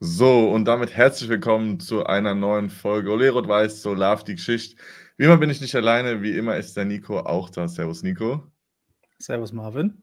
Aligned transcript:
So, 0.00 0.50
und 0.50 0.64
damit 0.64 0.94
herzlich 0.94 1.30
willkommen 1.30 1.78
zu 1.78 2.04
einer 2.04 2.34
neuen 2.34 2.68
Folge 2.68 3.10
Ole 3.10 3.30
Rot-Weiß, 3.30 3.80
so 3.80 3.94
Love 3.94 4.24
die 4.24 4.34
Geschichte. 4.34 4.76
Wie 5.16 5.24
immer 5.24 5.36
bin 5.36 5.50
ich 5.50 5.60
nicht 5.60 5.74
alleine, 5.76 6.20
wie 6.20 6.36
immer 6.36 6.56
ist 6.56 6.76
der 6.76 6.84
Nico 6.84 7.20
auch 7.20 7.48
da. 7.48 7.68
Servus 7.68 8.02
Nico. 8.02 8.42
Servus 9.18 9.52
Marvin. 9.52 10.02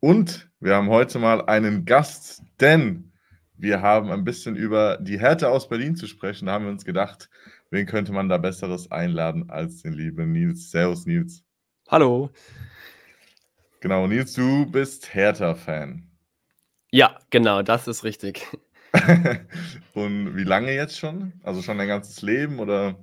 Und 0.00 0.50
wir 0.58 0.74
haben 0.74 0.88
heute 0.88 1.20
mal 1.20 1.46
einen 1.46 1.84
Gast, 1.84 2.42
denn 2.60 3.12
wir 3.56 3.80
haben 3.80 4.10
ein 4.10 4.24
bisschen 4.24 4.56
über 4.56 4.98
die 5.00 5.20
Härte 5.20 5.50
aus 5.50 5.68
Berlin 5.68 5.94
zu 5.94 6.08
sprechen. 6.08 6.46
Da 6.46 6.54
haben 6.54 6.64
wir 6.64 6.72
uns 6.72 6.84
gedacht, 6.84 7.30
wen 7.70 7.86
könnte 7.86 8.12
man 8.12 8.28
da 8.28 8.38
Besseres 8.38 8.90
einladen 8.90 9.48
als 9.50 9.82
den 9.82 9.92
lieben 9.92 10.32
Nils. 10.32 10.70
Servus 10.72 11.06
Nils. 11.06 11.44
Hallo. 11.88 12.30
Genau, 13.80 14.08
Nils, 14.08 14.32
du 14.32 14.66
bist 14.66 15.14
Hertha-Fan. 15.14 16.10
Ja, 16.90 17.18
genau, 17.30 17.62
das 17.62 17.86
ist 17.86 18.02
richtig. 18.02 18.46
Und 19.94 20.36
wie 20.36 20.44
lange 20.44 20.74
jetzt 20.74 20.98
schon? 20.98 21.32
Also 21.42 21.62
schon 21.62 21.78
dein 21.78 21.88
ganzes 21.88 22.22
Leben 22.22 22.58
oder? 22.58 22.96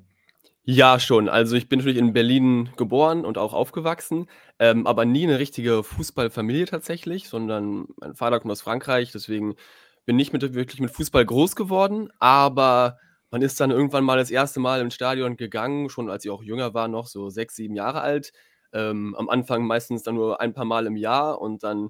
Ja, 0.65 0.97
schon. 0.99 1.27
Also 1.27 1.57
ich 1.57 1.67
bin 1.67 1.79
natürlich 1.79 1.97
in 1.97 2.13
Berlin 2.13 2.69
geboren 2.77 3.25
und 3.25 3.37
auch 3.37 3.53
aufgewachsen, 3.53 4.27
ähm, 4.59 4.87
aber 4.87 5.03
nie 5.03 5.23
eine 5.23 5.37
richtige 5.37 5.83
Fußballfamilie 5.83 6.65
tatsächlich, 6.65 7.27
sondern 7.27 7.87
mein 7.99 8.15
Vater 8.15 8.39
kommt 8.39 8.51
aus 8.51 8.61
Frankreich, 8.61 9.11
deswegen 9.11 9.55
bin 10.05 10.17
ich 10.19 10.31
mit, 10.31 10.41
wirklich 10.53 10.79
mit 10.79 10.91
Fußball 10.91 11.25
groß 11.25 11.57
geworden, 11.57 12.09
aber 12.19 12.97
man 13.29 13.41
ist 13.41 13.59
dann 13.59 13.71
irgendwann 13.71 14.05
mal 14.05 14.17
das 14.17 14.31
erste 14.31 14.61
Mal 14.61 14.79
ins 14.79 14.93
Stadion 14.93 15.35
gegangen, 15.35 15.89
schon 15.89 16.09
als 16.09 16.23
ich 16.23 16.31
auch 16.31 16.43
jünger 16.43 16.73
war, 16.73 16.87
noch 16.87 17.07
so 17.07 17.29
sechs, 17.29 17.55
sieben 17.55 17.75
Jahre 17.75 17.99
alt. 18.01 18.31
Ähm, 18.71 19.15
am 19.17 19.27
Anfang 19.29 19.65
meistens 19.65 20.03
dann 20.03 20.15
nur 20.15 20.39
ein 20.39 20.53
paar 20.53 20.65
Mal 20.65 20.85
im 20.85 20.95
Jahr 20.95 21.41
und 21.41 21.63
dann 21.63 21.89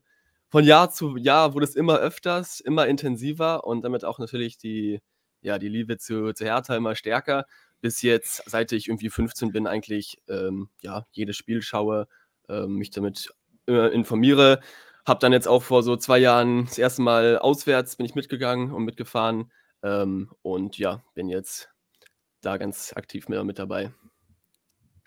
von 0.53 0.66
Jahr 0.66 0.91
zu 0.91 1.17
Jahr 1.17 1.55
wurde 1.55 1.66
es 1.66 1.73
immer 1.73 1.98
öfters, 1.98 2.59
immer 2.59 2.85
intensiver 2.85 3.63
und 3.63 3.81
damit 3.84 4.05
auch 4.05 4.20
natürlich 4.20 4.59
die, 4.59 5.02
ja, 5.41 5.57
die 5.57 5.67
Liebe 5.67 5.98
zu, 5.98 6.31
zu 6.31 6.45
Hertha 6.45 6.75
immer 6.75 6.94
stärker. 6.94 7.48
Bis 7.81 8.03
jetzt, 8.03 8.44
seit 8.45 8.72
ich 8.72 8.88
irgendwie 8.88 9.09
15 9.09 9.52
bin, 9.52 9.66
eigentlich 9.66 10.22
ähm, 10.30 10.69
ja, 10.83 11.08
jedes 11.11 11.38
Spiel 11.38 11.63
schaue, 11.63 12.08
ähm, 12.50 12.75
mich 12.75 12.91
damit 12.91 13.33
äh, 13.67 13.91
informiere. 13.95 14.59
Habe 15.08 15.19
dann 15.22 15.33
jetzt 15.33 15.47
auch 15.47 15.63
vor 15.63 15.81
so 15.81 15.97
zwei 15.97 16.19
Jahren 16.19 16.66
das 16.66 16.78
erste 16.78 17.02
Mal 17.02 17.39
auswärts 17.39 17.95
bin 17.95 18.06
ich 18.06 18.13
mitgegangen 18.13 18.72
und 18.73 18.83
mitgefahren. 18.83 19.52
Ähm, 19.81 20.30
und 20.44 20.78
ja, 20.78 21.03
bin 21.16 21.30
jetzt 21.30 21.72
da 22.41 22.58
ganz 22.58 22.94
aktiv 22.95 23.28
mit, 23.28 23.44
mit 23.44 23.58
dabei. 23.58 23.91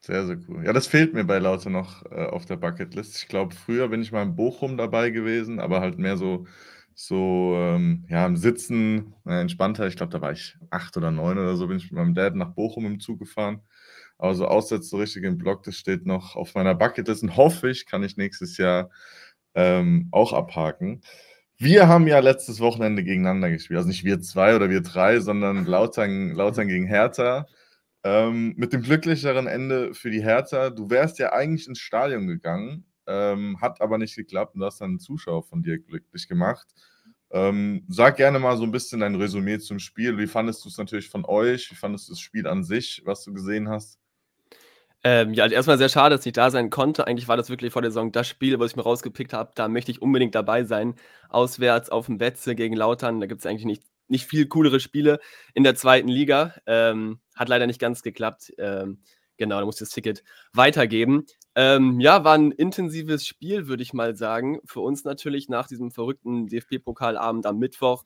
Sehr, 0.07 0.25
sehr 0.25 0.39
cool. 0.49 0.65
Ja, 0.65 0.73
das 0.73 0.87
fehlt 0.87 1.15
mir 1.15 1.25
bei 1.25 1.39
Laute 1.39 1.69
noch 1.69 2.05
äh, 2.13 2.27
auf 2.27 2.47
der 2.47 2.57
Bucketlist. 2.57 3.17
Ich 3.19 3.27
glaube, 3.29 3.55
früher 3.57 3.89
bin 3.89 4.03
ich 4.03 4.13
mal 4.13 4.23
in 4.23 4.37
Bochum 4.37 4.77
dabei 4.77 5.11
gewesen, 5.11 5.59
aber 5.59 5.81
halt 5.81 5.99
mehr 5.99 6.17
so, 6.17 6.47
so 6.95 7.55
ähm, 7.57 8.05
ja, 8.09 8.25
im 8.25 8.37
Sitzen, 8.37 9.15
äh, 9.27 9.41
entspannter. 9.41 9.89
Ich 9.89 9.97
glaube, 9.97 10.13
da 10.13 10.21
war 10.21 10.31
ich 10.31 10.57
acht 10.71 10.97
oder 10.97 11.11
neun 11.11 11.39
oder 11.39 11.57
so, 11.57 11.67
bin 11.67 11.79
ich 11.79 11.91
mit 11.91 11.95
meinem 11.95 12.15
Dad 12.15 12.37
nach 12.37 12.55
Bochum 12.55 12.87
im 12.87 13.01
Zug 13.01 13.19
gefahren. 13.19 13.63
Aber 14.19 14.35
so 14.37 14.47
aussetzt 14.47 14.91
so 14.91 14.99
richtig 14.99 15.25
im 15.25 15.39
Blog, 15.39 15.65
das 15.65 15.77
steht 15.77 16.07
noch 16.07 16.37
auf 16.37 16.55
meiner 16.55 16.75
Bucketlist 16.77 17.25
und 17.25 17.37
hoffe 17.37 17.69
ich, 17.69 17.85
kann 17.87 18.05
ich 18.05 18.17
nächstes 18.17 18.59
Jahr 18.59 18.91
ähm, 19.55 20.09
auch 20.13 20.33
abhaken. 20.33 21.03
Wir 21.59 21.89
haben 21.89 22.07
ja 22.07 22.21
letztes 22.21 22.61
Wochenende 22.61 23.03
gegeneinander 23.03 23.51
gespielt. 23.51 23.79
Also 23.79 23.89
nicht 23.89 24.05
wir 24.05 24.21
zwei 24.21 24.55
oder 24.55 24.71
wir 24.71 24.83
drei, 24.83 25.19
sondern 25.21 25.65
Lautern, 25.67 26.31
Lautern 26.33 26.69
gegen 26.69 26.87
Hertha. 26.87 27.47
Ähm, 28.09 28.55
mit 28.57 28.73
dem 28.73 28.83
glücklicheren 28.83 29.49
Ende 29.49 29.93
für 29.93 30.11
die 30.11 30.23
Hertha. 30.23 30.71
Du 30.71 30.91
wärst 30.91 31.19
ja 31.19 31.33
eigentlich 31.33 31.67
ins 31.67 31.81
Stadion 31.81 32.29
gegangen, 32.29 32.85
ähm, 33.09 33.61
hat 33.61 33.81
aber 33.81 33.99
nicht 33.99 34.15
geklappt 34.15 34.55
und 34.55 34.61
du 34.61 34.67
hast 34.67 34.81
dann 34.81 34.91
einen 34.91 34.99
Zuschauer 35.01 35.43
von 35.43 35.65
dir 35.65 35.81
glücklich 35.81 36.29
gemacht. 36.29 36.69
Ähm, 37.33 37.85
sag 37.89 38.19
gerne 38.19 38.39
mal 38.39 38.57
so 38.59 38.63
ein 38.63 38.71
bisschen 38.71 39.01
dein 39.01 39.17
Resümee 39.17 39.59
zum 39.59 39.81
Spiel. 39.81 40.19
Wie 40.19 40.29
fandest 40.29 40.65
du 40.65 40.69
es 40.69 40.79
natürlich 40.79 41.11
von 41.11 41.25
euch? 41.25 41.69
Wie 41.73 41.75
fandest 41.75 42.07
du 42.07 42.13
das 42.13 42.21
Spiel 42.21 42.47
an 42.47 42.63
sich, 42.63 43.03
was 43.05 43.25
du 43.25 43.33
gesehen 43.33 43.69
hast? 43.69 43.99
Ähm, 45.03 45.35
ja, 45.35 45.43
also 45.43 45.57
erstmal 45.57 45.79
sehr 45.79 45.89
schade, 45.89 46.15
dass 46.15 46.25
ich 46.25 46.33
da 46.33 46.53
sein 46.53 46.71
konnte. 46.71 47.09
Eigentlich 47.09 47.27
war 47.27 47.37
das 47.37 47.51
wirklich 47.51 47.73
vor 47.73 47.83
der 47.83 47.91
Saison 47.91 48.13
das 48.13 48.29
Spiel, 48.29 48.61
was 48.61 48.71
ich 48.71 48.77
mir 48.77 48.85
rausgepickt 48.85 49.33
habe. 49.33 49.51
Da 49.57 49.67
möchte 49.67 49.91
ich 49.91 50.01
unbedingt 50.01 50.37
dabei 50.37 50.63
sein. 50.63 50.95
Auswärts 51.29 51.91
auf 51.91 52.07
dem 52.07 52.21
Wetze 52.21 52.55
gegen 52.55 52.77
Lautern. 52.77 53.19
Da 53.19 53.27
gibt 53.27 53.41
es 53.41 53.47
eigentlich 53.47 53.65
nicht 53.65 53.83
nicht 54.09 54.27
viel 54.27 54.47
coolere 54.47 54.79
Spiele 54.79 55.19
in 55.55 55.65
der 55.65 55.75
zweiten 55.75 56.07
Liga. 56.07 56.55
Ähm, 56.67 57.19
hat 57.37 57.49
leider 57.49 57.67
nicht 57.67 57.81
ganz 57.81 58.03
geklappt. 58.03 58.53
Ähm, 58.59 58.99
genau, 59.37 59.61
da 59.61 59.67
muss 59.67 59.77
ich 59.77 59.81
das 59.81 59.91
Ticket 59.91 60.25
weitergeben. 60.53 61.27
Ähm, 61.55 62.01
ja, 62.01 62.25
war 62.25 62.35
ein 62.35 62.51
intensives 62.53 63.27
Spiel, 63.27 63.69
würde 63.69 63.83
ich 63.83 63.93
mal 63.93 64.17
sagen. 64.17 64.61
Für 64.65 64.81
uns 64.81 65.05
natürlich 65.05 65.49
nach 65.49 65.69
diesem 65.69 65.91
verrückten 65.91 66.49
DFB-Pokalabend 66.49 67.47
am 67.47 67.59
Mittwoch. 67.59 68.05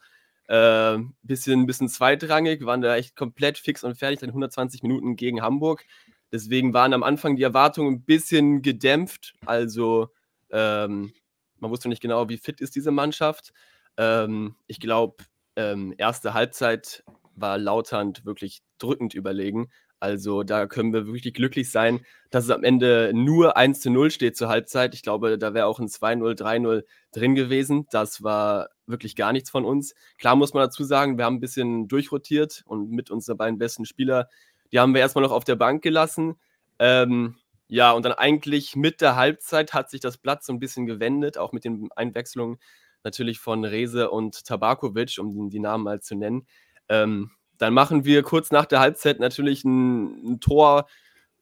Äh, 0.48 0.98
bisschen, 1.22 1.66
bisschen 1.66 1.88
zweitrangig, 1.88 2.64
waren 2.66 2.80
da 2.80 2.96
echt 2.96 3.14
komplett 3.14 3.56
fix 3.56 3.84
und 3.84 3.96
fertig, 3.96 4.18
dann 4.18 4.30
120 4.30 4.82
Minuten 4.82 5.16
gegen 5.16 5.42
Hamburg. 5.42 5.84
Deswegen 6.32 6.74
waren 6.74 6.92
am 6.92 7.02
Anfang 7.02 7.36
die 7.36 7.42
Erwartungen 7.42 7.94
ein 7.94 8.02
bisschen 8.02 8.62
gedämpft. 8.62 9.34
Also 9.46 10.08
ähm, 10.50 11.12
man 11.58 11.70
wusste 11.70 11.88
nicht 11.88 12.02
genau, 12.02 12.28
wie 12.28 12.38
fit 12.38 12.60
ist 12.60 12.74
diese 12.74 12.90
Mannschaft. 12.90 13.52
Ähm, 13.96 14.56
ich 14.66 14.80
glaube, 14.80 15.24
ähm, 15.56 15.94
erste 15.98 16.34
Halbzeit 16.34 17.04
war 17.40 17.58
Lauternd 17.58 18.24
wirklich 18.24 18.62
drückend 18.78 19.14
überlegen. 19.14 19.70
Also 20.00 20.42
da 20.44 20.66
können 20.66 20.94
wir 20.94 21.06
wirklich 21.06 21.34
glücklich 21.34 21.70
sein, 21.70 22.00
dass 22.30 22.44
es 22.44 22.50
am 22.50 22.64
Ende 22.64 23.12
nur 23.14 23.58
1 23.58 23.80
zu 23.80 23.90
0 23.90 24.10
steht 24.10 24.34
zur 24.34 24.48
Halbzeit. 24.48 24.94
Ich 24.94 25.02
glaube, 25.02 25.36
da 25.36 25.52
wäre 25.52 25.66
auch 25.66 25.78
ein 25.78 25.88
2-0, 25.88 26.38
3-0 26.40 26.84
drin 27.12 27.34
gewesen. 27.34 27.86
Das 27.90 28.22
war 28.22 28.70
wirklich 28.86 29.14
gar 29.14 29.32
nichts 29.32 29.50
von 29.50 29.66
uns. 29.66 29.94
Klar 30.18 30.36
muss 30.36 30.54
man 30.54 30.62
dazu 30.62 30.84
sagen, 30.84 31.18
wir 31.18 31.26
haben 31.26 31.36
ein 31.36 31.40
bisschen 31.40 31.86
durchrotiert 31.86 32.62
und 32.64 32.90
mit 32.90 33.10
unseren 33.10 33.36
beiden 33.36 33.58
besten 33.58 33.84
Spieler, 33.84 34.28
die 34.72 34.78
haben 34.78 34.94
wir 34.94 35.02
erstmal 35.02 35.22
noch 35.22 35.32
auf 35.32 35.44
der 35.44 35.56
Bank 35.56 35.82
gelassen. 35.82 36.40
Ähm, 36.78 37.36
ja, 37.68 37.92
und 37.92 38.04
dann 38.04 38.14
eigentlich 38.14 38.76
mit 38.76 39.02
der 39.02 39.16
Halbzeit 39.16 39.74
hat 39.74 39.90
sich 39.90 40.00
das 40.00 40.16
Blatt 40.16 40.42
so 40.42 40.52
ein 40.52 40.60
bisschen 40.60 40.86
gewendet, 40.86 41.36
auch 41.36 41.52
mit 41.52 41.64
den 41.64 41.90
Einwechslungen 41.94 42.58
natürlich 43.04 43.38
von 43.38 43.64
Rese 43.64 44.10
und 44.10 44.44
Tabakovic, 44.44 45.18
um 45.18 45.50
die 45.50 45.60
Namen 45.60 45.84
mal 45.84 46.00
zu 46.00 46.14
nennen. 46.14 46.46
Ähm, 46.90 47.30
dann 47.56 47.72
machen 47.72 48.04
wir 48.04 48.22
kurz 48.22 48.50
nach 48.50 48.66
der 48.66 48.80
Halbzeit 48.80 49.20
natürlich 49.20 49.64
ein, 49.64 50.32
ein 50.32 50.40
Tor, 50.40 50.86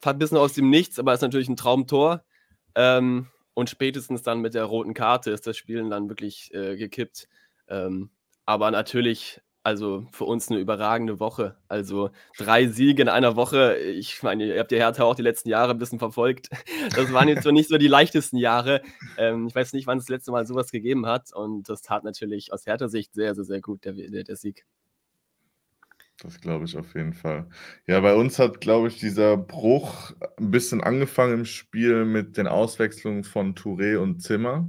ein 0.05 0.19
bisschen 0.19 0.37
aus 0.37 0.53
dem 0.53 0.71
Nichts, 0.71 1.01
aber 1.01 1.15
ist 1.15 1.23
natürlich 1.23 1.49
ein 1.49 1.57
Traumtor. 1.57 2.23
Ähm, 2.77 3.27
und 3.55 3.71
spätestens 3.71 4.23
dann 4.23 4.41
mit 4.41 4.55
der 4.55 4.65
roten 4.65 4.95
Karte 4.95 5.33
ist 5.33 5.47
das 5.49 5.57
Spiel 5.57 5.89
dann 5.89 6.09
wirklich 6.09 6.55
äh, 6.55 6.77
gekippt. 6.77 7.29
Ähm, 7.69 8.11
aber 8.47 8.71
natürlich 8.71 9.41
also 9.69 10.07
für 10.13 10.25
uns 10.25 10.49
eine 10.49 10.61
überragende 10.61 11.21
Woche. 11.21 11.57
Also 11.69 12.11
drei 12.39 12.69
Siege 12.69 13.03
in 13.03 13.09
einer 13.09 13.37
Woche. 13.37 13.77
Ich 13.77 14.23
meine, 14.23 14.47
ihr 14.47 14.59
habt 14.61 14.71
die 14.71 14.77
Hertha 14.77 15.05
auch 15.05 15.15
die 15.15 15.23
letzten 15.23 15.51
Jahre 15.51 15.73
ein 15.73 15.79
bisschen 15.79 15.99
verfolgt. 15.99 16.49
Das 16.97 17.13
waren 17.13 17.29
jetzt 17.29 17.43
so 17.43 17.51
nicht 17.51 17.69
so 17.69 17.77
die 17.77 17.89
leichtesten 17.89 18.39
Jahre. 18.39 18.81
Ähm, 19.19 19.49
ich 19.49 19.55
weiß 19.55 19.75
nicht, 19.75 19.87
wann 19.87 19.99
es 19.99 20.05
das 20.05 20.11
letzte 20.11 20.33
Mal 20.33 20.47
sowas 20.47 20.71
gegeben 20.71 21.07
hat. 21.07 21.33
Und 21.35 21.69
das 21.69 21.83
tat 21.83 22.03
natürlich 22.03 22.53
aus 22.53 22.67
Hertha-Sicht 22.67 23.13
sehr, 23.13 23.35
sehr, 23.35 23.45
sehr 23.45 23.61
gut, 23.61 23.85
der, 23.85 23.93
der, 23.93 24.25
der 24.25 24.37
Sieg. 24.37 24.65
Das 26.21 26.41
glaube 26.41 26.65
ich 26.65 26.77
auf 26.77 26.95
jeden 26.95 27.13
Fall. 27.13 27.47
Ja, 27.87 28.01
bei 28.01 28.15
uns 28.15 28.41
hat, 28.41 28.61
glaube 28.61 28.89
ich, 28.89 28.99
dieser 28.99 29.37
Bruch 29.37 30.13
ein 30.37 30.51
bisschen 30.51 30.83
angefangen 30.83 31.35
im 31.35 31.45
Spiel 31.45 32.05
mit 32.05 32.37
den 32.37 32.49
Auswechslungen 32.49 33.23
von 33.23 33.55
Touré 33.55 33.99
und 33.99 34.21
Zimmer, 34.21 34.69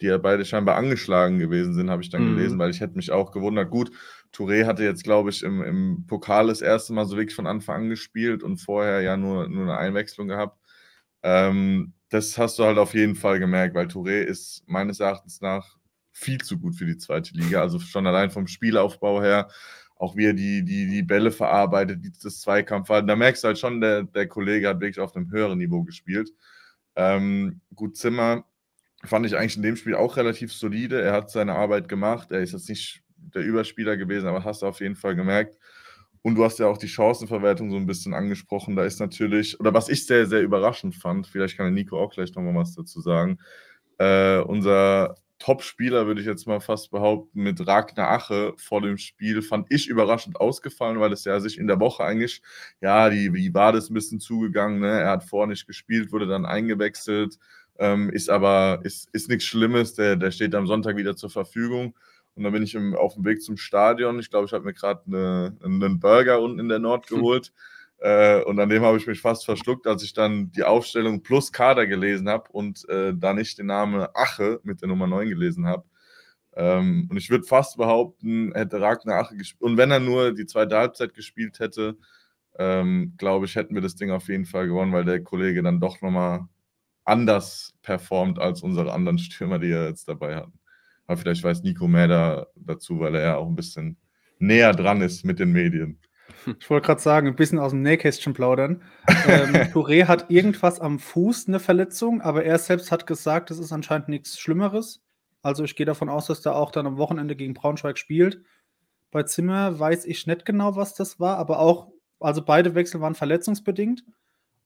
die 0.00 0.06
ja 0.06 0.16
beide 0.16 0.46
scheinbar 0.46 0.76
angeschlagen 0.76 1.38
gewesen 1.38 1.74
sind, 1.74 1.90
habe 1.90 2.02
ich 2.02 2.08
dann 2.08 2.24
mhm. 2.24 2.36
gelesen, 2.36 2.58
weil 2.58 2.70
ich 2.70 2.80
hätte 2.80 2.96
mich 2.96 3.12
auch 3.12 3.30
gewundert. 3.30 3.70
Gut, 3.70 3.90
Touré 4.32 4.64
hatte 4.64 4.84
jetzt, 4.84 5.04
glaube 5.04 5.28
ich, 5.28 5.42
im, 5.42 5.62
im 5.62 6.06
Pokal 6.06 6.46
das 6.46 6.62
erste 6.62 6.94
Mal 6.94 7.04
so 7.04 7.16
wirklich 7.16 7.36
von 7.36 7.46
Anfang 7.46 7.82
an 7.82 7.88
gespielt 7.90 8.42
und 8.42 8.56
vorher 8.56 9.02
ja 9.02 9.18
nur, 9.18 9.48
nur 9.48 9.64
eine 9.64 9.76
Einwechslung 9.76 10.28
gehabt. 10.28 10.58
Ähm, 11.22 11.92
das 12.08 12.38
hast 12.38 12.58
du 12.58 12.64
halt 12.64 12.78
auf 12.78 12.94
jeden 12.94 13.16
Fall 13.16 13.38
gemerkt, 13.38 13.74
weil 13.74 13.86
Touré 13.86 14.22
ist 14.22 14.62
meines 14.66 15.00
Erachtens 15.00 15.42
nach 15.42 15.76
viel 16.12 16.38
zu 16.38 16.58
gut 16.58 16.76
für 16.76 16.86
die 16.86 16.96
zweite 16.96 17.34
Liga. 17.34 17.60
Also 17.60 17.78
schon 17.78 18.06
allein 18.06 18.30
vom 18.30 18.46
Spielaufbau 18.46 19.20
her, 19.20 19.48
auch 19.96 20.16
wie 20.16 20.26
er 20.26 20.34
die, 20.34 20.62
die, 20.62 20.86
die 20.86 21.02
Bälle 21.02 21.30
verarbeitet, 21.30 22.04
die, 22.04 22.12
das 22.12 22.40
Zweikampfverhalten. 22.40 23.08
Da 23.08 23.16
merkst 23.16 23.42
du 23.42 23.48
halt 23.48 23.58
schon, 23.58 23.80
der, 23.80 24.02
der 24.04 24.28
Kollege 24.28 24.68
hat 24.68 24.80
wirklich 24.80 25.00
auf 25.00 25.16
einem 25.16 25.30
höheren 25.30 25.58
Niveau 25.58 25.82
gespielt. 25.82 26.30
Ähm, 26.94 27.60
gut, 27.74 27.96
Zimmer 27.96 28.44
fand 29.04 29.26
ich 29.26 29.36
eigentlich 29.36 29.56
in 29.56 29.62
dem 29.62 29.76
Spiel 29.76 29.94
auch 29.94 30.16
relativ 30.16 30.52
solide. 30.52 31.00
Er 31.00 31.12
hat 31.12 31.30
seine 31.30 31.54
Arbeit 31.54 31.88
gemacht. 31.88 32.30
Er 32.30 32.40
ist 32.40 32.52
jetzt 32.52 32.68
nicht 32.68 33.02
der 33.16 33.42
Überspieler 33.42 33.96
gewesen, 33.96 34.28
aber 34.28 34.44
hast 34.44 34.62
du 34.62 34.66
auf 34.66 34.80
jeden 34.80 34.96
Fall 34.96 35.16
gemerkt. 35.16 35.58
Und 36.22 36.34
du 36.34 36.44
hast 36.44 36.58
ja 36.58 36.66
auch 36.66 36.78
die 36.78 36.88
Chancenverwertung 36.88 37.70
so 37.70 37.76
ein 37.76 37.86
bisschen 37.86 38.12
angesprochen. 38.12 38.74
Da 38.74 38.84
ist 38.84 38.98
natürlich, 38.98 39.58
oder 39.60 39.72
was 39.72 39.88
ich 39.88 40.06
sehr, 40.06 40.26
sehr 40.26 40.42
überraschend 40.42 40.94
fand, 40.96 41.26
vielleicht 41.26 41.56
kann 41.56 41.66
der 41.66 41.72
Nico 41.72 41.98
auch 41.98 42.12
gleich 42.12 42.34
nochmal 42.34 42.54
was 42.54 42.74
dazu 42.74 43.00
sagen. 43.00 43.38
Äh, 43.98 44.38
unser 44.40 45.14
Top-Spieler, 45.38 46.06
würde 46.06 46.20
ich 46.20 46.26
jetzt 46.26 46.46
mal 46.46 46.60
fast 46.60 46.90
behaupten, 46.90 47.42
mit 47.42 47.66
Ragnar 47.66 48.10
Ache 48.10 48.54
vor 48.56 48.80
dem 48.80 48.96
Spiel, 48.96 49.42
fand 49.42 49.66
ich 49.70 49.88
überraschend 49.88 50.40
ausgefallen, 50.40 50.98
weil 50.98 51.12
es 51.12 51.24
ja 51.24 51.40
sich 51.40 51.58
in 51.58 51.66
der 51.66 51.78
Woche 51.78 52.04
eigentlich, 52.04 52.42
ja, 52.80 53.10
die, 53.10 53.30
die 53.30 53.54
Wade 53.54 53.78
ist 53.78 53.90
ein 53.90 53.94
bisschen 53.94 54.20
zugegangen. 54.20 54.80
Ne? 54.80 54.88
Er 54.88 55.10
hat 55.10 55.24
vorher 55.24 55.48
nicht 55.48 55.66
gespielt, 55.66 56.12
wurde 56.12 56.26
dann 56.26 56.46
eingewechselt, 56.46 57.38
ähm, 57.78 58.10
ist 58.10 58.30
aber, 58.30 58.80
ist, 58.84 59.10
ist 59.12 59.28
nichts 59.28 59.44
Schlimmes, 59.44 59.94
der, 59.94 60.16
der 60.16 60.30
steht 60.30 60.54
am 60.54 60.66
Sonntag 60.66 60.96
wieder 60.96 61.16
zur 61.16 61.30
Verfügung. 61.30 61.94
Und 62.34 62.44
dann 62.44 62.52
bin 62.52 62.62
ich 62.62 62.74
im, 62.74 62.94
auf 62.94 63.14
dem 63.14 63.24
Weg 63.24 63.42
zum 63.42 63.56
Stadion. 63.56 64.18
Ich 64.18 64.30
glaube, 64.30 64.46
ich 64.46 64.52
habe 64.52 64.64
mir 64.64 64.74
gerade 64.74 65.02
eine, 65.06 65.56
einen 65.62 66.00
Burger 66.00 66.40
unten 66.40 66.60
in 66.60 66.68
der 66.68 66.78
Nord 66.78 67.08
hm. 67.08 67.18
Äh, 67.98 68.42
und 68.42 68.60
an 68.60 68.68
dem 68.68 68.82
habe 68.82 68.98
ich 68.98 69.06
mich 69.06 69.20
fast 69.20 69.44
verschluckt, 69.44 69.86
als 69.86 70.02
ich 70.02 70.12
dann 70.12 70.50
die 70.52 70.64
Aufstellung 70.64 71.22
plus 71.22 71.52
Kader 71.52 71.86
gelesen 71.86 72.28
habe 72.28 72.50
und 72.52 72.88
äh, 72.88 73.14
da 73.16 73.32
nicht 73.32 73.58
den 73.58 73.66
Namen 73.66 74.06
Ache 74.14 74.60
mit 74.62 74.82
der 74.82 74.88
Nummer 74.88 75.06
9 75.06 75.28
gelesen 75.28 75.66
habe. 75.66 75.84
Ähm, 76.54 77.08
und 77.10 77.16
ich 77.16 77.30
würde 77.30 77.44
fast 77.44 77.76
behaupten, 77.76 78.52
hätte 78.54 78.80
Ragnar 78.80 79.20
Ache 79.20 79.36
gespielt. 79.36 79.62
Und 79.62 79.76
wenn 79.76 79.90
er 79.90 80.00
nur 80.00 80.32
die 80.32 80.46
zweite 80.46 80.76
Halbzeit 80.76 81.14
gespielt 81.14 81.58
hätte, 81.60 81.96
ähm, 82.58 83.14
glaube 83.18 83.46
ich, 83.46 83.56
hätten 83.56 83.74
wir 83.74 83.82
das 83.82 83.96
Ding 83.96 84.10
auf 84.10 84.28
jeden 84.28 84.46
Fall 84.46 84.66
gewonnen, 84.66 84.92
weil 84.92 85.04
der 85.04 85.22
Kollege 85.22 85.62
dann 85.62 85.80
doch 85.80 86.00
nochmal 86.00 86.48
anders 87.04 87.74
performt 87.82 88.38
als 88.38 88.62
unsere 88.62 88.92
anderen 88.92 89.18
Stürmer, 89.18 89.58
die 89.58 89.70
er 89.70 89.88
jetzt 89.88 90.08
dabei 90.08 90.36
hatten. 90.36 90.58
Aber 91.06 91.18
vielleicht 91.18 91.44
weiß 91.44 91.62
Nico 91.62 91.86
mehr 91.88 92.08
da, 92.08 92.46
dazu, 92.56 93.00
weil 93.00 93.14
er 93.14 93.22
ja 93.22 93.36
auch 93.36 93.48
ein 93.48 93.54
bisschen 93.54 93.96
näher 94.38 94.72
dran 94.72 95.00
ist 95.02 95.24
mit 95.24 95.38
den 95.38 95.52
Medien. 95.52 96.00
Ich 96.60 96.70
wollte 96.70 96.86
gerade 96.86 97.00
sagen, 97.00 97.26
ein 97.26 97.36
bisschen 97.36 97.58
aus 97.58 97.72
dem 97.72 97.82
Nähkästchen 97.82 98.32
plaudern. 98.32 98.82
ähm, 99.26 99.54
Touré 99.72 100.06
hat 100.06 100.30
irgendwas 100.30 100.80
am 100.80 100.98
Fuß, 100.98 101.48
eine 101.48 101.58
Verletzung, 101.58 102.20
aber 102.20 102.44
er 102.44 102.58
selbst 102.58 102.92
hat 102.92 103.06
gesagt, 103.06 103.50
es 103.50 103.58
ist 103.58 103.72
anscheinend 103.72 104.08
nichts 104.08 104.38
Schlimmeres. 104.38 105.02
Also 105.42 105.64
ich 105.64 105.76
gehe 105.76 105.86
davon 105.86 106.08
aus, 106.08 106.26
dass 106.26 106.44
er 106.44 106.56
auch 106.56 106.70
dann 106.70 106.86
am 106.86 106.98
Wochenende 106.98 107.36
gegen 107.36 107.54
Braunschweig 107.54 107.98
spielt. 107.98 108.42
Bei 109.10 109.22
Zimmer 109.22 109.78
weiß 109.78 110.04
ich 110.04 110.26
nicht 110.26 110.44
genau, 110.44 110.76
was 110.76 110.94
das 110.94 111.20
war, 111.20 111.38
aber 111.38 111.60
auch, 111.60 111.92
also 112.20 112.44
beide 112.44 112.74
Wechsel 112.74 113.00
waren 113.00 113.14
verletzungsbedingt. 113.14 114.04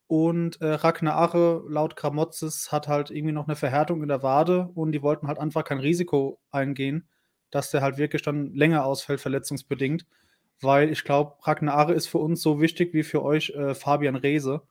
Und 0.07 0.61
äh, 0.61 0.73
Ragnar 0.73 1.19
Ache, 1.19 1.63
laut 1.69 1.95
Kramotzes, 1.95 2.73
hat 2.73 2.89
halt 2.89 3.11
irgendwie 3.11 3.33
noch 3.33 3.47
eine 3.47 3.55
Verhärtung 3.55 4.03
in 4.03 4.09
der 4.09 4.25
Wade 4.25 4.69
und 4.75 4.91
die 4.91 5.03
wollten 5.03 5.29
halt 5.29 5.39
einfach 5.39 5.63
kein 5.63 5.79
Risiko 5.79 6.41
eingehen, 6.51 7.09
dass 7.51 7.71
der 7.71 7.81
halt 7.81 7.97
wirklich 7.97 8.23
dann 8.23 8.53
länger 8.55 8.85
ausfällt, 8.85 9.21
verletzungsbedingt. 9.21 10.07
Weil 10.61 10.91
ich 10.91 11.05
glaube, 11.05 11.35
Ragnar 11.43 11.79
Ache 11.79 11.95
ist 11.95 12.07
für 12.07 12.19
uns 12.19 12.43
so 12.43 12.61
wichtig 12.61 12.93
wie 12.93 13.03
für 13.03 13.23
euch 13.23 13.51
äh, 13.51 13.75
Fabian 13.75 14.17
Reese. 14.17 14.63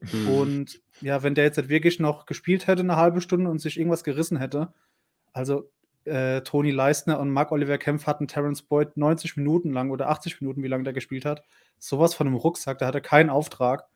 Mhm. 0.00 0.28
Und 0.28 0.80
ja, 1.00 1.22
wenn 1.22 1.34
der 1.34 1.44
jetzt 1.44 1.58
halt 1.58 1.68
wirklich 1.68 2.00
noch 2.00 2.26
gespielt 2.26 2.66
hätte, 2.66 2.80
eine 2.80 2.96
halbe 2.96 3.20
Stunde 3.20 3.50
und 3.50 3.58
sich 3.60 3.78
irgendwas 3.78 4.04
gerissen 4.04 4.38
hätte, 4.38 4.72
also 5.32 5.70
äh, 6.04 6.42
Toni 6.42 6.70
Leistner 6.70 7.18
und 7.18 7.30
Marc-Oliver 7.30 7.78
Kempf 7.78 8.06
hatten 8.06 8.28
Terence 8.28 8.62
Boyd 8.62 8.96
90 8.96 9.36
Minuten 9.36 9.72
lang 9.72 9.90
oder 9.90 10.08
80 10.08 10.40
Minuten, 10.40 10.62
wie 10.62 10.68
lange 10.68 10.84
der 10.84 10.92
gespielt 10.92 11.24
hat. 11.24 11.42
Sowas 11.78 12.14
von 12.14 12.26
einem 12.26 12.36
Rucksack, 12.36 12.78
da 12.78 12.86
hat 12.86 12.94
er 12.94 13.00
keinen 13.00 13.30
Auftrag. 13.30 13.86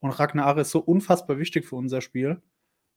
Und 0.00 0.10
Ragnar 0.10 0.56
ist 0.58 0.70
so 0.70 0.78
unfassbar 0.78 1.38
wichtig 1.38 1.66
für 1.66 1.76
unser 1.76 2.00
Spiel. 2.00 2.40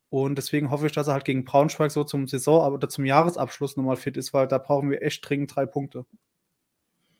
Und 0.10 0.38
deswegen 0.38 0.72
hoffe 0.72 0.88
ich, 0.88 0.92
dass 0.92 1.08
er 1.08 1.14
halt 1.14 1.26
gegen 1.26 1.46
Braunschweig 1.46 1.92
so 1.92 2.04
zum 2.04 2.28
Saison- 2.28 2.74
oder 2.74 2.90
zum 2.90 3.06
Jahresabschluss 3.06 3.78
nochmal 3.78 3.96
fit 3.96 4.18
ist, 4.18 4.34
weil 4.34 4.48
da 4.48 4.58
brauchen 4.58 4.90
wir 4.90 5.02
echt 5.02 5.28
dringend 5.28 5.56
drei 5.56 5.66
Punkte. 5.66 6.06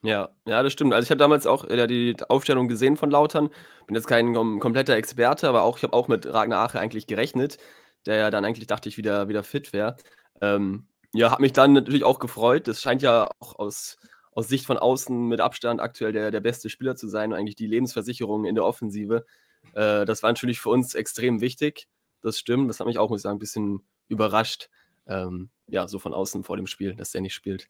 Ja, 0.02 0.30
ja, 0.46 0.64
das 0.64 0.72
stimmt. 0.72 0.94
Also 0.94 1.06
ich 1.06 1.10
habe 1.12 1.18
damals 1.20 1.46
auch 1.46 1.66
äh, 1.66 1.86
die 1.88 2.16
Aufstellung 2.30 2.70
gesehen 2.70 2.96
von 2.96 3.12
Lautern. 3.12 3.50
Bin 3.86 3.96
jetzt 3.96 4.08
kein 4.08 4.34
kom 4.34 4.60
kompletter 4.60 4.96
Experte, 4.96 5.50
aber 5.50 5.64
auch 5.64 5.78
ich 5.78 5.84
habe 5.84 5.94
auch 5.94 6.08
mit 6.08 6.26
Ragnar 6.26 6.64
Ache 6.64 6.80
eigentlich 6.80 7.06
gerechnet, 7.06 7.58
der 8.06 8.16
ja 8.16 8.32
dann 8.32 8.46
eigentlich 8.46 8.68
dachte 8.68 8.88
ich 8.88 8.98
wieder, 8.98 9.28
wieder 9.28 9.44
fit 9.44 9.74
wäre. 9.74 9.98
Ähm, 10.42 10.88
ja, 11.14 11.32
hat 11.32 11.42
mich 11.42 11.52
dann 11.54 11.74
natürlich 11.74 12.06
auch 12.06 12.20
gefreut. 12.20 12.68
Das 12.68 12.82
scheint 12.82 13.02
ja 13.02 13.30
auch 13.40 13.60
aus, 13.60 13.98
aus 14.32 14.48
Sicht 14.48 14.66
von 14.66 14.78
außen 14.78 15.28
mit 15.28 15.42
Abstand 15.42 15.82
aktuell 15.82 16.14
der, 16.14 16.32
der 16.32 16.40
beste 16.40 16.70
Spieler 16.70 16.96
zu 16.96 17.08
sein 17.10 17.34
und 17.34 17.40
eigentlich 17.40 17.56
die 17.56 17.68
Lebensversicherung 17.68 18.46
in 18.46 18.56
der 18.56 18.64
Offensive. 18.64 19.26
Äh, 19.74 20.06
das 20.06 20.24
war 20.24 20.30
natürlich 20.30 20.62
für 20.62 20.70
uns 20.70 20.96
extrem 20.96 21.42
wichtig. 21.42 21.88
Das 22.22 22.40
stimmt. 22.40 22.70
Das 22.70 22.80
hat 22.80 22.88
mich 22.88 23.00
auch, 23.00 23.10
muss 23.10 23.20
ich 23.20 23.24
sagen, 23.24 23.36
ein 23.36 23.40
bisschen 23.40 23.82
überrascht. 24.08 24.70
Ähm, 25.08 25.50
ja, 25.68 25.88
so 25.90 26.00
von 26.00 26.14
außen 26.14 26.44
vor 26.46 26.56
dem 26.56 26.68
Spiel, 26.68 26.96
dass 26.96 27.12
der 27.12 27.22
nicht 27.22 27.34
spielt. 27.34 27.68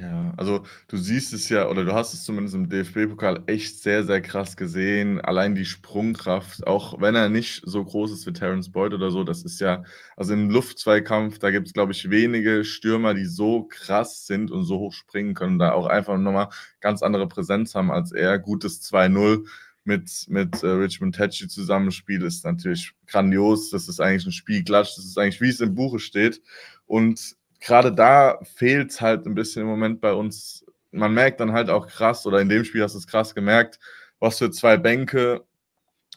Ja, 0.00 0.32
also 0.36 0.64
du 0.86 0.96
siehst 0.96 1.32
es 1.32 1.48
ja, 1.48 1.68
oder 1.68 1.84
du 1.84 1.92
hast 1.92 2.14
es 2.14 2.22
zumindest 2.22 2.54
im 2.54 2.68
DFB-Pokal 2.68 3.42
echt 3.46 3.82
sehr, 3.82 4.04
sehr 4.04 4.20
krass 4.20 4.56
gesehen. 4.56 5.20
Allein 5.20 5.56
die 5.56 5.64
Sprungkraft, 5.64 6.64
auch 6.68 7.00
wenn 7.00 7.16
er 7.16 7.28
nicht 7.28 7.62
so 7.64 7.84
groß 7.84 8.12
ist 8.12 8.24
wie 8.24 8.32
Terence 8.32 8.70
Boyd 8.70 8.94
oder 8.94 9.10
so, 9.10 9.24
das 9.24 9.42
ist 9.42 9.60
ja, 9.60 9.82
also 10.16 10.34
im 10.34 10.50
Luftzweikampf, 10.50 11.40
da 11.40 11.50
gibt 11.50 11.66
es, 11.66 11.72
glaube 11.72 11.90
ich, 11.90 12.10
wenige 12.10 12.64
Stürmer, 12.64 13.12
die 13.12 13.24
so 13.24 13.64
krass 13.64 14.24
sind 14.24 14.52
und 14.52 14.62
so 14.62 14.78
hoch 14.78 14.92
springen 14.92 15.34
können, 15.34 15.58
da 15.58 15.72
auch 15.72 15.86
einfach 15.86 16.16
nochmal 16.16 16.50
ganz 16.80 17.02
andere 17.02 17.26
Präsenz 17.26 17.74
haben 17.74 17.90
als 17.90 18.12
er. 18.12 18.38
Gutes 18.38 18.80
2-0 18.82 19.48
mit, 19.82 20.26
mit 20.28 20.62
äh, 20.62 20.68
Richmond 20.68 21.16
Tetchy 21.16 21.48
zusammenspielt, 21.48 22.22
ist 22.22 22.44
natürlich 22.44 22.92
grandios. 23.08 23.70
Das 23.70 23.88
ist 23.88 24.00
eigentlich 24.00 24.26
ein 24.26 24.32
Spielklatsch. 24.32 24.96
Das 24.96 25.04
ist 25.04 25.18
eigentlich, 25.18 25.40
wie 25.40 25.48
es 25.48 25.60
im 25.60 25.74
Buche 25.74 25.98
steht. 25.98 26.40
Und 26.86 27.37
gerade 27.60 27.92
da 27.92 28.38
fehlt 28.56 28.90
es 28.90 29.00
halt 29.00 29.26
ein 29.26 29.34
bisschen 29.34 29.62
im 29.62 29.68
Moment 29.68 30.00
bei 30.00 30.12
uns. 30.12 30.64
Man 30.90 31.14
merkt 31.14 31.40
dann 31.40 31.52
halt 31.52 31.70
auch 31.70 31.86
krass, 31.86 32.26
oder 32.26 32.40
in 32.40 32.48
dem 32.48 32.64
Spiel 32.64 32.82
hast 32.82 32.94
du 32.94 32.98
es 32.98 33.06
krass 33.06 33.34
gemerkt, 33.34 33.78
was 34.20 34.38
für 34.38 34.50
zwei 34.50 34.76
Bänke 34.76 35.44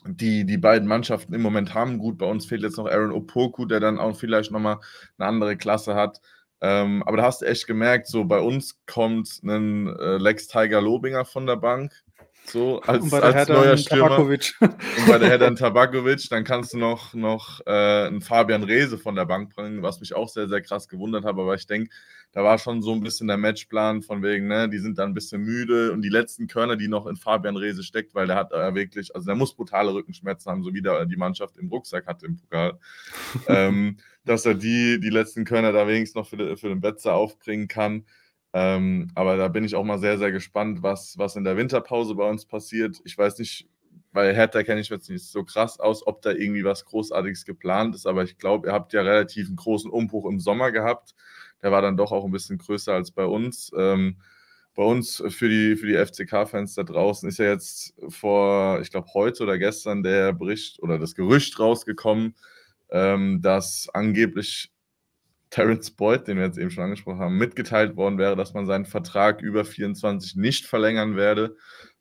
die 0.04 0.44
die 0.44 0.58
beiden 0.58 0.88
Mannschaften 0.88 1.34
im 1.34 1.42
Moment 1.42 1.74
haben. 1.74 1.98
Gut, 1.98 2.18
bei 2.18 2.26
uns 2.26 2.46
fehlt 2.46 2.62
jetzt 2.62 2.76
noch 2.76 2.86
Aaron 2.86 3.12
Opoku, 3.12 3.66
der 3.66 3.80
dann 3.80 3.98
auch 3.98 4.16
vielleicht 4.16 4.50
nochmal 4.50 4.78
eine 5.18 5.28
andere 5.28 5.56
Klasse 5.56 5.94
hat. 5.94 6.20
Ähm, 6.60 7.02
aber 7.04 7.16
da 7.16 7.24
hast 7.24 7.42
du 7.42 7.46
echt 7.46 7.66
gemerkt, 7.66 8.06
so 8.06 8.24
bei 8.24 8.38
uns 8.38 8.80
kommt 8.86 9.42
ein 9.42 9.88
äh, 9.96 10.16
Lex 10.18 10.46
Tiger 10.46 10.80
Lobinger 10.80 11.24
von 11.24 11.46
der 11.46 11.56
Bank, 11.56 11.92
so 12.44 12.80
als, 12.82 13.04
und 13.04 13.14
als 13.14 13.48
neuer 13.48 13.76
Stürmer. 13.76 14.08
Tabakovic. 14.08 14.54
Und 14.60 14.76
bei 15.08 15.18
der 15.18 15.28
Herdan 15.28 15.56
Tabakovic, 15.56 16.28
dann 16.28 16.44
kannst 16.44 16.74
du 16.74 16.78
noch, 16.78 17.14
noch 17.14 17.60
äh, 17.66 18.06
einen 18.06 18.20
Fabian 18.20 18.62
Rehse 18.62 18.98
von 18.98 19.14
der 19.14 19.26
Bank 19.26 19.54
bringen, 19.54 19.82
was 19.82 20.00
mich 20.00 20.14
auch 20.14 20.28
sehr, 20.28 20.48
sehr 20.48 20.60
krass 20.60 20.88
gewundert 20.88 21.24
hat. 21.24 21.30
Aber 21.30 21.54
ich 21.54 21.66
denke, 21.66 21.90
da 22.32 22.42
war 22.42 22.58
schon 22.58 22.82
so 22.82 22.92
ein 22.92 23.02
bisschen 23.02 23.28
der 23.28 23.36
Matchplan 23.36 24.02
von 24.02 24.22
wegen, 24.22 24.48
ne, 24.48 24.68
die 24.68 24.78
sind 24.78 24.98
dann 24.98 25.10
ein 25.10 25.14
bisschen 25.14 25.42
müde 25.42 25.92
und 25.92 26.02
die 26.02 26.08
letzten 26.08 26.46
Körner, 26.46 26.76
die 26.76 26.88
noch 26.88 27.06
in 27.06 27.16
Fabian 27.16 27.56
Rehse 27.56 27.82
steckt, 27.82 28.14
weil 28.14 28.26
der 28.26 28.36
hat 28.36 28.52
äh, 28.52 28.74
wirklich, 28.74 29.14
also 29.14 29.26
der 29.26 29.34
muss 29.34 29.54
brutale 29.54 29.92
Rückenschmerzen 29.92 30.50
haben, 30.50 30.62
so 30.62 30.72
wie 30.72 30.82
der, 30.82 31.04
die 31.04 31.16
Mannschaft 31.16 31.58
im 31.58 31.68
Rucksack 31.68 32.06
hatte 32.06 32.26
im 32.26 32.38
Pokal. 32.38 32.78
ähm, 33.48 33.98
dass 34.24 34.46
er 34.46 34.54
die, 34.54 34.98
die 35.00 35.10
letzten 35.10 35.44
Körner 35.44 35.72
da 35.72 35.86
wenigstens 35.86 36.14
noch 36.14 36.26
für, 36.26 36.56
für 36.56 36.68
den 36.68 36.80
Betzer 36.80 37.14
aufbringen 37.14 37.68
kann. 37.68 38.04
Ähm, 38.54 39.10
aber 39.14 39.36
da 39.36 39.48
bin 39.48 39.64
ich 39.64 39.74
auch 39.74 39.84
mal 39.84 39.98
sehr, 39.98 40.18
sehr 40.18 40.32
gespannt, 40.32 40.82
was, 40.82 41.16
was 41.18 41.36
in 41.36 41.44
der 41.44 41.56
Winterpause 41.56 42.14
bei 42.14 42.28
uns 42.28 42.44
passiert. 42.44 43.00
Ich 43.04 43.16
weiß 43.16 43.38
nicht, 43.38 43.68
weil 44.12 44.34
Hertha 44.34 44.62
kenne 44.62 44.80
ich 44.80 44.90
jetzt 44.90 45.08
nicht 45.08 45.24
so 45.24 45.42
krass 45.44 45.80
aus, 45.80 46.06
ob 46.06 46.20
da 46.22 46.30
irgendwie 46.32 46.64
was 46.64 46.84
Großartiges 46.84 47.44
geplant 47.46 47.94
ist, 47.94 48.06
aber 48.06 48.24
ich 48.24 48.36
glaube, 48.38 48.68
ihr 48.68 48.72
habt 48.72 48.92
ja 48.92 49.02
relativ 49.02 49.46
einen 49.46 49.56
großen 49.56 49.90
Umbruch 49.90 50.26
im 50.26 50.38
Sommer 50.38 50.70
gehabt. 50.70 51.14
Der 51.62 51.72
war 51.72 51.80
dann 51.80 51.96
doch 51.96 52.12
auch 52.12 52.24
ein 52.24 52.30
bisschen 52.30 52.58
größer 52.58 52.92
als 52.92 53.10
bei 53.10 53.24
uns. 53.24 53.72
Ähm, 53.76 54.18
bei 54.74 54.82
uns 54.82 55.22
für 55.28 55.48
die, 55.48 55.76
für 55.76 55.86
die 55.86 55.96
FCK-Fans 55.96 56.74
da 56.74 56.82
draußen 56.82 57.28
ist 57.28 57.38
ja 57.38 57.46
jetzt 57.46 57.94
vor, 58.08 58.80
ich 58.80 58.90
glaube, 58.90 59.08
heute 59.14 59.42
oder 59.44 59.58
gestern 59.58 60.02
der 60.02 60.32
Bericht 60.32 60.82
oder 60.82 60.98
das 60.98 61.14
Gerücht 61.14 61.58
rausgekommen, 61.58 62.34
ähm, 62.90 63.40
dass 63.42 63.88
angeblich 63.92 64.71
Terence 65.52 65.90
Boyd, 65.90 66.26
den 66.26 66.38
wir 66.38 66.46
jetzt 66.46 66.58
eben 66.58 66.70
schon 66.70 66.84
angesprochen 66.84 67.20
haben, 67.20 67.36
mitgeteilt 67.36 67.94
worden 67.94 68.16
wäre, 68.16 68.36
dass 68.36 68.54
man 68.54 68.64
seinen 68.64 68.86
Vertrag 68.86 69.42
über 69.42 69.66
24 69.66 70.34
nicht 70.36 70.64
verlängern 70.64 71.14
werde. 71.14 71.56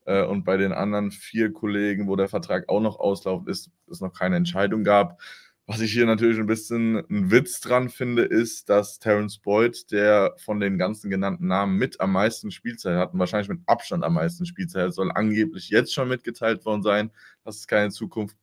Äh, 0.06 0.24
und 0.24 0.46
bei 0.46 0.56
den 0.56 0.72
anderen 0.72 1.12
vier 1.12 1.52
Kollegen, 1.52 2.08
wo 2.08 2.16
der 2.16 2.30
Vertrag 2.30 2.70
auch 2.70 2.80
noch 2.80 2.98
auslaufen 3.00 3.48
ist, 3.50 3.70
es 3.90 4.00
noch 4.00 4.14
keine 4.14 4.38
Entscheidung 4.38 4.86
gab. 4.86 5.22
Was 5.68 5.82
ich 5.82 5.92
hier 5.92 6.06
natürlich 6.06 6.40
ein 6.40 6.48
bisschen 6.48 7.06
einen 7.10 7.30
Witz 7.30 7.60
dran 7.60 7.90
finde, 7.90 8.24
ist, 8.24 8.70
dass 8.70 9.00
Terence 9.00 9.38
Boyd, 9.38 9.92
der 9.92 10.34
von 10.38 10.62
den 10.62 10.78
ganzen 10.78 11.10
genannten 11.10 11.48
Namen 11.48 11.78
mit 11.78 12.00
am 12.00 12.14
meisten 12.14 12.52
Spielzeit 12.52 12.98
hat 12.98 13.14
und 13.14 13.20
wahrscheinlich 13.20 13.50
mit 13.50 13.60
Abstand 13.66 14.04
am 14.06 14.14
meisten 14.14 14.46
Spielzeit 14.46 14.94
soll 14.94 15.12
angeblich 15.12 15.70
jetzt 15.70 15.94
schon 15.94 16.08
mitgeteilt 16.08 16.66
worden 16.66 16.84
sein, 16.84 17.12
dass 17.44 17.58
es 17.58 17.68
keine 17.68 17.90
Zukunft 17.92 18.38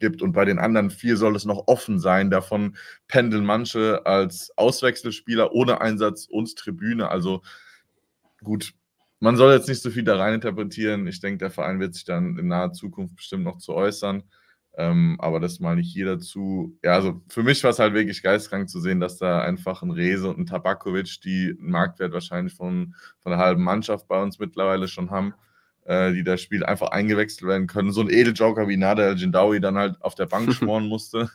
gibt. 0.00 0.22
Und 0.22 0.32
bei 0.32 0.44
den 0.44 0.58
anderen 0.58 0.90
vier 0.90 1.16
soll 1.16 1.36
es 1.36 1.44
noch 1.44 1.64
offen 1.66 1.98
sein. 1.98 2.30
Davon 2.30 2.76
pendeln 3.06 3.44
manche 3.44 4.06
als 4.06 4.52
Auswechselspieler 4.56 5.52
ohne 5.52 5.80
Einsatz 5.80 6.26
und 6.26 6.56
Tribüne. 6.56 7.10
Also 7.10 7.42
gut, 8.42 8.72
man 9.20 9.36
soll 9.36 9.52
jetzt 9.52 9.68
nicht 9.68 9.82
so 9.82 9.90
viel 9.90 10.04
da 10.04 10.16
rein 10.16 10.34
interpretieren. 10.34 11.06
Ich 11.06 11.20
denke, 11.20 11.38
der 11.38 11.50
Verein 11.50 11.80
wird 11.80 11.94
sich 11.94 12.04
dann 12.04 12.38
in 12.38 12.48
naher 12.48 12.72
Zukunft 12.72 13.16
bestimmt 13.16 13.44
noch 13.44 13.58
zu 13.58 13.74
äußern. 13.74 14.22
Ähm, 14.76 15.16
aber 15.18 15.40
das 15.40 15.58
mal 15.58 15.74
nicht 15.74 15.92
jeder 15.92 16.20
zu. 16.20 16.78
Ja, 16.84 16.92
also 16.92 17.20
für 17.28 17.42
mich 17.42 17.64
war 17.64 17.70
es 17.70 17.80
halt 17.80 17.94
wirklich 17.94 18.22
geistkrank 18.22 18.70
zu 18.70 18.78
sehen, 18.80 19.00
dass 19.00 19.18
da 19.18 19.40
einfach 19.42 19.82
ein 19.82 19.90
Rese 19.90 20.28
und 20.28 20.38
ein 20.38 20.46
Tabakovic, 20.46 21.20
die 21.22 21.56
einen 21.58 21.70
Marktwert 21.70 22.12
wahrscheinlich 22.12 22.54
von, 22.54 22.94
von 23.18 23.32
der 23.32 23.40
halben 23.40 23.64
Mannschaft 23.64 24.06
bei 24.06 24.22
uns 24.22 24.38
mittlerweile 24.38 24.86
schon 24.86 25.10
haben, 25.10 25.34
äh, 25.88 26.12
die 26.12 26.22
das 26.22 26.42
Spiel 26.42 26.64
einfach 26.64 26.90
eingewechselt 26.90 27.48
werden 27.48 27.66
können. 27.66 27.92
So 27.92 28.02
ein 28.02 28.10
Edeljoker 28.10 28.68
wie 28.68 28.76
Nader 28.76 29.06
El-Jindawi 29.06 29.58
dann 29.58 29.78
halt 29.78 29.96
auf 30.02 30.14
der 30.14 30.26
Bank 30.26 30.52
schmoren 30.54 30.86
musste. 30.86 31.30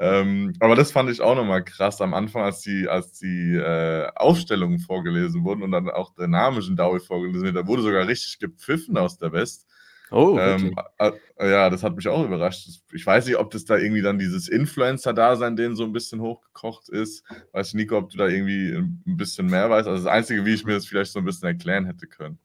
ähm, 0.00 0.54
aber 0.60 0.74
das 0.74 0.92
fand 0.92 1.10
ich 1.10 1.20
auch 1.20 1.36
nochmal 1.36 1.62
krass 1.62 2.00
am 2.00 2.14
Anfang, 2.14 2.42
als 2.42 2.62
die, 2.62 2.88
als 2.88 3.12
die 3.12 3.54
äh, 3.54 4.08
Aufstellungen 4.16 4.78
vorgelesen 4.78 5.44
wurden 5.44 5.62
und 5.62 5.72
dann 5.72 5.90
auch 5.90 6.14
der 6.14 6.28
Name 6.28 6.60
Jindawi 6.60 7.00
vorgelesen 7.00 7.42
wird. 7.42 7.56
Da 7.56 7.66
wurde 7.66 7.82
sogar 7.82 8.08
richtig 8.08 8.38
gepfiffen 8.38 8.96
aus 8.96 9.18
der 9.18 9.32
West. 9.32 9.66
Oh, 10.10 10.38
ähm, 10.38 10.74
äh, 10.98 11.10
ja, 11.38 11.68
das 11.68 11.82
hat 11.82 11.96
mich 11.96 12.08
auch 12.08 12.24
überrascht. 12.24 12.68
Ich 12.92 13.04
weiß 13.04 13.26
nicht, 13.26 13.36
ob 13.36 13.50
das 13.50 13.64
da 13.64 13.76
irgendwie 13.76 14.02
dann 14.02 14.18
dieses 14.18 14.48
Influencer-Dasein 14.48 15.56
denen 15.56 15.76
so 15.76 15.84
ein 15.84 15.92
bisschen 15.92 16.20
hochgekocht 16.20 16.88
ist. 16.88 17.24
Weiß 17.52 17.74
Nico, 17.74 17.98
ob 17.98 18.10
du 18.10 18.18
da 18.18 18.28
irgendwie 18.28 18.74
ein 18.74 19.02
bisschen 19.04 19.46
mehr 19.46 19.68
weißt. 19.68 19.88
Also 19.88 20.04
das 20.04 20.12
Einzige, 20.12 20.46
wie 20.46 20.54
ich 20.54 20.64
mir 20.64 20.74
das 20.74 20.86
vielleicht 20.86 21.12
so 21.12 21.18
ein 21.18 21.24
bisschen 21.24 21.48
erklären 21.48 21.86
hätte 21.86 22.06
können. 22.06 22.38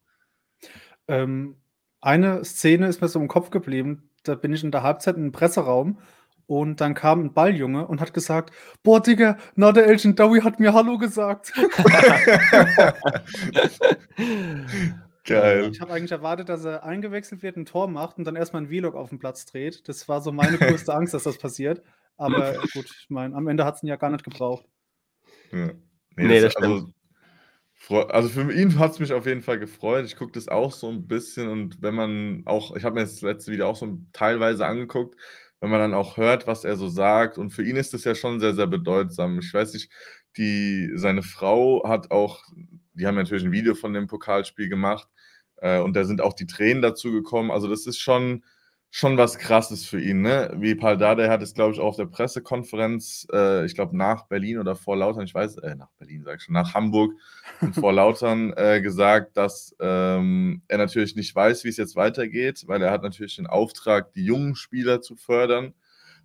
Ähm, 1.09 1.55
eine 2.01 2.45
Szene 2.45 2.87
ist 2.87 3.01
mir 3.01 3.09
so 3.09 3.19
im 3.19 3.27
Kopf 3.27 3.49
geblieben. 3.49 4.09
Da 4.23 4.35
bin 4.35 4.53
ich 4.53 4.63
in 4.63 4.71
der 4.71 4.83
Halbzeit 4.83 5.17
im 5.17 5.31
Presseraum 5.31 5.99
und 6.45 6.79
dann 6.81 6.93
kam 6.93 7.25
ein 7.25 7.33
Balljunge 7.33 7.87
und 7.87 7.99
hat 7.99 8.13
gesagt: 8.13 8.53
Boah, 8.83 9.01
Digga, 9.01 9.37
na, 9.55 9.71
der 9.71 9.87
Elgin 9.87 10.15
Dowie 10.15 10.41
hat 10.41 10.59
mir 10.59 10.73
Hallo 10.73 10.97
gesagt. 10.97 11.51
Geil. 15.25 15.69
Ich 15.71 15.81
habe 15.81 15.93
eigentlich 15.93 16.11
erwartet, 16.11 16.49
dass 16.49 16.65
er 16.65 16.83
eingewechselt 16.83 17.43
wird, 17.43 17.57
ein 17.57 17.65
Tor 17.65 17.87
macht 17.87 18.17
und 18.17 18.25
dann 18.25 18.35
erstmal 18.35 18.63
ein 18.63 18.69
Vlog 18.69 18.95
auf 18.95 19.09
den 19.09 19.19
Platz 19.19 19.45
dreht. 19.45 19.87
Das 19.87 20.07
war 20.07 20.21
so 20.21 20.31
meine 20.31 20.57
größte 20.57 20.93
Angst, 20.93 21.13
dass 21.13 21.23
das 21.23 21.37
passiert. 21.37 21.83
Aber 22.17 22.53
gut, 22.73 22.85
ich 22.85 23.09
meine, 23.09 23.35
am 23.35 23.47
Ende 23.47 23.65
hat 23.65 23.75
es 23.75 23.83
ihn 23.83 23.87
ja 23.87 23.95
gar 23.95 24.09
nicht 24.09 24.23
gebraucht. 24.23 24.65
Ja. 25.51 25.67
Nee, 25.67 26.27
nee 26.27 26.41
das, 26.41 26.53
das 26.55 26.63
also, 26.63 26.89
also 27.87 28.29
für 28.29 28.51
ihn 28.53 28.77
hat 28.77 28.91
es 28.91 28.99
mich 28.99 29.13
auf 29.13 29.25
jeden 29.25 29.41
Fall 29.41 29.59
gefreut. 29.59 30.05
Ich 30.05 30.15
gucke 30.15 30.33
das 30.33 30.47
auch 30.47 30.71
so 30.71 30.89
ein 30.89 31.07
bisschen 31.07 31.49
und 31.49 31.81
wenn 31.81 31.95
man 31.95 32.43
auch, 32.45 32.75
ich 32.75 32.83
habe 32.83 32.95
mir 32.95 33.01
das 33.01 33.21
letzte 33.21 33.51
Video 33.51 33.67
auch 33.67 33.75
so 33.75 33.99
teilweise 34.13 34.65
angeguckt, 34.65 35.15
wenn 35.61 35.69
man 35.69 35.79
dann 35.79 35.93
auch 35.93 36.17
hört, 36.17 36.47
was 36.47 36.63
er 36.65 36.75
so 36.75 36.87
sagt 36.89 37.37
und 37.37 37.51
für 37.51 37.63
ihn 37.63 37.75
ist 37.75 37.93
das 37.93 38.03
ja 38.03 38.15
schon 38.15 38.39
sehr, 38.39 38.53
sehr 38.53 38.67
bedeutsam. 38.67 39.39
Ich 39.39 39.53
weiß 39.53 39.73
nicht, 39.73 39.91
die, 40.37 40.91
seine 40.95 41.23
Frau 41.23 41.87
hat 41.87 42.11
auch, 42.11 42.43
die 42.93 43.07
haben 43.07 43.15
natürlich 43.15 43.43
ein 43.43 43.51
Video 43.51 43.75
von 43.75 43.93
dem 43.93 44.07
Pokalspiel 44.07 44.69
gemacht 44.69 45.07
äh, 45.57 45.79
und 45.79 45.95
da 45.95 46.03
sind 46.05 46.21
auch 46.21 46.33
die 46.33 46.47
Tränen 46.47 46.81
dazu 46.81 47.11
gekommen. 47.11 47.51
Also 47.51 47.67
das 47.67 47.87
ist 47.87 47.99
schon, 47.99 48.43
schon 48.91 49.17
was 49.17 49.37
Krasses 49.37 49.85
für 49.85 50.01
ihn. 50.01 50.21
Ne? 50.21 50.51
Wie 50.57 50.73
Paul 50.73 50.97
Dardai 50.97 51.29
hat 51.29 51.43
es, 51.43 51.53
glaube 51.53 51.73
ich, 51.73 51.79
auch 51.79 51.89
auf 51.89 51.95
der 51.95 52.07
Pressekonferenz, 52.07 53.27
äh, 53.31 53.65
ich 53.65 53.75
glaube 53.75 53.95
nach 53.95 54.25
Berlin 54.27 54.57
oder 54.57 54.75
vor 54.75 54.97
Lautern, 54.97 55.25
ich 55.25 55.33
weiß, 55.33 55.57
äh, 55.57 55.75
nach 55.75 55.91
Berlin 55.99 56.23
sage 56.23 56.37
ich 56.37 56.43
schon, 56.43 56.53
nach 56.53 56.73
Hamburg 56.73 57.13
und 57.61 57.75
vor 57.75 57.93
Lautern 57.93 58.51
äh, 58.57 58.81
gesagt, 58.81 59.37
dass 59.37 59.75
ähm, 59.79 60.63
er 60.67 60.79
natürlich 60.79 61.15
nicht 61.15 61.35
weiß, 61.35 61.63
wie 61.63 61.69
es 61.69 61.77
jetzt 61.77 61.95
weitergeht, 61.95 62.63
weil 62.65 62.81
er 62.81 62.91
hat 62.91 63.03
natürlich 63.03 63.35
den 63.35 63.47
Auftrag, 63.47 64.13
die 64.13 64.25
jungen 64.25 64.55
Spieler 64.55 65.01
zu 65.01 65.15
fördern. 65.15 65.73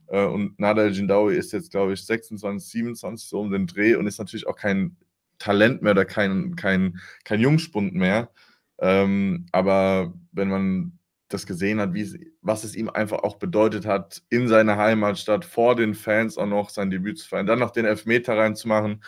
Äh, 0.07 0.25
und 0.25 0.59
Nadal 0.59 0.93
Jindawi 0.93 1.37
ist 1.37 1.53
jetzt, 1.53 1.71
glaube 1.71 1.93
ich, 1.93 2.05
26, 2.05 2.71
27 2.71 3.29
so 3.29 3.41
um 3.41 3.51
den 3.51 3.67
Dreh 3.67 3.95
und 3.97 4.07
ist 4.07 4.19
natürlich 4.19 4.47
auch 4.47 4.57
kein 4.57 4.97
Talent 5.39 5.83
mehr 5.83 5.93
oder 5.93 6.07
kein, 6.07 6.57
kein, 6.57 6.99
kein 7.25 7.41
Jungspund 7.41 7.95
mehr. 7.95 8.31
Ähm, 8.79 9.47
aber 9.53 10.15
wenn 10.33 10.49
man 10.49 10.99
das 11.29 11.47
gesehen 11.47 11.81
hat, 11.81 11.95
wie 11.95 12.33
was 12.43 12.65
es 12.65 12.77
ihm 12.77 12.89
einfach 12.91 13.19
auch 13.19 13.37
bedeutet 13.37 13.87
hat, 13.87 14.23
in 14.29 14.49
seiner 14.49 14.77
Heimatstadt 14.77 15.45
vor 15.45 15.75
den 15.75 15.95
Fans 15.95 16.39
auch 16.39 16.47
noch 16.47 16.71
sein 16.71 16.91
Debüt 16.91 17.19
zu 17.19 17.29
feiern, 17.29 17.47
dann 17.47 17.59
noch 17.59 17.71
den 17.71 17.87
Elfmeter 17.87 18.37
reinzumachen. 18.37 19.03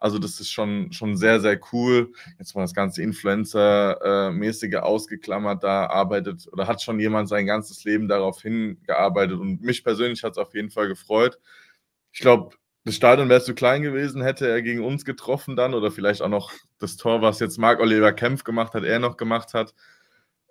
Also 0.00 0.18
das 0.18 0.38
ist 0.38 0.52
schon, 0.52 0.92
schon 0.92 1.16
sehr, 1.16 1.40
sehr 1.40 1.58
cool. 1.72 2.12
Jetzt 2.38 2.54
mal 2.54 2.62
das 2.62 2.74
ganze 2.74 3.02
Influencer-mäßige 3.02 4.76
ausgeklammert, 4.76 5.64
da 5.64 5.86
arbeitet 5.86 6.48
oder 6.52 6.68
hat 6.68 6.80
schon 6.82 7.00
jemand 7.00 7.28
sein 7.28 7.46
ganzes 7.46 7.84
Leben 7.84 8.06
darauf 8.08 8.40
hingearbeitet 8.40 9.38
und 9.38 9.60
mich 9.60 9.82
persönlich 9.82 10.22
hat 10.22 10.32
es 10.32 10.38
auf 10.38 10.54
jeden 10.54 10.70
Fall 10.70 10.88
gefreut. 10.88 11.38
Ich 12.12 12.20
glaube, 12.20 12.56
das 12.84 12.94
Stadion 12.94 13.28
wäre 13.28 13.42
zu 13.42 13.54
klein 13.54 13.82
gewesen, 13.82 14.22
hätte 14.22 14.48
er 14.48 14.62
gegen 14.62 14.84
uns 14.84 15.04
getroffen 15.04 15.56
dann 15.56 15.74
oder 15.74 15.90
vielleicht 15.90 16.22
auch 16.22 16.28
noch 16.28 16.52
das 16.78 16.96
Tor, 16.96 17.20
was 17.20 17.40
jetzt 17.40 17.58
Marc-Oliver 17.58 18.12
Kempf 18.12 18.44
gemacht 18.44 18.74
hat, 18.74 18.84
er 18.84 19.00
noch 19.00 19.16
gemacht 19.16 19.52
hat. 19.52 19.74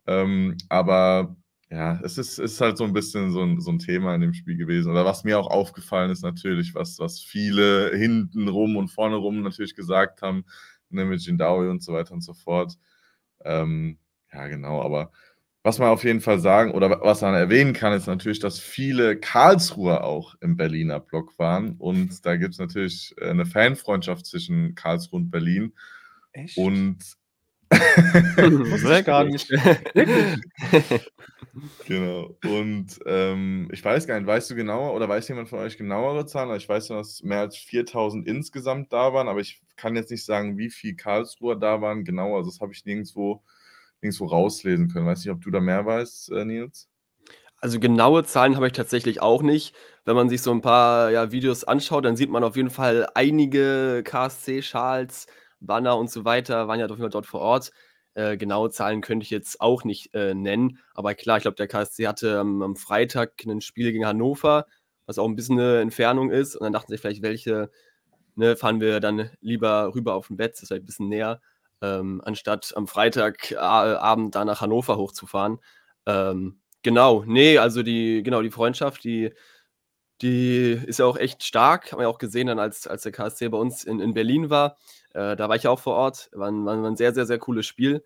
Ähm, 0.08 0.58
aber 0.70 1.36
ja, 1.70 2.00
es 2.04 2.18
ist, 2.18 2.40
ist 2.40 2.62
halt 2.62 2.78
so 2.78 2.86
ein 2.86 2.94
bisschen 2.94 3.32
so 3.32 3.44
ein, 3.44 3.60
so 3.60 3.72
ein 3.72 3.80
Thema 3.80 4.16
in 4.16 4.22
dem 4.22 4.34
Spiel 4.34 4.58
gewesen. 4.58 4.90
Oder 4.92 5.06
was 5.06 5.24
mir 5.24 5.38
auch 5.40 5.48
aufgefallen 5.48 6.12
ist, 6.12 6.24
natürlich, 6.24 6.74
was, 6.76 6.98
was 7.00 7.20
viele 7.20 7.92
hinten 7.96 8.48
rum 8.48 8.78
und 8.78 8.88
vorne 8.90 9.18
rum 9.18 9.42
natürlich 9.42 9.76
gesagt 9.76 10.22
haben, 10.22 10.46
ne, 10.90 11.06
mit 11.06 11.22
Jindawi 11.22 11.68
und 11.68 11.84
so 11.84 11.94
weiter 11.94 12.14
und 12.14 12.22
so 12.22 12.34
fort. 12.34 12.78
Ähm, 13.44 14.00
ja, 14.32 14.48
genau, 14.48 14.82
aber 14.82 15.12
was 15.64 15.80
man 15.80 15.90
auf 15.90 16.06
jeden 16.06 16.22
Fall 16.22 16.40
sagen 16.40 16.72
oder 16.72 17.02
was 17.02 17.22
man 17.22 17.34
erwähnen 17.34 17.74
kann, 17.74 17.92
ist 17.92 18.08
natürlich, 18.08 18.40
dass 18.40 18.58
viele 18.58 19.20
Karlsruher 19.20 20.06
auch 20.06 20.36
im 20.40 20.56
Berliner 20.56 21.02
Block 21.02 21.38
waren. 21.38 21.76
Und 21.78 22.26
da 22.26 22.38
gibt 22.38 22.54
es 22.54 22.60
natürlich 22.60 23.14
äh, 23.18 23.30
eine 23.30 23.46
Fanfreundschaft 23.46 24.26
zwischen 24.26 24.76
Karlsruhe 24.76 25.20
und 25.20 25.30
Berlin. 25.30 25.74
Echt? 26.32 26.58
Und 26.58 27.00
Ich 27.70 29.06
gar 29.06 29.24
nicht. 29.26 29.50
genau. 31.86 32.38
Und 32.44 33.00
ähm, 33.06 33.68
ich 33.72 33.84
weiß 33.84 34.08
gar 34.08 34.20
nicht, 34.20 34.28
weißt 34.28 34.52
du 34.52 34.56
genauer 34.56 34.94
oder 34.94 35.10
weiß 35.10 35.28
jemand 35.28 35.50
von 35.50 35.60
euch 35.60 35.78
genauere 35.78 36.26
Zahlen? 36.26 36.56
Ich 36.56 36.70
weiß, 36.70 36.88
dass 36.88 37.24
mehr 37.24 37.40
als 37.42 37.58
4000 37.58 38.28
insgesamt 38.28 38.94
da 38.94 39.14
waren, 39.14 39.28
aber 39.28 39.42
ich 39.42 39.62
kann 39.76 39.96
jetzt 39.96 40.12
nicht 40.12 40.26
sagen, 40.26 40.58
wie 40.58 40.70
viel 40.70 40.96
Karlsruher 40.96 41.56
da 41.56 41.82
waren. 41.82 42.06
Genau, 42.06 42.38
also 42.38 42.50
das 42.50 42.62
habe 42.62 42.74
ich 42.74 42.86
nirgendwo 42.86 43.44
nirgendwo 44.02 44.26
rauslesen 44.26 44.90
können. 44.90 45.06
Weiß 45.06 45.20
nicht, 45.20 45.34
ob 45.34 45.42
du 45.42 45.52
da 45.52 45.60
mehr 45.60 45.86
weißt, 45.86 46.32
äh, 46.32 46.46
Nils? 46.46 46.90
Also 47.60 47.80
genaue 47.80 48.24
Zahlen 48.24 48.56
habe 48.56 48.68
ich 48.68 48.74
tatsächlich 48.74 49.22
auch 49.22 49.42
nicht. 49.42 49.76
Wenn 50.06 50.16
man 50.16 50.30
sich 50.30 50.42
so 50.42 50.52
ein 50.52 50.62
paar 50.62 51.10
ja, 51.10 51.32
Videos 51.32 51.64
anschaut, 51.64 52.06
dann 52.06 52.16
sieht 52.16 52.30
man 52.30 52.44
auf 52.44 52.56
jeden 52.56 52.70
Fall 52.70 53.08
einige 53.16 54.04
KSC-Schals, 54.04 55.26
Banner 55.60 55.98
und 55.98 56.10
so 56.10 56.26
weiter, 56.26 56.68
waren 56.68 56.80
ja 56.80 56.86
jeden 56.88 57.02
Fall 57.02 57.10
dort 57.10 57.26
vor 57.26 57.42
Ort. 57.42 57.72
Äh, 58.16 58.38
genaue 58.38 58.70
Zahlen 58.72 59.02
könnte 59.02 59.24
ich 59.24 59.30
jetzt 59.30 59.62
auch 59.62 59.84
nicht 59.84 60.14
äh, 60.14 60.34
nennen. 60.34 60.80
Aber 60.96 61.14
klar, 61.16 61.38
ich 61.38 61.44
glaube, 61.44 61.56
der 61.56 61.68
KSC 61.68 62.08
hatte 62.08 62.40
ähm, 62.42 62.62
am 62.62 62.76
Freitag 62.76 63.46
ein 63.46 63.62
Spiel 63.62 63.92
gegen 63.92 64.06
Hannover, 64.06 64.66
was 65.06 65.20
auch 65.20 65.28
ein 65.28 65.36
bisschen 65.36 65.60
eine 65.60 65.82
Entfernung 65.82 66.32
ist. 66.32 66.56
Und 66.56 66.64
dann 66.64 66.74
dachten 66.74 66.92
sich 66.92 67.02
vielleicht, 67.02 67.22
welche 67.22 67.70
ne, 68.36 68.56
fahren 68.58 68.82
wir 68.82 69.00
dann 69.00 69.30
lieber 69.42 69.94
rüber 69.96 70.16
auf 70.16 70.28
den 70.28 70.38
Bett, 70.38 70.54
das 70.54 70.64
ist 70.64 70.72
halt 70.72 70.84
ein 70.84 70.86
bisschen 70.88 71.10
näher 71.10 71.42
ähm, 71.82 72.22
anstatt 72.24 72.74
am 72.76 72.88
Freitagabend 72.88 74.36
da 74.36 74.46
nach 74.46 74.62
Hannover 74.62 74.98
hochzufahren. 74.98 75.60
Ähm, 76.06 76.60
genau, 76.84 77.24
nee, 77.26 77.58
also 77.58 77.84
die, 77.84 78.24
genau, 78.24 78.42
die 78.42 78.52
Freundschaft, 78.52 79.04
die, 79.04 79.32
die 80.22 80.80
ist 80.86 81.00
ja 81.00 81.06
auch 81.06 81.18
echt 81.18 81.44
stark. 81.44 81.92
Haben 81.92 82.00
wir 82.00 82.04
ja 82.04 82.10
auch 82.10 82.18
gesehen, 82.18 82.48
dann 82.48 82.60
als, 82.60 82.88
als 82.88 83.04
der 83.04 83.12
KSC 83.12 83.50
bei 83.50 83.58
uns 83.58 83.84
in, 83.84 84.00
in 84.00 84.14
Berlin 84.14 84.50
war. 84.50 84.78
Äh, 85.14 85.36
da 85.36 85.50
war 85.50 85.56
ich 85.56 85.68
auch 85.68 85.80
vor 85.80 85.96
Ort. 85.96 86.30
War 86.34 86.50
ein, 86.50 86.66
war 86.66 86.74
ein 86.76 86.98
sehr, 86.98 87.14
sehr, 87.14 87.26
sehr 87.26 87.40
cooles 87.40 87.66
Spiel. 87.66 88.04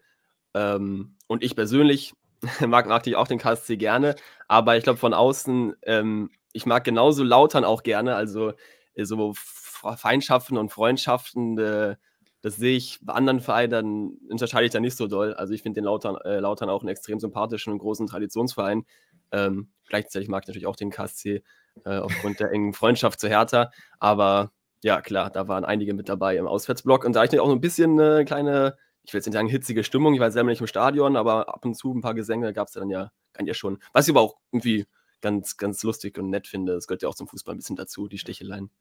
Ähm, 0.54 1.16
und 1.28 1.44
ich 1.44 1.56
persönlich 1.56 2.14
mag, 2.68 2.88
mag 2.88 3.08
ich 3.08 3.16
auch 3.16 3.28
den 3.28 3.40
KSC 3.40 3.78
gerne. 3.78 4.16
Aber 4.48 4.78
ich 4.78 4.84
glaube, 4.84 5.00
von 5.00 5.14
außen, 5.14 5.76
ähm, 5.84 6.32
ich 6.54 6.66
mag 6.66 6.84
genauso 6.84 7.24
Lautern 7.24 7.64
auch 7.64 7.84
gerne. 7.84 8.16
Also 8.16 8.54
äh, 8.96 9.06
so 9.06 9.34
Feindschaften 9.36 10.58
und 10.58 10.72
Freundschaften. 10.72 11.58
Äh, 11.58 11.96
das 12.42 12.56
sehe 12.56 12.76
ich 12.76 13.00
bei 13.02 13.14
anderen 13.14 13.40
Vereinen, 13.40 13.70
dann 13.70 14.18
unterscheide 14.30 14.66
ich 14.66 14.72
da 14.72 14.80
nicht 14.80 14.98
so 14.98 15.08
doll. 15.08 15.34
Also 15.36 15.54
ich 15.54 15.62
finde 15.62 15.80
den 15.80 15.86
Lautern, 15.86 16.16
äh, 16.26 16.40
Lautern 16.40 16.70
auch 16.70 16.82
einen 16.82 16.90
extrem 16.90 17.20
sympathischen 17.20 17.72
und 17.72 17.80
großen 17.80 18.08
Traditionsverein. 18.08 18.86
Ähm, 19.32 19.70
gleichzeitig 19.88 20.28
mag 20.28 20.44
ich 20.44 20.48
natürlich 20.48 20.66
auch 20.66 20.76
den 20.76 20.90
KSC 20.90 21.44
äh, 21.86 21.98
aufgrund 21.98 22.40
der 22.40 22.52
engen 22.52 22.74
Freundschaft 22.74 23.20
zu 23.20 23.28
Hertha. 23.28 23.72
Aber 24.00 24.52
ja, 24.84 25.02
klar, 25.02 25.30
da 25.30 25.48
waren 25.48 25.66
einige 25.66 25.94
mit 25.94 26.10
dabei 26.10 26.38
im 26.38 26.48
Auswärtsblock. 26.48 27.06
Und 27.06 27.16
da 27.16 27.24
ich 27.24 27.40
auch 27.40 27.48
so 27.48 27.54
ein 27.54 27.62
bisschen 27.62 28.00
eine 28.00 28.26
kleine, 28.26 28.78
ich 29.04 29.14
will 29.14 29.20
jetzt 29.20 29.28
nicht 29.28 29.34
sagen 29.34 29.48
hitzige 29.48 29.84
Stimmung, 29.84 30.14
ich 30.14 30.20
war 30.20 30.32
selber 30.32 30.50
nicht 30.50 30.62
im 30.62 30.68
Stadion, 30.68 31.16
aber 31.16 31.54
ab 31.54 31.66
und 31.66 31.76
zu 31.76 31.94
ein 31.94 32.02
paar 32.02 32.16
Gesänge 32.16 32.54
gab 32.54 32.68
es 32.68 32.74
dann 32.74 32.90
ja, 32.90 33.12
kann 33.34 33.46
ja 33.46 33.54
schon. 33.54 33.80
Was 33.94 34.08
ich 34.08 34.14
aber 34.14 34.22
auch 34.22 34.38
irgendwie 34.52 34.86
ganz, 35.22 35.58
ganz 35.58 35.82
lustig 35.84 36.18
und 36.18 36.30
nett 36.30 36.48
finde. 36.48 36.74
Das 36.74 36.88
gehört 36.88 37.04
ja 37.04 37.10
auch 37.10 37.16
zum 37.16 37.28
Fußball 37.28 37.56
ein 37.56 37.58
bisschen 37.58 37.76
dazu, 37.76 38.08
die 38.08 38.18
Sticheleien. 38.18 38.72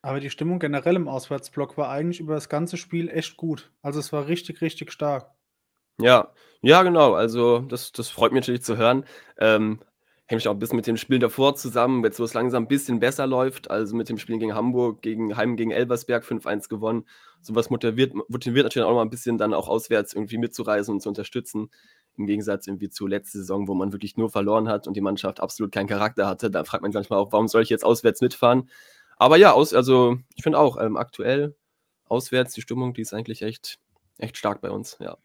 Aber 0.00 0.20
die 0.20 0.30
Stimmung 0.30 0.60
generell 0.60 0.96
im 0.96 1.08
Auswärtsblock 1.08 1.76
war 1.76 1.90
eigentlich 1.90 2.20
über 2.20 2.34
das 2.34 2.48
ganze 2.48 2.76
Spiel 2.76 3.08
echt 3.08 3.36
gut. 3.36 3.72
Also 3.82 3.98
es 3.98 4.12
war 4.12 4.28
richtig, 4.28 4.60
richtig 4.60 4.92
stark. 4.92 5.32
Ja, 5.98 6.32
ja, 6.60 6.82
genau. 6.82 7.14
Also 7.14 7.60
das, 7.60 7.92
das 7.92 8.08
freut 8.08 8.32
mich 8.32 8.42
natürlich 8.42 8.62
zu 8.62 8.76
hören. 8.76 9.04
Ähm, 9.38 9.80
hängt 10.26 10.46
auch 10.46 10.52
ein 10.52 10.58
bisschen 10.58 10.76
mit 10.76 10.86
dem 10.86 10.96
Spiel 10.96 11.18
davor 11.18 11.54
zusammen, 11.54 12.02
jetzt 12.04 12.18
wo 12.18 12.24
es 12.24 12.34
langsam 12.34 12.64
ein 12.64 12.68
bisschen 12.68 12.98
besser 12.98 13.26
läuft. 13.26 13.70
Also 13.70 13.94
mit 13.94 14.08
dem 14.08 14.18
Spiel 14.18 14.38
gegen 14.38 14.54
Hamburg, 14.54 15.00
gegen 15.02 15.36
Heim 15.36 15.56
gegen 15.56 15.70
Elversberg 15.70 16.24
5-1 16.24 16.68
gewonnen. 16.68 17.06
Sowas 17.40 17.70
motiviert, 17.70 18.12
motiviert 18.28 18.64
natürlich 18.64 18.86
auch 18.86 18.94
mal 18.94 19.02
ein 19.02 19.10
bisschen 19.10 19.38
dann 19.38 19.54
auch 19.54 19.68
auswärts 19.68 20.14
irgendwie 20.14 20.38
mitzureisen 20.38 20.94
und 20.94 21.00
zu 21.00 21.08
unterstützen. 21.08 21.70
Im 22.16 22.26
Gegensatz 22.26 22.66
irgendwie 22.66 22.88
zur 22.88 23.08
letzten 23.08 23.38
Saison, 23.38 23.68
wo 23.68 23.74
man 23.74 23.92
wirklich 23.92 24.16
nur 24.16 24.28
verloren 24.30 24.68
hat 24.68 24.88
und 24.88 24.96
die 24.96 25.00
Mannschaft 25.00 25.38
absolut 25.38 25.70
keinen 25.70 25.86
Charakter 25.86 26.26
hatte. 26.26 26.50
Da 26.50 26.64
fragt 26.64 26.82
man 26.82 26.90
sich 26.90 26.96
manchmal 26.96 27.20
auch, 27.20 27.30
warum 27.30 27.46
soll 27.46 27.62
ich 27.62 27.68
jetzt 27.68 27.84
auswärts 27.84 28.20
mitfahren? 28.20 28.68
Aber 29.18 29.36
ja, 29.36 29.52
aus, 29.52 29.74
also 29.74 30.18
ich 30.34 30.42
finde 30.42 30.58
auch, 30.58 30.80
ähm, 30.80 30.96
aktuell 30.96 31.54
auswärts 32.06 32.54
die 32.54 32.62
Stimmung, 32.62 32.94
die 32.94 33.02
ist 33.02 33.14
eigentlich 33.14 33.42
echt, 33.42 33.78
echt 34.18 34.36
stark 34.36 34.60
bei 34.60 34.70
uns, 34.70 34.98
ja. 35.00 35.18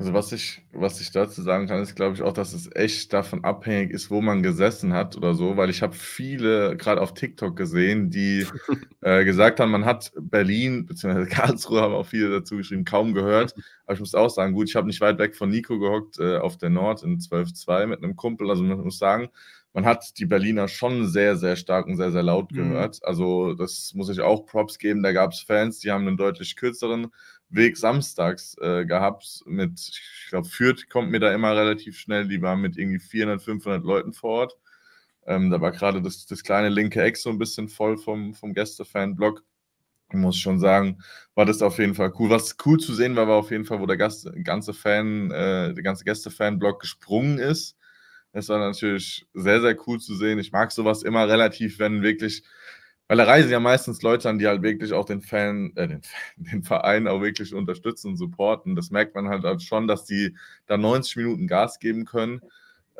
Also 0.00 0.14
was 0.14 0.32
ich, 0.32 0.62
was 0.72 0.98
ich 1.02 1.10
dazu 1.10 1.42
sagen 1.42 1.66
kann, 1.66 1.82
ist, 1.82 1.94
glaube 1.94 2.14
ich, 2.14 2.22
auch, 2.22 2.32
dass 2.32 2.54
es 2.54 2.74
echt 2.74 3.12
davon 3.12 3.44
abhängig 3.44 3.90
ist, 3.90 4.10
wo 4.10 4.22
man 4.22 4.42
gesessen 4.42 4.94
hat 4.94 5.14
oder 5.14 5.34
so, 5.34 5.58
weil 5.58 5.68
ich 5.68 5.82
habe 5.82 5.94
viele 5.94 6.74
gerade 6.78 7.02
auf 7.02 7.12
TikTok 7.12 7.54
gesehen, 7.54 8.08
die 8.08 8.46
äh, 9.02 9.26
gesagt 9.26 9.60
haben, 9.60 9.70
man 9.70 9.84
hat 9.84 10.10
Berlin 10.18 10.86
bzw. 10.86 11.26
Karlsruhe 11.30 11.82
haben 11.82 11.92
auch 11.92 12.06
viele 12.06 12.30
dazu 12.30 12.56
geschrieben, 12.56 12.86
kaum 12.86 13.12
gehört. 13.12 13.54
Aber 13.84 13.92
ich 13.92 14.00
muss 14.00 14.14
auch 14.14 14.30
sagen, 14.30 14.54
gut, 14.54 14.70
ich 14.70 14.74
habe 14.74 14.86
nicht 14.86 15.02
weit 15.02 15.18
weg 15.18 15.36
von 15.36 15.50
Nico 15.50 15.78
gehockt 15.78 16.18
äh, 16.18 16.38
auf 16.38 16.56
der 16.56 16.70
Nord 16.70 17.02
in 17.02 17.18
12.2 17.18 17.86
mit 17.86 18.02
einem 18.02 18.16
Kumpel. 18.16 18.48
Also 18.48 18.62
man 18.62 18.80
muss 18.80 18.96
sagen, 18.96 19.28
man 19.74 19.84
hat 19.84 20.18
die 20.18 20.24
Berliner 20.24 20.66
schon 20.66 21.08
sehr, 21.08 21.36
sehr 21.36 21.56
stark 21.56 21.86
und 21.86 21.96
sehr, 21.96 22.10
sehr 22.10 22.22
laut 22.22 22.52
mhm. 22.52 22.56
gehört. 22.56 22.96
Mhm. 22.96 23.06
Also 23.06 23.52
das 23.52 23.92
muss 23.94 24.08
ich 24.08 24.22
auch 24.22 24.46
Props 24.46 24.78
geben. 24.78 25.02
Da 25.02 25.12
gab 25.12 25.32
es 25.32 25.40
Fans, 25.40 25.78
die 25.80 25.90
haben 25.90 26.08
einen 26.08 26.16
deutlich 26.16 26.56
kürzeren 26.56 27.08
Weg 27.50 27.76
samstags 27.76 28.56
äh, 28.60 28.84
gehabt 28.86 29.42
mit, 29.46 29.80
ich 29.80 30.28
glaube, 30.30 30.48
Fürth 30.48 30.88
kommt 30.88 31.10
mir 31.10 31.20
da 31.20 31.34
immer 31.34 31.56
relativ 31.56 31.98
schnell, 31.98 32.28
die 32.28 32.42
waren 32.42 32.60
mit 32.60 32.76
irgendwie 32.78 33.00
400, 33.00 33.42
500 33.42 33.84
Leuten 33.84 34.12
vor 34.12 34.30
Ort. 34.30 34.56
Ähm, 35.26 35.50
da 35.50 35.60
war 35.60 35.72
gerade 35.72 36.00
das, 36.02 36.26
das 36.26 36.42
kleine 36.42 36.68
linke 36.68 37.02
Eck 37.02 37.16
so 37.16 37.30
ein 37.30 37.38
bisschen 37.38 37.68
voll 37.68 37.98
vom, 37.98 38.34
vom 38.34 38.54
Gäste-Fan-Blog. 38.54 39.44
Ich 40.10 40.16
muss 40.16 40.38
schon 40.38 40.58
sagen, 40.58 40.98
war 41.34 41.46
das 41.46 41.62
auf 41.62 41.78
jeden 41.78 41.94
Fall 41.94 42.12
cool. 42.18 42.30
Was 42.30 42.56
cool 42.66 42.78
zu 42.78 42.94
sehen 42.94 43.16
war, 43.16 43.28
war 43.28 43.36
auf 43.36 43.50
jeden 43.50 43.64
Fall, 43.64 43.80
wo 43.80 43.86
der 43.86 43.96
Gast, 43.96 44.28
ganze 44.44 44.74
Fan, 44.74 45.30
äh, 45.30 45.74
der 45.74 45.82
ganze 45.84 46.04
Gäste-Fan-Blog 46.04 46.80
gesprungen 46.80 47.38
ist. 47.38 47.76
Das 48.32 48.48
war 48.48 48.58
natürlich 48.58 49.26
sehr, 49.34 49.60
sehr 49.60 49.76
cool 49.86 50.00
zu 50.00 50.14
sehen. 50.14 50.38
Ich 50.38 50.52
mag 50.52 50.72
sowas 50.72 51.02
immer 51.02 51.28
relativ, 51.28 51.78
wenn 51.78 52.02
wirklich 52.02 52.44
weil 53.10 53.16
da 53.16 53.24
reisen 53.24 53.50
ja 53.50 53.58
meistens 53.58 54.02
Leute 54.02 54.28
an, 54.28 54.38
die 54.38 54.46
halt 54.46 54.62
wirklich 54.62 54.92
auch 54.92 55.04
den 55.04 55.20
Fan, 55.20 55.72
äh, 55.74 55.88
den, 55.88 56.00
den, 56.36 56.62
Verein 56.62 57.08
auch 57.08 57.20
wirklich 57.20 57.52
unterstützen 57.52 58.10
und 58.10 58.16
supporten. 58.16 58.76
Das 58.76 58.92
merkt 58.92 59.16
man 59.16 59.28
halt, 59.28 59.42
halt 59.42 59.64
schon, 59.64 59.88
dass 59.88 60.04
die 60.04 60.36
da 60.68 60.76
90 60.76 61.16
Minuten 61.16 61.48
Gas 61.48 61.80
geben 61.80 62.04
können. 62.04 62.40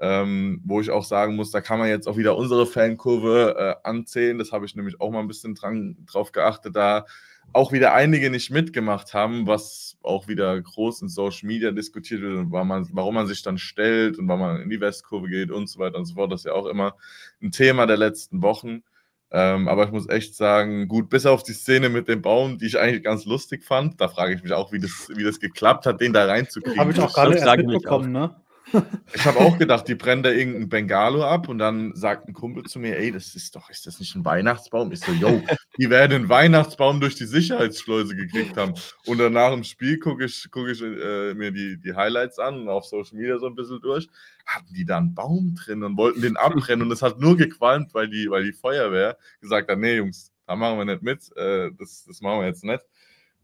Ähm, 0.01 0.63
wo 0.65 0.81
ich 0.81 0.91
auch 0.91 1.05
sagen 1.05 1.37
muss, 1.37 1.53
da 1.53 1.61
kann 1.61 1.79
man 1.79 1.89
jetzt 1.89 2.09
auch 2.09 2.17
wieder 2.17 2.37
unsere 2.37 2.67
Fankurve 2.67 3.55
äh, 3.57 3.89
anzählen. 3.89 4.37
Das 4.39 4.51
habe 4.51 4.67
ich 4.67 4.75
nämlich 4.75 5.01
auch 5.01 5.13
mal 5.13 5.21
ein 5.21 5.29
bisschen 5.29 5.55
dran, 5.55 5.97
drauf 6.11 6.33
geachtet, 6.33 6.75
da 6.75 7.05
auch 7.53 7.71
wieder 7.71 7.95
einige 7.95 8.31
nicht 8.31 8.51
mitgemacht 8.51 9.15
haben, 9.15 9.47
was 9.47 9.97
auch 10.03 10.27
wieder 10.27 10.61
groß 10.61 11.03
in 11.03 11.09
Social 11.09 11.47
Media 11.47 11.71
diskutiert 11.71 12.23
wird, 12.23 12.47
warum 12.51 12.69
man, 12.69 12.89
warum 12.93 13.15
man 13.15 13.29
sich 13.29 13.43
dann 13.43 13.59
stellt 13.59 14.19
und 14.19 14.27
warum 14.27 14.41
man 14.41 14.63
in 14.63 14.71
die 14.71 14.81
Westkurve 14.81 15.29
geht 15.29 15.53
und 15.53 15.69
so 15.69 15.79
weiter 15.79 15.99
und 15.99 16.07
so 16.07 16.15
fort. 16.15 16.33
Das 16.33 16.41
ist 16.41 16.47
ja 16.47 16.55
auch 16.55 16.67
immer 16.67 16.97
ein 17.41 17.53
Thema 17.53 17.87
der 17.87 17.99
letzten 17.99 18.43
Wochen. 18.43 18.83
Ähm, 19.33 19.69
aber 19.69 19.85
ich 19.85 19.93
muss 19.93 20.09
echt 20.09 20.35
sagen, 20.35 20.89
gut, 20.89 21.09
bis 21.09 21.25
auf 21.25 21.45
die 21.45 21.53
Szene 21.53 21.89
mit 21.89 22.09
dem 22.09 22.21
Baum, 22.21 22.59
die 22.59 22.67
ich 22.67 22.79
eigentlich 22.79 23.05
ganz 23.05 23.27
lustig 23.27 23.65
fand, 23.65 24.01
da 24.01 24.09
frage 24.09 24.35
ich 24.35 24.43
mich 24.43 24.53
auch, 24.53 24.73
wie 24.73 24.81
das, 24.81 25.09
wie 25.15 25.23
das 25.23 25.39
geklappt 25.39 25.87
hat, 25.87 26.01
den 26.01 26.13
da 26.13 26.25
reinzukriegen. 26.25 26.81
Habe 26.81 26.91
ich 26.91 27.01
auch 27.01 27.13
gerade 27.13 27.37
erst 27.37 27.57
mitbekommen, 27.59 28.11
ne? 28.11 28.35
Ich 29.13 29.25
habe 29.25 29.39
auch 29.41 29.59
gedacht, 29.59 29.89
die 29.89 29.95
brennen 29.95 30.23
da 30.23 30.31
irgendein 30.31 30.69
Bengalo 30.69 31.25
ab 31.25 31.49
und 31.49 31.59
dann 31.59 31.95
sagt 31.95 32.29
ein 32.29 32.35
Kumpel 32.35 32.65
zu 32.65 32.79
mir, 32.79 32.97
ey, 32.99 33.11
das 33.11 33.35
ist 33.35 33.57
doch, 33.57 33.71
ist 33.71 33.87
das 33.87 33.99
nicht 33.99 34.15
ein 34.15 34.25
Weihnachtsbaum? 34.25 34.93
Ich 34.93 35.01
so, 35.01 35.13
yo, 35.13 35.43
die 35.79 35.91
werden 35.91 36.15
einen 36.15 36.29
Weihnachtsbaum 36.29 37.01
durch 37.01 37.15
die 37.15 37.27
Sicherheitsschleuse 37.27 38.15
gekriegt 38.15 38.57
haben. 38.57 38.75
Und 39.07 39.19
danach 39.19 39.53
im 39.53 39.65
Spiel 39.65 39.99
gucke 39.99 40.25
ich, 40.25 40.49
guck 40.51 40.69
ich 40.69 40.81
äh, 40.83 41.35
mir 41.35 41.51
die, 41.51 41.81
die 41.81 41.95
Highlights 41.95 42.39
an 42.39 42.63
und 42.63 42.69
auf 42.69 42.85
Social 42.85 43.17
Media 43.17 43.39
so 43.39 43.47
ein 43.47 43.55
bisschen 43.55 43.81
durch. 43.81 44.09
Hatten 44.47 44.73
die 44.75 44.85
da 44.85 44.99
einen 44.99 45.15
Baum 45.15 45.55
drin 45.55 45.83
und 45.83 45.97
wollten 45.97 46.23
den 46.23 46.37
abbrennen 46.37 46.87
und 46.87 46.93
es 46.93 47.03
hat 47.03 47.21
nur 47.21 47.37
gequalmt, 47.37 47.95
weil 47.95 48.09
die, 48.09 48.31
weil 48.31 48.45
die 48.45 48.53
Feuerwehr 48.53 49.17
gesagt 49.41 49.71
hat, 49.71 49.79
nee, 49.79 49.97
Jungs, 49.97 50.33
da 50.47 50.57
machen 50.57 50.79
wir 50.79 50.85
nicht 50.85 51.03
mit, 51.03 51.37
äh, 51.37 51.71
das, 51.79 52.05
das 52.07 52.21
machen 52.21 52.41
wir 52.41 52.47
jetzt 52.47 52.65
nicht. 52.65 52.81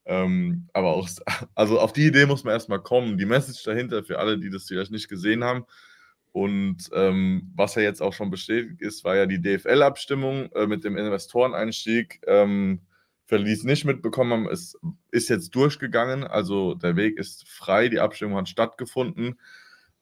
Ähm, 0.07 0.69
aber 0.73 0.95
auch, 0.95 1.09
also 1.55 1.81
auf 1.81 1.93
die 1.93 2.07
Idee 2.07 2.27
muss 2.27 2.45
man 2.45 2.55
erstmal 2.55 2.81
kommen. 2.81 3.19
Die 3.19 3.27
Message 3.27 3.63
dahinter 3.65 4.05
für 4.05 4.19
alle, 4.19 4.39
die 4.39 4.51
das 4.51 4.65
vielleicht 4.65 4.93
nicht 4.93 5.09
gesehen 5.09 5.45
haben. 5.45 5.65
Und 6.33 6.91
ähm, 6.93 7.51
was 7.57 7.75
ja 7.77 7.83
jetzt 7.83 8.03
auch 8.03 8.13
schon 8.13 8.31
bestätigt 8.31 8.81
ist, 8.83 9.05
war 9.05 9.17
ja 9.17 9.27
die 9.27 9.41
DFL-Abstimmung 9.41 10.53
äh, 10.53 10.67
mit 10.67 10.85
dem 10.85 10.97
Investoreneinstieg. 10.97 12.21
Ähm, 12.27 12.81
für 13.25 13.43
die 13.43 13.53
es 13.53 13.65
nicht 13.65 13.85
mitbekommen 13.85 14.33
haben, 14.33 14.49
es 14.49 14.79
ist 15.11 15.29
jetzt 15.29 15.55
durchgegangen. 15.55 16.25
Also 16.25 16.75
der 16.75 16.95
Weg 16.95 17.19
ist 17.19 17.49
frei, 17.49 17.89
die 17.89 18.01
Abstimmung 18.01 18.37
hat 18.37 18.49
stattgefunden. 18.49 19.41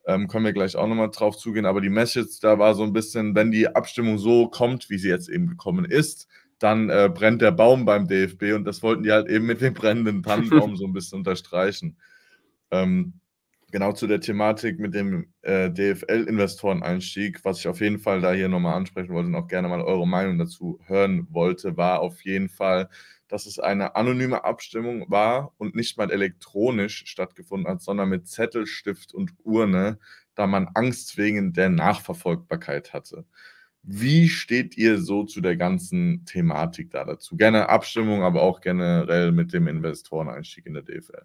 Ähm, 0.07 0.29
können 0.29 0.45
wir 0.45 0.53
gleich 0.53 0.77
auch 0.77 0.87
nochmal 0.87 1.11
drauf 1.11 1.39
zugehen. 1.39 1.65
Aber 1.65 1.81
die 1.81 1.89
Message 1.89 2.41
da 2.41 2.59
war 2.59 2.75
so 2.75 2.83
ein 2.83 2.93
bisschen, 2.93 3.35
wenn 3.35 3.51
die 3.51 3.69
Abstimmung 3.69 4.19
so 4.19 4.49
kommt, 4.49 4.91
wie 4.91 4.99
sie 4.99 5.09
jetzt 5.09 5.31
eben 5.31 5.47
gekommen 5.47 5.87
ist, 5.87 6.29
dann 6.65 6.89
äh, 6.89 7.11
brennt 7.13 7.43
der 7.43 7.53
Baum 7.53 7.85
beim 7.85 8.09
DFB 8.09 8.55
und 8.55 8.65
das 8.65 8.83
wollten 8.83 9.03
die 9.03 9.13
halt 9.13 9.29
eben 9.29 9.45
mit 9.45 9.61
dem 9.61 9.75
brennenden 9.75 10.23
Tannenbaum 10.23 10.77
so 10.77 10.87
ein 10.87 10.95
bisschen 10.95 11.19
unterstreichen. 11.19 11.99
Ähm, 12.71 13.21
genau 13.71 13.93
zu 13.93 14.07
der 14.07 14.21
Thematik 14.21 14.79
mit 14.79 14.95
dem 14.95 15.27
äh, 15.43 15.69
DFL-Investoreneinstieg, 15.71 17.45
was 17.45 17.59
ich 17.59 17.69
auf 17.69 17.83
jeden 17.83 17.99
Fall 17.99 18.23
da 18.23 18.33
hier 18.33 18.49
nochmal 18.49 18.77
ansprechen 18.77 19.13
wollte 19.13 19.29
und 19.29 19.35
auch 19.35 19.47
gerne 19.47 19.69
mal 19.69 19.83
eure 19.83 20.09
Meinung 20.09 20.39
dazu 20.39 20.81
hören 20.87 21.27
wollte, 21.31 21.77
war 21.77 22.01
auf 22.01 22.25
jeden 22.25 22.49
Fall, 22.49 22.89
dass 23.29 23.45
es 23.45 23.59
eine 23.59 23.95
anonyme 23.95 24.43
Abstimmung 24.45 25.05
war 25.11 25.53
und 25.59 25.75
nicht 25.75 25.99
mal 25.99 26.11
elektronisch 26.11 27.05
stattgefunden 27.07 27.71
hat, 27.71 27.83
sondern 27.83 28.09
mit 28.09 28.27
Zettel, 28.27 28.67
Stift 28.67 29.13
und 29.13 29.33
Urne, 29.43 29.99
da 30.35 30.47
man 30.47 30.71
Angst 30.73 31.19
wegen 31.19 31.53
der 31.53 31.69
Nachverfolgbarkeit 31.69 32.95
hatte. 32.95 33.27
Wie 33.87 34.29
steht 34.29 34.79
ihr 34.79 34.99
so 34.99 35.25
zu 35.25 35.43
der 35.43 35.57
ganzen 35.57 36.25
Thematik 36.25 36.91
da 36.91 37.05
dazu? 37.05 37.37
Gerne 37.37 37.69
Abstimmung, 37.69 38.23
aber 38.23 38.43
auch 38.43 38.61
generell 38.61 39.31
mit 39.31 39.53
dem 39.53 39.69
Investoreneinstieg 39.69 40.65
in 40.65 40.75
der 40.75 40.83
DFL. 40.83 41.23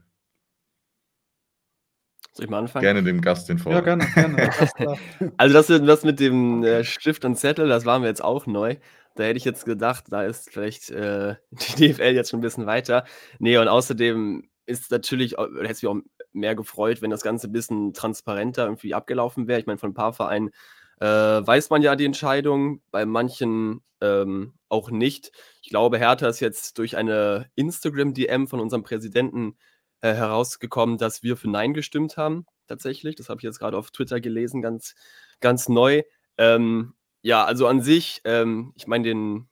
Soll 2.34 2.46
ich 2.46 2.50
mal 2.50 2.60
anfangen? 2.60 2.84
Gerne 2.84 3.04
dem 3.04 3.22
Gast 3.22 3.48
den 3.48 3.60
Vorrang. 3.60 3.86
Ja, 3.86 3.96
gerne, 3.96 4.08
gerne. 4.14 5.32
also 5.38 5.54
das, 5.54 5.68
das 5.68 6.04
mit 6.04 6.20
dem 6.20 6.64
äh, 6.64 6.84
Stift 6.84 7.24
und 7.24 7.38
Zettel, 7.38 7.70
das 7.70 7.86
waren 7.86 8.02
wir 8.02 8.10
jetzt 8.10 8.24
auch 8.24 8.46
neu. 8.46 8.76
Da 9.16 9.24
hätte 9.24 9.38
ich 9.38 9.46
jetzt 9.46 9.66
gedacht, 9.66 10.06
da 10.10 10.24
ist 10.24 10.50
vielleicht 10.50 10.90
äh, 10.92 11.36
die 11.52 11.94
DFL 11.94 12.14
jetzt 12.14 12.30
schon 12.30 12.40
ein 12.40 12.44
bisschen 12.44 12.66
weiter. 12.66 13.06
Nee, 13.40 13.58
und 13.58 13.68
außerdem 13.70 14.50
ist 14.66 14.92
natürlich, 14.92 15.38
hätte 15.38 15.66
es 15.70 15.82
mich 15.82 15.90
auch 15.90 15.98
mehr 16.32 16.56
gefreut, 16.56 17.02
wenn 17.02 17.10
das 17.10 17.24
Ganze 17.24 17.48
ein 17.48 17.54
bisschen 17.54 17.94
transparenter 17.94 18.66
irgendwie 18.66 18.94
abgelaufen 18.94 19.48
wäre. 19.48 19.60
Ich 19.60 19.66
meine, 19.66 19.80
von 19.80 19.92
ein 19.92 19.96
paar 19.96 20.14
Vereinen 20.14 20.52
äh, 21.00 21.06
weiß 21.06 21.70
man 21.70 21.82
ja 21.82 21.96
die 21.96 22.06
Entscheidung, 22.06 22.82
bei 22.92 23.06
manchen 23.06 23.82
ähm, 24.02 24.54
auch 24.70 24.92
nicht. 24.92 25.32
Ich 25.62 25.70
glaube, 25.70 25.98
Hertha 25.98 26.28
ist 26.28 26.40
jetzt 26.40 26.78
durch 26.78 26.98
eine 26.98 27.50
Instagram-DM 27.56 28.48
von 28.48 28.60
unserem 28.60 28.84
Präsidenten 28.84 29.58
äh, 30.02 30.14
herausgekommen, 30.14 30.98
dass 30.98 31.24
wir 31.24 31.38
für 31.38 31.50
Nein 31.50 31.74
gestimmt 31.74 32.18
haben, 32.18 32.46
tatsächlich. 32.68 33.16
Das 33.16 33.30
habe 33.30 33.40
ich 33.40 33.44
jetzt 33.44 33.60
gerade 33.60 33.78
auf 33.78 33.92
Twitter 33.92 34.22
gelesen, 34.22 34.62
ganz, 34.62 34.96
ganz 35.40 35.70
neu. 35.70 36.04
Ähm, 36.38 36.94
ja, 37.22 37.44
also 37.44 37.68
an 37.68 37.82
sich, 37.82 38.22
ähm, 38.24 38.72
ich 38.76 38.88
meine, 38.88 39.46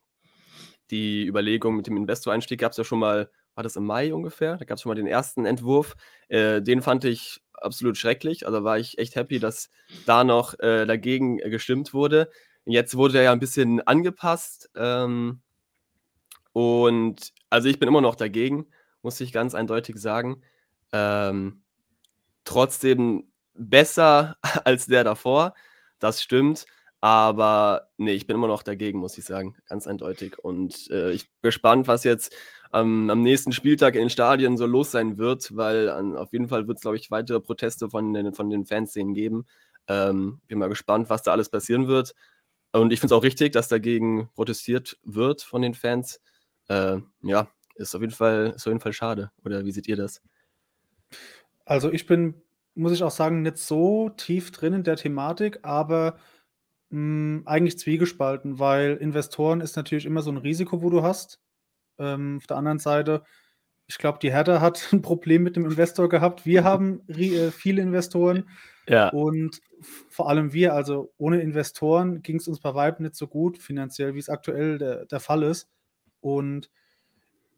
die 0.91 1.25
Überlegung 1.25 1.75
mit 1.75 1.87
dem 1.87 1.97
Investoreinstieg 1.97 2.59
gab 2.59 2.71
es 2.71 2.77
ja 2.77 2.83
schon 2.83 2.99
mal, 2.99 3.29
war 3.55 3.63
das 3.63 3.75
im 3.75 3.85
Mai 3.85 4.13
ungefähr? 4.13 4.55
Da 4.57 4.65
gab 4.65 4.77
es 4.77 4.83
schon 4.83 4.91
mal 4.91 4.95
den 4.95 5.07
ersten 5.07 5.45
Entwurf. 5.45 5.95
Äh, 6.29 6.61
den 6.61 6.81
fand 6.81 7.03
ich 7.05 7.41
absolut 7.57 7.97
schrecklich. 7.97 8.45
Also 8.45 8.63
war 8.63 8.79
ich 8.79 8.97
echt 8.97 9.15
happy, 9.15 9.39
dass 9.39 9.69
da 10.05 10.23
noch 10.23 10.57
äh, 10.59 10.85
dagegen 10.85 11.39
äh, 11.39 11.49
gestimmt 11.49 11.93
wurde. 11.93 12.29
Jetzt 12.65 12.95
wurde 12.97 13.17
er 13.19 13.25
ja 13.25 13.31
ein 13.31 13.39
bisschen 13.39 13.81
angepasst. 13.81 14.69
Ähm, 14.75 15.41
und 16.53 17.33
also 17.49 17.69
ich 17.69 17.79
bin 17.79 17.87
immer 17.87 18.01
noch 18.01 18.15
dagegen, 18.15 18.67
muss 19.01 19.21
ich 19.21 19.31
ganz 19.31 19.55
eindeutig 19.55 19.97
sagen. 19.97 20.41
Ähm, 20.91 21.61
trotzdem 22.43 23.31
besser 23.53 24.37
als 24.65 24.87
der 24.87 25.03
davor, 25.03 25.53
das 25.99 26.21
stimmt. 26.21 26.65
Aber 26.99 27.89
nee, 27.97 28.13
ich 28.13 28.25
bin 28.25 28.35
immer 28.35 28.47
noch 28.47 28.63
dagegen, 28.63 28.99
muss 28.99 29.17
ich 29.17 29.25
sagen, 29.25 29.55
ganz 29.69 29.85
eindeutig. 29.85 30.39
Und 30.39 30.89
äh, 30.89 31.11
ich 31.11 31.29
bin 31.29 31.49
gespannt, 31.49 31.87
was 31.87 32.03
jetzt 32.03 32.35
am, 32.71 33.09
am, 33.09 33.21
nächsten 33.21 33.51
Spieltag 33.51 33.95
in 33.95 34.01
den 34.01 34.09
Stadien 34.09 34.57
so 34.57 34.65
los 34.65 34.91
sein 34.91 35.17
wird, 35.17 35.55
weil 35.55 35.89
an, 35.89 36.15
auf 36.15 36.33
jeden 36.33 36.47
Fall 36.47 36.67
wird 36.67 36.77
es, 36.77 36.81
glaube 36.81 36.97
ich, 36.97 37.11
weitere 37.11 37.39
Proteste 37.39 37.89
von 37.89 38.13
den, 38.13 38.33
von 38.33 38.49
den 38.49 38.65
Fanszenen 38.65 39.13
geben. 39.13 39.45
Ähm, 39.87 40.41
bin 40.47 40.59
mal 40.59 40.69
gespannt, 40.69 41.09
was 41.09 41.23
da 41.23 41.31
alles 41.31 41.49
passieren 41.49 41.87
wird. 41.87 42.13
Und 42.71 42.91
ich 42.91 42.99
finde 42.99 43.13
es 43.13 43.17
auch 43.17 43.23
richtig, 43.23 43.53
dass 43.53 43.67
dagegen 43.67 44.29
protestiert 44.35 44.97
wird 45.03 45.41
von 45.41 45.61
den 45.61 45.73
Fans. 45.73 46.21
Äh, 46.67 46.97
ja, 47.21 47.47
ist 47.75 47.95
auf, 47.95 48.01
jeden 48.01 48.13
Fall, 48.13 48.53
ist 48.55 48.67
auf 48.67 48.71
jeden 48.71 48.81
Fall 48.81 48.93
schade. 48.93 49.31
Oder 49.43 49.65
wie 49.65 49.71
seht 49.71 49.87
ihr 49.87 49.95
das? 49.95 50.21
Also 51.65 51.91
ich 51.91 52.05
bin, 52.05 52.41
muss 52.75 52.91
ich 52.91 53.03
auch 53.03 53.11
sagen, 53.11 53.41
nicht 53.41 53.57
so 53.57 54.09
tief 54.09 54.51
drin 54.51 54.73
in 54.73 54.83
der 54.83 54.95
Thematik, 54.95 55.59
aber 55.63 56.17
mh, 56.89 57.39
hm, 57.39 57.43
eigentlich 57.45 57.79
zwiegespalten, 57.79 58.59
weil 58.59 58.97
Investoren 58.97 59.61
ist 59.61 59.75
natürlich 59.75 60.05
immer 60.05 60.21
so 60.21 60.31
ein 60.31 60.37
Risiko, 60.37 60.81
wo 60.81 60.89
du 60.89 61.03
hast. 61.03 61.39
Ähm, 61.99 62.37
auf 62.37 62.47
der 62.47 62.57
anderen 62.57 62.79
Seite, 62.79 63.23
ich 63.87 63.97
glaube, 63.97 64.19
die 64.21 64.31
Hertha 64.31 64.61
hat 64.61 64.87
ein 64.91 65.01
Problem 65.01 65.43
mit 65.43 65.55
dem 65.55 65.65
Investor 65.65 66.09
gehabt. 66.09 66.45
Wir 66.45 66.63
haben 66.65 67.07
äh, 67.09 67.51
viele 67.51 67.81
Investoren. 67.81 68.49
Ja. 68.87 69.09
Und 69.09 69.61
vor 70.09 70.29
allem 70.29 70.53
wir, 70.53 70.73
also 70.73 71.13
ohne 71.17 71.41
Investoren 71.41 72.21
ging 72.21 72.37
es 72.37 72.47
uns 72.47 72.59
bei 72.59 72.73
Weitem 72.73 73.03
nicht 73.03 73.15
so 73.15 73.27
gut 73.27 73.57
finanziell, 73.57 74.15
wie 74.15 74.19
es 74.19 74.29
aktuell 74.29 74.77
der, 74.77 75.05
der 75.05 75.19
Fall 75.19 75.43
ist. 75.43 75.69
Und 76.21 76.69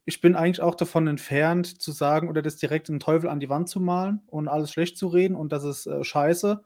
ich 0.06 0.22
bin 0.22 0.36
eigentlich 0.36 0.62
auch 0.62 0.74
davon 0.74 1.08
entfernt, 1.08 1.82
zu 1.82 1.92
sagen 1.92 2.30
oder 2.30 2.42
das 2.42 2.58
direkt 2.58 2.90
den 2.90 3.00
Teufel 3.00 3.30
an 3.30 3.40
die 3.40 3.50
Wand 3.50 3.70
zu 3.70 3.80
malen 3.80 4.22
und 4.26 4.48
alles 4.48 4.72
schlecht 4.72 4.98
zu 4.98 5.08
reden 5.08 5.36
und 5.36 5.52
das 5.52 5.64
ist 5.64 5.86
äh, 5.86 6.04
scheiße. 6.04 6.64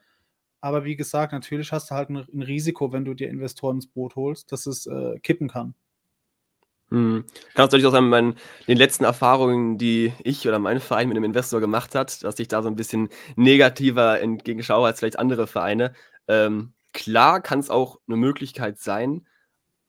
Aber 0.62 0.86
wie 0.86 0.96
gesagt, 0.96 1.34
natürlich 1.34 1.74
hast 1.74 1.92
du 1.92 1.96
halt 1.96 2.10
ein, 2.10 2.26
ein, 2.34 2.42
Risiko, 2.42 2.94
wenn 2.94 3.04
du 3.04 3.14
dir 3.14 3.30
Investoren 3.30 3.78
ins 3.78 3.88
Boot 3.88 4.16
holst, 4.16 4.54
dass 4.54 4.66
es 4.66 4.88
äh, 4.88 5.20
kippen 5.20 5.50
kann. 5.50 5.76
Mhm. 6.94 7.26
Kann 7.56 7.66
natürlich 7.66 7.88
auch 7.88 7.92
sagen, 7.92 8.10
mit 8.10 8.38
den 8.68 8.78
letzten 8.78 9.04
Erfahrungen, 9.04 9.80
die 9.80 10.14
ich 10.24 10.48
oder 10.48 10.60
mein 10.60 10.80
Verein 10.80 11.08
mit 11.08 11.18
einem 11.18 11.24
Investor 11.24 11.60
gemacht 11.60 11.96
hat, 11.96 12.24
dass 12.24 12.38
ich 12.38 12.48
da 12.48 12.62
so 12.62 12.70
ein 12.70 12.76
bisschen 12.76 13.10
negativer 13.36 14.22
entgegenschaue 14.22 14.86
als 14.86 15.00
vielleicht 15.00 15.18
andere 15.18 15.48
Vereine. 15.48 15.94
Ähm, 16.28 16.74
klar 16.94 17.42
kann 17.42 17.58
es 17.58 17.72
auch 17.72 18.00
eine 18.08 18.18
Möglichkeit 18.18 18.78
sein, 18.78 19.26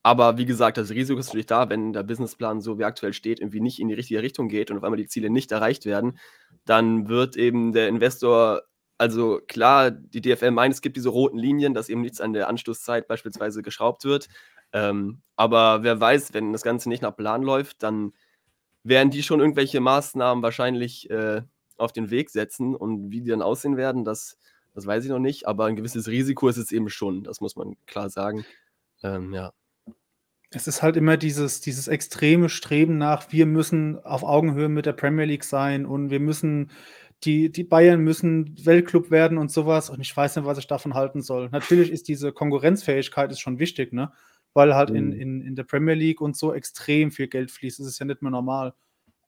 aber 0.03 0.39
wie 0.39 0.47
gesagt, 0.47 0.79
das 0.79 0.91
Risiko 0.91 1.21
ist 1.21 1.29
natürlich 1.29 1.47
da, 1.47 1.69
wenn 1.71 1.93
der 1.93 2.05
Businessplan 2.05 2.63
so 2.63 2.79
wie 2.79 2.85
aktuell 2.85 3.13
steht, 3.13 3.41
irgendwie 3.41 3.61
nicht 3.61 3.81
in 3.81 3.89
die 3.89 3.95
richtige 3.95 4.23
Richtung 4.23 4.49
geht 4.49 4.71
und 4.71 4.79
auf 4.79 4.85
einmal 4.85 4.99
die 4.99 5.07
Ziele 5.07 5.29
nicht 5.31 5.53
erreicht 5.53 5.85
werden, 5.87 6.19
dann 6.65 7.09
wird 7.09 7.37
eben 7.37 7.75
der 7.75 7.89
Investor, 7.89 8.63
also 8.99 9.41
klar, 9.47 9.91
die 9.91 10.23
DFL 10.23 10.53
meint, 10.53 10.75
es 10.75 10.81
gibt 10.81 10.97
diese 10.97 11.11
roten 11.11 11.39
Linien, 11.39 11.75
dass 11.75 11.91
eben 11.91 12.01
nichts 12.01 12.23
an 12.23 12.33
der 12.33 12.49
Anschlusszeit 12.49 13.09
beispielsweise 13.09 13.63
geschraubt 13.63 14.05
wird. 14.05 14.29
Ähm, 14.75 15.23
aber 15.37 15.85
wer 15.85 15.99
weiß, 15.99 16.35
wenn 16.35 16.53
das 16.53 16.63
Ganze 16.63 16.89
nicht 16.89 17.01
nach 17.01 17.17
Plan 17.17 17.43
läuft, 17.43 17.83
dann 17.83 18.13
werden 18.83 19.11
die 19.11 19.23
schon 19.23 19.41
irgendwelche 19.41 19.81
Maßnahmen 19.81 20.43
wahrscheinlich 20.43 21.09
äh, 21.09 21.43
auf 21.79 21.93
den 21.93 22.11
Weg 22.11 22.29
setzen 22.29 22.75
und 22.75 23.11
wie 23.11 23.21
die 23.21 23.31
dann 23.31 23.41
aussehen 23.41 23.77
werden, 23.77 24.05
das, 24.05 24.37
das 24.75 24.87
weiß 24.87 25.05
ich 25.05 25.11
noch 25.11 25.21
nicht. 25.21 25.47
Aber 25.47 25.67
ein 25.67 25.77
gewisses 25.77 26.09
Risiko 26.09 26.49
ist 26.49 26.57
es 26.57 26.73
eben 26.73 26.91
schon, 26.91 27.23
das 27.23 27.41
muss 27.41 27.57
man 27.57 27.77
klar 27.87 28.11
sagen. 28.11 28.45
Ähm, 29.03 29.33
ja. 29.33 29.53
Es 30.51 30.67
ist 30.67 30.83
halt 30.83 30.97
immer 30.97 31.17
dieses, 31.17 31.61
dieses 31.61 31.89
extreme 31.89 32.49
Streben 32.49 32.99
nach, 32.99 33.33
wir 33.33 33.47
müssen 33.47 33.99
auf 34.05 34.25
Augenhöhe 34.25 34.69
mit 34.69 34.87
der 34.87 34.93
Premier 34.93 35.25
League 35.25 35.45
sein 35.45 35.87
und 35.87 36.11
wir 36.11 36.21
müssen, 36.21 36.71
die, 37.25 37.51
die 37.51 37.65
Bayern 37.65 38.01
müssen 38.01 38.55
Weltclub 38.65 39.11
werden 39.11 39.39
und 39.39 39.51
sowas. 39.51 39.89
Und 39.89 40.01
ich 40.01 40.17
weiß 40.17 40.37
nicht, 40.37 40.45
was 40.45 40.59
ich 40.59 40.67
davon 40.67 40.95
halten 40.95 41.23
soll. 41.23 41.49
Natürlich 41.51 41.91
ist 41.91 42.09
diese 42.09 42.33
Konkurrenzfähigkeit 42.33 43.31
ist 43.31 43.41
schon 43.41 43.59
wichtig, 43.61 43.93
ne? 43.93 44.13
Weil 44.55 44.75
halt 44.75 44.91
mhm. 44.91 44.97
in, 44.97 45.13
in, 45.13 45.41
in 45.43 45.55
der 45.57 45.65
Premier 45.65 45.95
League 45.95 46.21
und 46.21 46.37
so 46.37 46.55
extrem 46.55 47.11
viel 47.11 47.29
Geld 47.29 47.51
fließt. 47.51 47.81
Das 47.81 47.87
ist 47.87 47.99
ja 47.99 48.07
nicht 48.07 48.23
mehr 48.23 48.31
normal. 48.31 48.75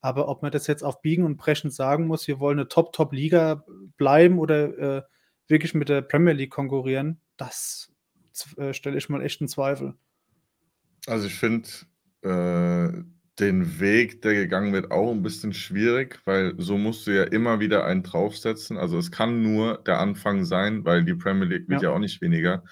Aber 0.01 0.29
ob 0.29 0.43
man 0.43 0.53
das 0.53 0.67
jetzt 0.67 0.83
auf 0.83 1.03
Biegen 1.03 1.25
und 1.25 1.37
Brechen 1.37 1.71
sagen 1.71 2.07
muss, 2.07 2.29
wir 2.29 2.39
wollen 2.39 2.59
eine 2.59 2.69
Top-Top-Liga 2.69 3.65
bleiben 3.97 4.39
oder 4.39 4.99
äh, 4.99 5.03
wirklich 5.49 5.75
mit 5.75 5.89
der 5.89 6.03
Premier 6.03 6.33
League 6.33 6.51
konkurrieren, 6.51 7.21
das 7.37 7.93
äh, 8.57 8.73
stelle 8.73 8.99
ich 8.99 9.09
mal 9.09 9.23
echt 9.23 9.41
in 9.41 9.49
Zweifel. 9.49 9.95
Also 11.07 11.27
ich 11.27 11.35
finde 11.35 11.69
äh, 12.23 13.03
den 13.39 13.81
Weg, 13.81 14.23
der 14.23 14.35
gegangen 14.35 14.73
wird, 14.73 14.91
auch 14.91 15.11
ein 15.11 15.23
bisschen 15.23 15.53
schwierig, 15.53 16.21
weil 16.25 16.55
so 16.59 16.79
musst 16.79 17.07
du 17.07 17.11
ja 17.13 17.25
immer 17.25 17.61
wieder 17.61 17.85
einen 17.85 18.03
draufsetzen. 18.03 18.77
Also 18.77 18.99
es 18.99 19.11
kann 19.11 19.43
nur 19.43 19.79
der 19.87 19.99
Anfang 19.99 20.45
sein, 20.45 20.85
weil 20.85 21.05
die 21.05 21.15
Premier 21.15 21.47
League 21.47 21.69
wird 21.69 21.83
ja, 21.83 21.91
ja 21.91 21.95
auch 21.95 21.99
nicht 21.99 22.21
weniger. 22.21 22.65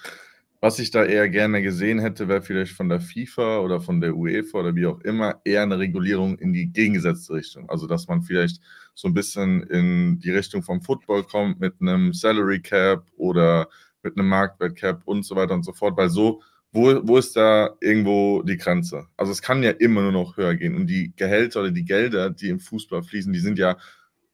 Was 0.65 0.79
ich 0.79 0.89
da 0.89 1.05
eher 1.05 1.29
gerne 1.29 1.61
gesehen 1.61 1.99
hätte, 1.99 2.27
wäre 2.27 2.41
vielleicht 2.41 2.71
von 2.71 2.89
der 2.89 2.99
FIFA 2.99 3.59
oder 3.59 3.79
von 3.79 4.01
der 4.01 4.17
UEFA 4.17 4.61
oder 4.61 4.75
wie 4.75 4.87
auch 4.87 4.99
immer 5.01 5.39
eher 5.45 5.61
eine 5.61 5.77
Regulierung 5.77 6.39
in 6.39 6.53
die 6.53 6.73
gegengesetzte 6.73 7.33
Richtung. 7.33 7.69
Also 7.69 7.85
dass 7.85 8.07
man 8.07 8.23
vielleicht 8.23 8.59
so 8.95 9.07
ein 9.07 9.13
bisschen 9.13 9.61
in 9.61 10.17
die 10.17 10.31
Richtung 10.31 10.63
vom 10.63 10.81
Football 10.81 11.21
kommt 11.21 11.59
mit 11.59 11.75
einem 11.79 12.13
Salary 12.13 12.63
Cap 12.63 13.05
oder 13.15 13.69
mit 14.01 14.17
einem 14.17 14.27
Marktwert 14.27 14.75
Cap 14.75 15.03
und 15.05 15.23
so 15.23 15.35
weiter 15.35 15.53
und 15.53 15.61
so 15.61 15.71
fort, 15.71 15.97
weil 15.97 16.09
so 16.09 16.41
wo, 16.71 16.99
wo 17.07 17.17
ist 17.19 17.35
da 17.35 17.69
irgendwo 17.79 18.41
die 18.41 18.57
Grenze? 18.57 19.05
Also 19.17 19.33
es 19.33 19.43
kann 19.43 19.61
ja 19.61 19.69
immer 19.69 20.01
nur 20.01 20.13
noch 20.13 20.35
höher 20.35 20.55
gehen. 20.55 20.73
Und 20.73 20.87
die 20.87 21.13
Gehälter 21.15 21.59
oder 21.59 21.69
die 21.69 21.85
Gelder, 21.85 22.31
die 22.31 22.49
im 22.49 22.59
Fußball 22.59 23.03
fließen, 23.03 23.31
die 23.31 23.39
sind 23.39 23.59
ja 23.59 23.77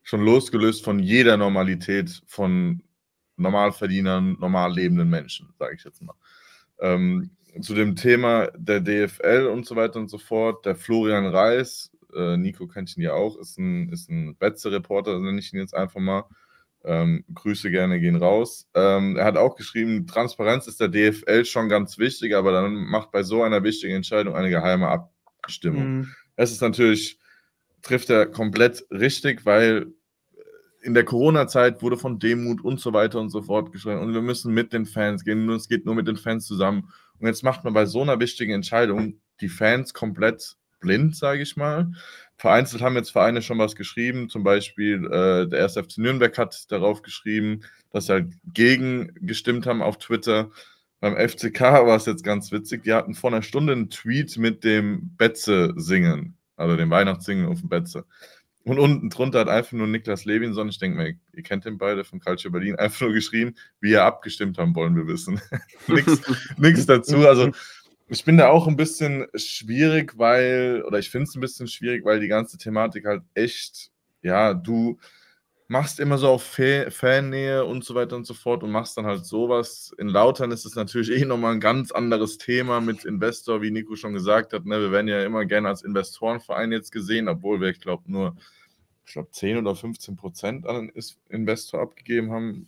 schon 0.01 0.23
losgelöst 0.23 0.81
von 0.81 0.99
jeder 0.99 1.35
Normalität 1.35 2.21
von 2.25 2.83
Normalverdienern, 3.41 4.37
normal 4.39 4.73
lebenden 4.73 5.09
Menschen, 5.09 5.53
sage 5.57 5.75
ich 5.75 5.83
jetzt 5.83 6.01
mal. 6.01 6.15
Ähm, 6.79 7.31
zu 7.59 7.73
dem 7.73 7.95
Thema 7.95 8.49
der 8.55 8.79
DFL 8.79 9.47
und 9.51 9.65
so 9.65 9.75
weiter 9.75 9.99
und 9.99 10.09
so 10.09 10.17
fort, 10.17 10.65
der 10.65 10.75
Florian 10.75 11.25
Reis, 11.25 11.91
äh, 12.15 12.37
Nico 12.37 12.67
kennt 12.67 12.95
ihn 12.95 13.03
ja 13.03 13.13
auch, 13.13 13.37
ist 13.37 13.57
ein, 13.57 13.89
ist 13.89 14.09
ein 14.09 14.35
Betze-Reporter, 14.35 15.19
nenne 15.19 15.39
ich 15.39 15.53
ihn 15.53 15.59
jetzt 15.59 15.75
einfach 15.75 15.99
mal. 15.99 16.25
Ähm, 16.83 17.23
Grüße 17.33 17.69
gerne 17.69 17.99
gehen 17.99 18.15
raus. 18.15 18.67
Ähm, 18.73 19.15
er 19.15 19.25
hat 19.25 19.37
auch 19.37 19.55
geschrieben, 19.55 20.07
Transparenz 20.07 20.65
ist 20.65 20.79
der 20.79 20.87
DFL 20.87 21.45
schon 21.45 21.69
ganz 21.69 21.99
wichtig, 21.99 22.33
aber 22.33 22.51
dann 22.51 22.73
macht 22.73 23.11
bei 23.11 23.21
so 23.21 23.43
einer 23.43 23.63
wichtigen 23.63 23.93
Entscheidung 23.93 24.33
eine 24.33 24.49
geheime 24.49 24.87
Abstimmung. 25.43 25.97
Mhm. 25.97 26.15
Es 26.37 26.51
ist 26.51 26.61
natürlich, 26.61 27.19
trifft 27.83 28.09
er 28.09 28.25
komplett 28.25 28.83
richtig, 28.89 29.45
weil 29.45 29.93
in 30.81 30.93
der 30.93 31.05
Corona-Zeit 31.05 31.81
wurde 31.81 31.97
von 31.97 32.19
Demut 32.19 32.63
und 32.63 32.79
so 32.79 32.93
weiter 32.93 33.19
und 33.19 33.29
so 33.29 33.41
fort 33.41 33.71
geschrieben 33.71 33.99
und 33.99 34.13
wir 34.13 34.21
müssen 34.21 34.53
mit 34.53 34.73
den 34.73 34.85
Fans 34.85 35.23
gehen 35.23 35.49
und 35.49 35.55
es 35.55 35.67
geht 35.67 35.85
nur 35.85 35.95
mit 35.95 36.07
den 36.07 36.17
Fans 36.17 36.45
zusammen. 36.45 36.89
Und 37.19 37.27
jetzt 37.27 37.43
macht 37.43 37.63
man 37.63 37.73
bei 37.73 37.85
so 37.85 38.01
einer 38.01 38.19
wichtigen 38.19 38.53
Entscheidung 38.53 39.19
die 39.41 39.49
Fans 39.49 39.93
komplett 39.93 40.55
blind, 40.79 41.15
sage 41.15 41.43
ich 41.43 41.55
mal. 41.55 41.91
Vereinzelt 42.37 42.81
haben 42.81 42.95
jetzt 42.95 43.11
Vereine 43.11 43.43
schon 43.43 43.59
was 43.59 43.75
geschrieben, 43.75 44.27
zum 44.27 44.43
Beispiel 44.43 45.05
äh, 45.05 45.47
der 45.47 45.63
1. 45.63 45.73
FC 45.73 45.99
Nürnberg 45.99 46.35
hat 46.37 46.71
darauf 46.71 47.03
geschrieben, 47.03 47.61
dass 47.91 48.07
sie 48.07 48.13
halt 48.13 48.33
gegen 48.53 49.13
gestimmt 49.21 49.67
haben 49.67 49.83
auf 49.83 49.99
Twitter. 49.99 50.49
Beim 50.99 51.15
FCK 51.15 51.61
war 51.61 51.95
es 51.95 52.07
jetzt 52.07 52.23
ganz 52.23 52.51
witzig, 52.51 52.83
die 52.83 52.93
hatten 52.93 53.13
vor 53.13 53.31
einer 53.31 53.43
Stunde 53.43 53.73
einen 53.73 53.89
Tweet 53.89 54.37
mit 54.37 54.63
dem 54.63 55.15
Betze 55.17 55.73
singen, 55.75 56.35
also 56.55 56.75
dem 56.75 56.89
Weihnachtssingen 56.89 57.45
auf 57.45 57.59
dem 57.59 57.69
Betze. 57.69 58.05
Und 58.63 58.77
unten 58.77 59.09
drunter 59.09 59.39
hat 59.39 59.49
einfach 59.49 59.71
nur 59.71 59.87
Niklas 59.87 60.25
Levinson, 60.25 60.69
ich 60.69 60.77
denke 60.77 60.97
mal, 60.97 61.15
ihr 61.33 61.43
kennt 61.43 61.65
den 61.65 61.79
beide 61.79 62.03
von 62.03 62.19
Culture 62.19 62.51
Berlin, 62.51 62.75
einfach 62.75 63.01
nur 63.01 63.13
geschrieben, 63.13 63.55
wie 63.79 63.93
er 63.93 64.05
abgestimmt 64.05 64.57
haben, 64.59 64.75
wollen 64.75 64.95
wir 64.95 65.07
wissen. 65.07 65.41
Nichts 66.57 66.85
dazu. 66.85 67.27
Also 67.27 67.51
ich 68.07 68.23
bin 68.23 68.37
da 68.37 68.49
auch 68.49 68.67
ein 68.67 68.75
bisschen 68.75 69.25
schwierig, 69.33 70.17
weil, 70.17 70.83
oder 70.85 70.99
ich 70.99 71.09
finde 71.09 71.27
es 71.27 71.35
ein 71.35 71.41
bisschen 71.41 71.67
schwierig, 71.67 72.05
weil 72.05 72.19
die 72.19 72.27
ganze 72.27 72.57
Thematik 72.57 73.05
halt 73.05 73.23
echt, 73.33 73.89
ja, 74.21 74.53
du 74.53 74.99
machst 75.71 76.01
immer 76.01 76.17
so 76.17 76.27
auf 76.27 76.43
Fannähe 76.89 77.63
und 77.63 77.85
so 77.85 77.95
weiter 77.95 78.17
und 78.17 78.27
so 78.27 78.33
fort 78.33 78.61
und 78.61 78.71
machst 78.71 78.97
dann 78.97 79.05
halt 79.05 79.25
sowas. 79.25 79.95
In 79.97 80.09
Lautern 80.09 80.51
ist 80.51 80.65
es 80.65 80.75
natürlich 80.75 81.09
eh 81.21 81.23
nochmal 81.23 81.53
ein 81.53 81.61
ganz 81.61 81.93
anderes 81.93 82.37
Thema 82.37 82.81
mit 82.81 83.05
Investor, 83.05 83.61
wie 83.61 83.71
Nico 83.71 83.95
schon 83.95 84.11
gesagt 84.11 84.51
hat. 84.51 84.65
Ne? 84.65 84.81
Wir 84.81 84.91
werden 84.91 85.07
ja 85.07 85.23
immer 85.23 85.45
gerne 85.45 85.69
als 85.69 85.81
Investorenverein 85.81 86.73
jetzt 86.73 86.91
gesehen, 86.91 87.29
obwohl 87.29 87.61
wir, 87.61 87.69
ich 87.69 87.79
glaube, 87.79 88.03
nur 88.11 88.35
ich 89.05 89.13
glaube, 89.13 89.31
10 89.31 89.59
oder 89.59 89.73
15 89.73 90.17
Prozent 90.17 90.67
an 90.67 90.91
Investor 91.29 91.81
abgegeben 91.81 92.31
haben. 92.31 92.67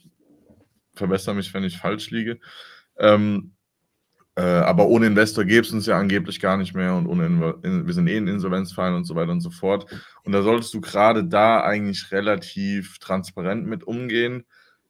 Verbessere 0.95 1.35
mich, 1.35 1.53
wenn 1.53 1.65
ich 1.65 1.77
falsch 1.77 2.09
liege. 2.09 2.39
Ähm, 2.97 3.51
äh, 4.35 4.41
aber 4.41 4.87
ohne 4.87 5.05
Investor 5.05 5.45
gäbe 5.45 5.61
es 5.61 5.71
uns 5.71 5.85
ja 5.85 5.97
angeblich 5.97 6.39
gar 6.39 6.57
nicht 6.57 6.73
mehr 6.73 6.95
und 6.95 7.05
ohne 7.05 7.55
in, 7.63 7.85
wir 7.85 7.93
sind 7.93 8.07
eh 8.07 8.17
ein 8.17 8.27
Insolvenzfall 8.27 8.95
und 8.95 9.05
so 9.05 9.15
weiter 9.15 9.31
und 9.31 9.41
so 9.41 9.51
fort. 9.51 9.85
Und 10.23 10.31
da 10.31 10.41
solltest 10.41 10.73
du 10.73 10.81
gerade 10.81 11.23
da 11.23 11.61
eigentlich 11.61 12.11
relativ 12.11 12.97
transparent 12.97 13.67
mit 13.67 13.83
umgehen. 13.83 14.45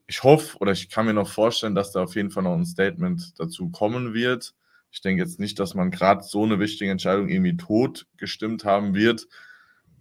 Ich 0.07 0.23
hoffe 0.23 0.57
oder 0.59 0.71
ich 0.71 0.89
kann 0.89 1.05
mir 1.05 1.13
noch 1.13 1.29
vorstellen, 1.29 1.75
dass 1.75 1.91
da 1.91 2.03
auf 2.03 2.15
jeden 2.15 2.31
Fall 2.31 2.43
noch 2.43 2.55
ein 2.55 2.65
Statement 2.65 3.33
dazu 3.37 3.69
kommen 3.69 4.13
wird. 4.13 4.53
Ich 4.91 5.01
denke 5.01 5.23
jetzt 5.23 5.39
nicht, 5.39 5.59
dass 5.59 5.73
man 5.73 5.91
gerade 5.91 6.23
so 6.23 6.43
eine 6.43 6.59
wichtige 6.59 6.91
Entscheidung 6.91 7.27
irgendwie 7.27 7.57
tot 7.57 8.05
gestimmt 8.17 8.63
haben 8.63 8.95
wird. 8.95 9.27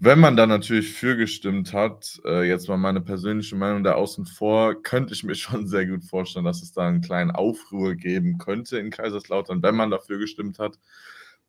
Wenn 0.04 0.18
man 0.18 0.36
da 0.36 0.48
natürlich 0.48 0.92
für 0.92 1.16
gestimmt 1.16 1.72
hat, 1.72 2.20
äh, 2.24 2.42
jetzt 2.42 2.68
mal 2.68 2.76
meine 2.76 3.00
persönliche 3.00 3.54
Meinung 3.54 3.84
da 3.84 3.92
außen 3.92 4.26
vor, 4.26 4.82
könnte 4.82 5.14
ich 5.14 5.22
mir 5.22 5.34
schon 5.36 5.68
sehr 5.68 5.86
gut 5.86 6.02
vorstellen, 6.02 6.44
dass 6.44 6.60
es 6.60 6.72
da 6.72 6.88
einen 6.88 7.02
kleinen 7.02 7.30
Aufruhr 7.30 7.94
geben 7.94 8.36
könnte 8.36 8.78
in 8.78 8.90
Kaiserslautern, 8.90 9.62
wenn 9.62 9.76
man 9.76 9.92
dafür 9.92 10.18
gestimmt 10.18 10.58
hat, 10.58 10.80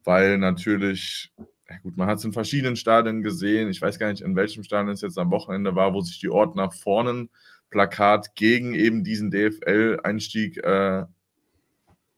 weil 0.04 0.38
natürlich, 0.38 1.34
ja 1.68 1.78
gut, 1.80 1.98
man 1.98 2.08
hat 2.08 2.20
es 2.20 2.26
in 2.26 2.32
verschiedenen 2.32 2.76
Stadien 2.76 3.24
gesehen. 3.24 3.70
Ich 3.70 3.82
weiß 3.82 3.98
gar 3.98 4.12
nicht, 4.12 4.22
in 4.22 4.36
welchem 4.36 4.64
Stadion 4.64 4.94
es 4.94 5.02
jetzt 5.02 5.18
am 5.18 5.32
Wochenende 5.32 5.76
war, 5.76 5.96
wo 5.96 6.02
sich 6.02 6.20
die 6.20 6.30
Ordner 6.30 6.70
vorne 6.70 7.30
Plakat 7.72 8.36
gegen 8.36 8.76
eben 8.76 9.04
diesen 9.04 9.32
DFL-Einstieg 9.32 10.64
äh, 10.64 11.06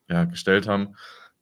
ja, 0.09 0.25
gestellt 0.25 0.67
haben, 0.67 0.97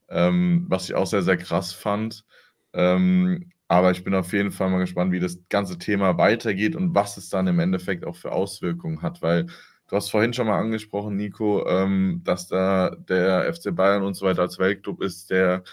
ähm, 0.09 0.67
was 0.69 0.87
ich 0.87 0.93
auch 0.93 1.07
sehr, 1.07 1.23
sehr 1.23 1.37
krass 1.37 1.73
fand. 1.73 2.25
Ähm, 2.73 3.52
aber 3.67 3.91
ich 3.91 4.03
bin 4.03 4.13
auf 4.15 4.33
jeden 4.33 4.51
Fall 4.51 4.69
mal 4.69 4.79
gespannt, 4.79 5.11
wie 5.11 5.19
das 5.19 5.39
ganze 5.49 5.77
Thema 5.77 6.17
weitergeht 6.17 6.75
und 6.75 6.93
was 6.95 7.17
es 7.17 7.29
dann 7.29 7.47
im 7.47 7.59
Endeffekt 7.59 8.05
auch 8.05 8.15
für 8.15 8.31
Auswirkungen 8.31 9.01
hat, 9.01 9.21
weil 9.21 9.47
du 9.89 9.95
hast 9.95 10.09
vorhin 10.09 10.33
schon 10.33 10.47
mal 10.47 10.59
angesprochen, 10.59 11.15
Nico, 11.15 11.67
ähm, 11.67 12.21
dass 12.23 12.47
da 12.47 12.95
der 13.07 13.53
FC 13.53 13.75
Bayern 13.75 14.03
und 14.03 14.15
so 14.15 14.25
weiter 14.25 14.41
als 14.41 14.59
Weltclub 14.59 15.01
ist, 15.01 15.29
der 15.29 15.63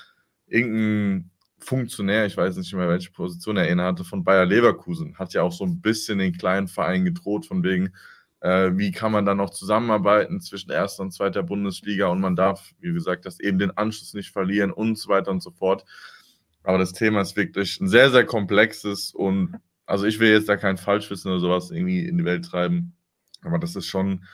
irgendein 0.47 1.31
Funktionär, 1.59 2.27
ich 2.27 2.37
weiß 2.37 2.57
nicht 2.57 2.73
mehr, 2.73 2.89
welche 2.89 3.11
Position 3.11 3.57
er 3.57 3.69
inne 3.69 3.85
hatte, 3.85 4.05
von 4.05 4.25
Bayer 4.25 4.47
Leverkusen, 4.47 5.19
hat 5.19 5.35
ja 5.35 5.43
auch 5.43 5.53
so 5.53 5.65
ein 5.65 5.81
bisschen 5.81 6.19
den 6.19 6.33
kleinen 6.33 6.69
Verein 6.69 7.05
gedroht, 7.05 7.47
von 7.47 7.63
wegen, 7.63 7.93
äh, 8.41 8.71
wie 8.75 8.91
kann 8.93 9.13
man 9.13 9.27
dann 9.27 9.37
noch 9.37 9.51
zusammenarbeiten 9.51 10.41
zwischen 10.41 10.71
erster 10.71 11.03
und 11.03 11.13
zweiter 11.13 11.43
Bundesliga 11.43 12.07
und 12.09 12.21
man 12.21 12.37
darf, 12.37 12.73
wie 12.81 12.93
gesagt, 12.93 13.27
das 13.27 13.41
eben 13.41 13.59
den 13.59 13.77
Anschluss 13.77 14.15
nicht 14.15 14.31
verlieren 14.31 14.73
und 14.73 14.99
so 14.99 15.11
weiter 15.11 15.31
und 15.31 15.43
so 15.43 15.51
fort. 15.51 15.85
Aber 16.71 16.79
das 16.79 16.93
Thema 16.93 17.21
ist 17.21 17.35
wirklich 17.35 17.81
ein 17.81 17.89
sehr, 17.89 18.13
sehr 18.13 18.25
komplexes 18.25 19.13
und 19.13 19.57
also 19.87 20.05
ich 20.05 20.21
will 20.21 20.31
jetzt 20.31 20.49
da 20.49 20.57
kein 20.57 20.77
Falschwissen 20.77 21.33
oder 21.33 21.41
sowas 21.41 21.73
irgendwie 21.73 22.07
in 22.07 22.17
die 22.17 22.25
Welt 22.25 22.45
treiben. 22.45 22.95
Aber 23.43 23.59
das 23.59 23.75
ist 23.75 23.87
schon, 23.87 24.25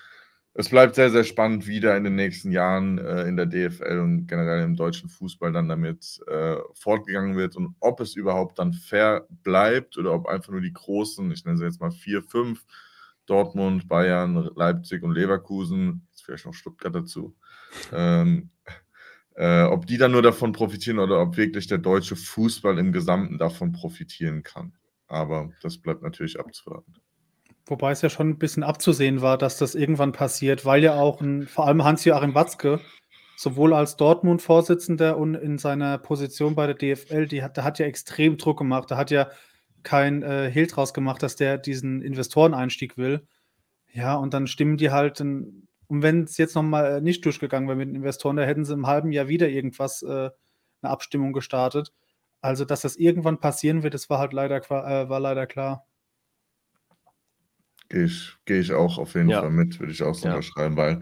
es 0.53 0.69
bleibt 0.69 0.97
sehr, 0.97 1.11
sehr 1.11 1.25
spannend, 1.25 1.67
wie 1.67 1.81
da 1.81 1.97
in 1.97 2.05
den 2.05 2.15
nächsten 2.15 2.53
Jahren 2.53 2.99
äh, 2.99 3.23
in 3.23 3.39
der 3.39 3.47
DFL 3.47 4.01
und 4.01 4.27
generell 4.27 4.65
im 4.65 4.77
deutschen 4.77 5.09
Fußball 5.09 5.51
dann 5.51 5.71
damit 5.71 6.21
äh, 6.27 6.57
fortgegangen 6.75 7.39
wird 7.39 7.57
und 7.57 7.75
ob 7.81 8.01
es 8.01 8.17
überhaupt 8.17 8.59
dann 8.59 8.75
fair 8.75 9.27
bleibt 9.43 9.97
oder 9.97 10.13
ob 10.13 10.27
einfach 10.27 10.53
nur 10.53 10.61
die 10.61 10.75
großen, 10.75 11.31
ich 11.31 11.47
nenne 11.47 11.57
sie 11.57 11.65
jetzt 11.65 11.81
mal 11.81 11.91
vier, 11.91 12.23
fünf, 12.23 12.67
Dortmund, 13.25 13.89
Bayern, 13.89 14.51
Leipzig 14.57 15.03
und 15.03 15.15
Leverkusen, 15.15 16.07
jetzt 16.11 16.23
vielleicht 16.23 16.45
noch 16.45 16.53
Stuttgart 16.53 16.95
dazu, 16.95 17.35
ähm, 17.95 18.51
äh, 19.37 19.65
ob 19.65 19.87
die 19.87 19.99
dann 19.99 20.13
nur 20.13 20.23
davon 20.23 20.53
profitieren 20.53 20.99
oder 20.99 21.21
ob 21.21 21.37
wirklich 21.37 21.67
der 21.67 21.79
deutsche 21.79 22.17
Fußball 22.17 22.79
im 22.79 22.93
Gesamten 22.93 23.39
davon 23.39 23.73
profitieren 23.73 24.43
kann. 24.43 24.73
Aber 25.09 25.51
das 25.63 25.79
bleibt 25.79 26.03
natürlich 26.03 26.41
abzuwarten. 26.41 26.95
Wobei 27.67 27.91
es 27.91 28.03
ja 28.03 28.09
schon 28.09 28.31
ein 28.31 28.39
bisschen 28.39 28.63
abzusehen 28.63 29.21
war, 29.21 29.39
dass 29.39 29.59
das 29.59 29.75
irgendwann 29.75 30.13
passiert, 30.13 30.65
weil 30.65 30.83
ja 30.83 30.95
auch 30.95 31.21
ein, 31.21 31.47
vor 31.47 31.67
allem 31.67 31.85
Hans-Joachim 31.85 32.35
Watzke, 32.35 32.81
sowohl 33.37 33.75
als 33.75 33.97
Dortmund-Vorsitzender 33.97 35.19
und 35.19 35.35
in 35.35 35.59
seiner 35.59 35.99
Position 35.99 36.55
bei 36.55 36.73
der 36.73 36.77
DFL, 36.77 37.27
die 37.27 37.43
hat, 37.43 37.57
der 37.57 37.65
hat 37.65 37.79
ja 37.79 37.87
extrem 37.87 38.39
Druck 38.39 38.59
gemacht. 38.59 38.91
Da 38.91 38.97
hat 38.97 39.11
ja 39.11 39.29
kein 39.83 40.23
äh, 40.23 40.51
Hehl 40.51 40.67
draus 40.67 40.95
gemacht, 40.95 41.23
dass 41.23 41.37
der 41.37 41.59
diesen 41.59 42.03
Investoreneinstieg 42.03 42.97
will. 42.97 43.27
Ja, 43.93 44.15
und 44.15 44.33
dann 44.33 44.47
stimmen 44.47 44.77
die 44.77 44.91
halt, 44.91 45.21
in, 45.21 45.66
und 45.89 46.03
wenn 46.03 46.25
es 46.25 46.37
jetzt 46.37 46.55
nochmal 46.55 47.01
nicht 47.01 47.25
durchgegangen 47.25 47.69
wäre 47.69 47.77
mit 47.77 47.89
den 47.89 47.95
Investoren, 47.95 48.37
da 48.37 48.45
hätten 48.45 48.65
sie 48.65 48.75
im 48.75 48.87
halben 48.87 49.13
Jahr 49.13 49.29
wieder 49.29 49.49
irgendwas, 49.49 50.03
äh, 50.03 50.31
eine 50.83 50.93
Abstimmung 50.93 51.33
gestartet. 51.33 51.93
Also, 52.41 52.65
dass 52.65 52.83
das 52.83 52.97
irgendwann 52.97 53.41
passieren 53.41 53.83
wird, 53.83 53.95
das 53.95 54.11
war 54.11 54.19
halt 54.19 54.33
leider, 54.33 54.59
äh, 54.59 55.09
war 55.09 55.21
leider 55.21 55.47
klar. 55.47 55.87
Gehe 57.89 58.05
ich, 58.05 58.35
geh 58.45 58.59
ich 58.59 58.73
auch 58.73 58.99
auf 58.99 59.15
jeden 59.15 59.29
ja. 59.29 59.41
Fall 59.41 59.51
mit, 59.51 59.79
würde 59.79 59.93
ich 59.93 60.03
auch 60.03 60.15
so 60.15 60.27
ja. 60.27 60.35
unterschreiben, 60.35 60.77
weil, 60.77 61.01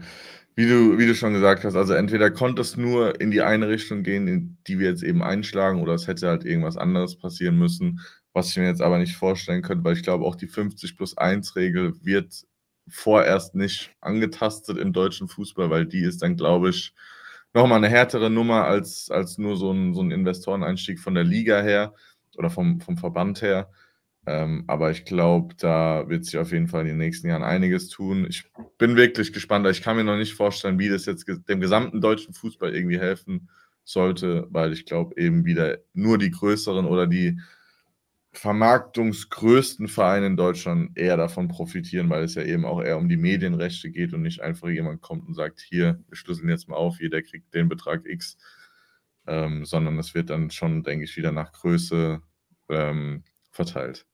wie 0.55 0.67
du, 0.67 0.97
wie 0.97 1.07
du 1.07 1.15
schon 1.15 1.33
gesagt 1.33 1.63
hast, 1.63 1.75
also 1.75 1.93
entweder 1.93 2.31
konnte 2.31 2.61
es 2.61 2.77
nur 2.77 3.19
in 3.19 3.31
die 3.31 3.41
eine 3.41 3.67
Richtung 3.67 4.03
gehen, 4.03 4.27
in 4.27 4.57
die 4.67 4.79
wir 4.79 4.89
jetzt 4.89 5.03
eben 5.03 5.23
einschlagen, 5.23 5.81
oder 5.81 5.93
es 5.93 6.07
hätte 6.07 6.27
halt 6.27 6.45
irgendwas 6.45 6.77
anderes 6.77 7.17
passieren 7.17 7.57
müssen, 7.57 8.01
was 8.33 8.49
ich 8.49 8.57
mir 8.57 8.67
jetzt 8.67 8.81
aber 8.81 8.99
nicht 8.99 9.15
vorstellen 9.15 9.61
könnte, 9.61 9.83
weil 9.83 9.95
ich 9.95 10.03
glaube, 10.03 10.25
auch 10.25 10.35
die 10.35 10.47
50 10.47 10.95
plus 10.95 11.17
1 11.17 11.55
Regel 11.55 11.93
wird 12.03 12.45
vorerst 12.87 13.55
nicht 13.55 13.95
angetastet 14.01 14.77
im 14.77 14.93
deutschen 14.93 15.27
Fußball, 15.27 15.69
weil 15.69 15.85
die 15.85 16.01
ist 16.01 16.21
dann, 16.21 16.35
glaube 16.35 16.69
ich, 16.69 16.93
nochmal 17.53 17.77
eine 17.77 17.89
härtere 17.89 18.29
Nummer 18.29 18.65
als, 18.65 19.09
als 19.09 19.37
nur 19.37 19.57
so 19.57 19.71
ein, 19.71 19.93
so 19.93 20.01
ein 20.01 20.11
Investoreneinstieg 20.11 20.99
von 20.99 21.15
der 21.15 21.23
Liga 21.23 21.61
her 21.61 21.93
oder 22.37 22.49
vom, 22.49 22.81
vom 22.81 22.97
Verband 22.97 23.41
her. 23.41 23.69
Ähm, 24.27 24.63
aber 24.67 24.91
ich 24.91 25.05
glaube, 25.05 25.55
da 25.55 26.09
wird 26.09 26.25
sich 26.25 26.37
auf 26.37 26.51
jeden 26.51 26.67
Fall 26.67 26.81
in 26.81 26.87
den 26.87 26.97
nächsten 26.97 27.27
Jahren 27.27 27.43
einiges 27.43 27.89
tun. 27.89 28.25
Ich 28.27 28.49
bin 28.77 28.95
wirklich 28.95 29.33
gespannt. 29.33 29.67
Ich 29.67 29.83
kann 29.83 29.95
mir 29.95 30.03
noch 30.03 30.17
nicht 30.17 30.33
vorstellen, 30.33 30.79
wie 30.79 30.89
das 30.89 31.05
jetzt 31.05 31.27
dem 31.47 31.61
gesamten 31.61 32.01
deutschen 32.01 32.33
Fußball 32.33 32.75
irgendwie 32.75 32.99
helfen 32.99 33.49
sollte, 33.83 34.47
weil 34.49 34.73
ich 34.73 34.85
glaube 34.85 35.15
eben 35.17 35.45
wieder 35.45 35.77
nur 35.93 36.17
die 36.17 36.31
größeren 36.31 36.85
oder 36.85 37.05
die 37.05 37.39
vermarktungsgrößten 38.37 39.87
Vereine 39.87 40.27
in 40.27 40.37
Deutschland 40.37 40.97
eher 40.97 41.17
davon 41.17 41.47
profitieren, 41.47 42.09
weil 42.09 42.23
es 42.23 42.35
ja 42.35 42.43
eben 42.43 42.65
auch 42.65 42.81
eher 42.81 42.97
um 42.97 43.09
die 43.09 43.17
Medienrechte 43.17 43.89
geht 43.89 44.13
und 44.13 44.21
nicht 44.21 44.41
einfach 44.41 44.69
jemand 44.69 45.01
kommt 45.01 45.27
und 45.27 45.33
sagt, 45.33 45.61
hier, 45.61 46.03
wir 46.07 46.15
schlüsseln 46.15 46.49
jetzt 46.49 46.67
mal 46.67 46.75
auf, 46.75 46.99
jeder 46.99 47.21
kriegt 47.21 47.53
den 47.53 47.69
Betrag 47.69 48.05
X, 48.05 48.37
ähm, 49.27 49.65
sondern 49.65 49.97
es 49.99 50.13
wird 50.13 50.29
dann 50.29 50.51
schon, 50.51 50.83
denke 50.83 51.05
ich, 51.05 51.17
wieder 51.17 51.31
nach 51.31 51.51
Größe 51.51 52.21
ähm, 52.69 53.23
verteilt. 53.51 54.05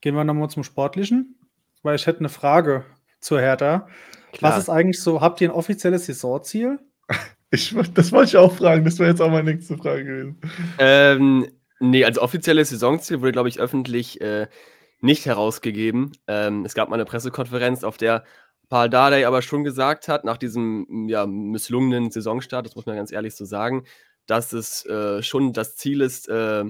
Gehen 0.00 0.14
wir 0.14 0.24
nochmal 0.24 0.50
zum 0.50 0.64
Sportlichen, 0.64 1.38
weil 1.82 1.96
ich 1.96 2.06
hätte 2.06 2.20
eine 2.20 2.28
Frage 2.28 2.84
zur 3.20 3.40
Hertha. 3.40 3.88
Klar. 4.32 4.52
Was 4.52 4.64
ist 4.64 4.68
eigentlich 4.68 5.00
so, 5.00 5.20
habt 5.20 5.40
ihr 5.40 5.48
ein 5.48 5.54
offizielles 5.54 6.06
Saisonziel? 6.06 6.78
Ich, 7.54 7.76
das 7.92 8.12
wollte 8.12 8.30
ich 8.30 8.36
auch 8.38 8.56
fragen, 8.56 8.82
das 8.82 8.98
wäre 8.98 9.10
jetzt 9.10 9.20
auch 9.20 9.30
meine 9.30 9.52
nächste 9.52 9.76
Frage 9.76 10.06
gewesen. 10.06 10.40
Ähm, 10.78 11.46
Nee, 11.84 12.04
also 12.04 12.22
offizielles 12.22 12.70
Saisonziel 12.70 13.20
wurde, 13.20 13.32
glaube 13.32 13.48
ich, 13.48 13.58
öffentlich 13.58 14.20
äh, 14.20 14.46
nicht 15.00 15.26
herausgegeben. 15.26 16.12
Ähm, 16.28 16.64
es 16.64 16.74
gab 16.74 16.88
mal 16.88 16.94
eine 16.94 17.04
Pressekonferenz, 17.04 17.82
auf 17.82 17.96
der 17.96 18.22
Paul 18.68 18.88
Dardai 18.88 19.26
aber 19.26 19.42
schon 19.42 19.64
gesagt 19.64 20.06
hat, 20.06 20.24
nach 20.24 20.36
diesem 20.36 21.08
ja, 21.08 21.26
misslungenen 21.26 22.12
Saisonstart, 22.12 22.66
das 22.66 22.76
muss 22.76 22.86
man 22.86 22.94
ganz 22.94 23.10
ehrlich 23.10 23.34
so 23.34 23.44
sagen, 23.44 23.84
dass 24.26 24.52
es 24.52 24.86
äh, 24.86 25.24
schon 25.24 25.52
das 25.52 25.74
Ziel 25.74 26.02
ist, 26.02 26.28
äh, 26.28 26.64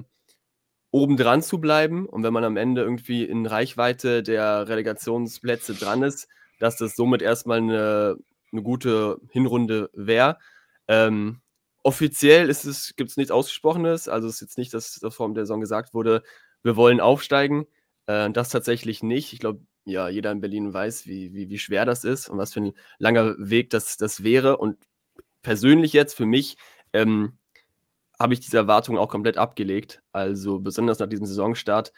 oben 0.89 1.15
dran 1.15 1.43
zu 1.43 1.61
bleiben. 1.61 2.07
Und 2.07 2.23
wenn 2.23 2.33
man 2.33 2.43
am 2.43 2.57
Ende 2.57 2.81
irgendwie 2.81 3.23
in 3.23 3.45
Reichweite 3.45 4.23
der 4.23 4.67
Relegationsplätze 4.67 5.75
dran 5.75 6.01
ist, 6.01 6.27
dass 6.59 6.77
das 6.77 6.95
somit 6.95 7.21
erstmal 7.21 7.59
eine, 7.59 8.17
eine 8.51 8.63
gute 8.63 9.19
Hinrunde 9.29 9.91
wäre. 9.93 10.39
Ähm, 10.87 11.43
offiziell 11.83 12.49
ist 12.49 12.65
es, 12.65 12.95
gibt 12.95 13.11
es 13.11 13.17
nichts 13.17 13.31
Ausgesprochenes. 13.31 14.07
Also 14.07 14.27
es 14.27 14.35
ist 14.35 14.41
jetzt 14.41 14.57
nicht, 14.57 14.73
dass 14.73 14.99
das 14.99 15.15
vor 15.15 15.31
der 15.33 15.45
Saison 15.45 15.61
gesagt 15.61 15.93
wurde, 15.93 16.23
wir 16.63 16.75
wollen 16.75 16.99
aufsteigen. 16.99 17.65
Äh, 18.07 18.31
das 18.31 18.49
tatsächlich 18.49 19.03
nicht. 19.03 19.33
Ich 19.33 19.39
glaube, 19.39 19.61
ja, 19.85 20.07
jeder 20.07 20.31
in 20.31 20.41
Berlin 20.41 20.73
weiß, 20.73 21.07
wie, 21.07 21.33
wie, 21.33 21.49
wie 21.49 21.59
schwer 21.59 21.85
das 21.85 22.03
ist 22.03 22.29
und 22.29 22.37
was 22.37 22.53
für 22.53 22.61
ein 22.61 22.73
langer 22.99 23.35
Weg 23.37 23.69
das, 23.69 23.97
das 23.97 24.23
wäre. 24.23 24.57
Und 24.57 24.77
persönlich 25.41 25.93
jetzt 25.93 26.15
für 26.15 26.25
mich 26.25 26.57
ähm, 26.93 27.37
habe 28.19 28.33
ich 28.33 28.39
diese 28.39 28.57
Erwartungen 28.57 28.97
auch 28.97 29.09
komplett 29.09 29.37
abgelegt. 29.37 30.01
Also 30.13 30.59
besonders 30.59 30.99
nach 30.99 31.09
diesem 31.09 31.25
Saisonstart 31.25 31.91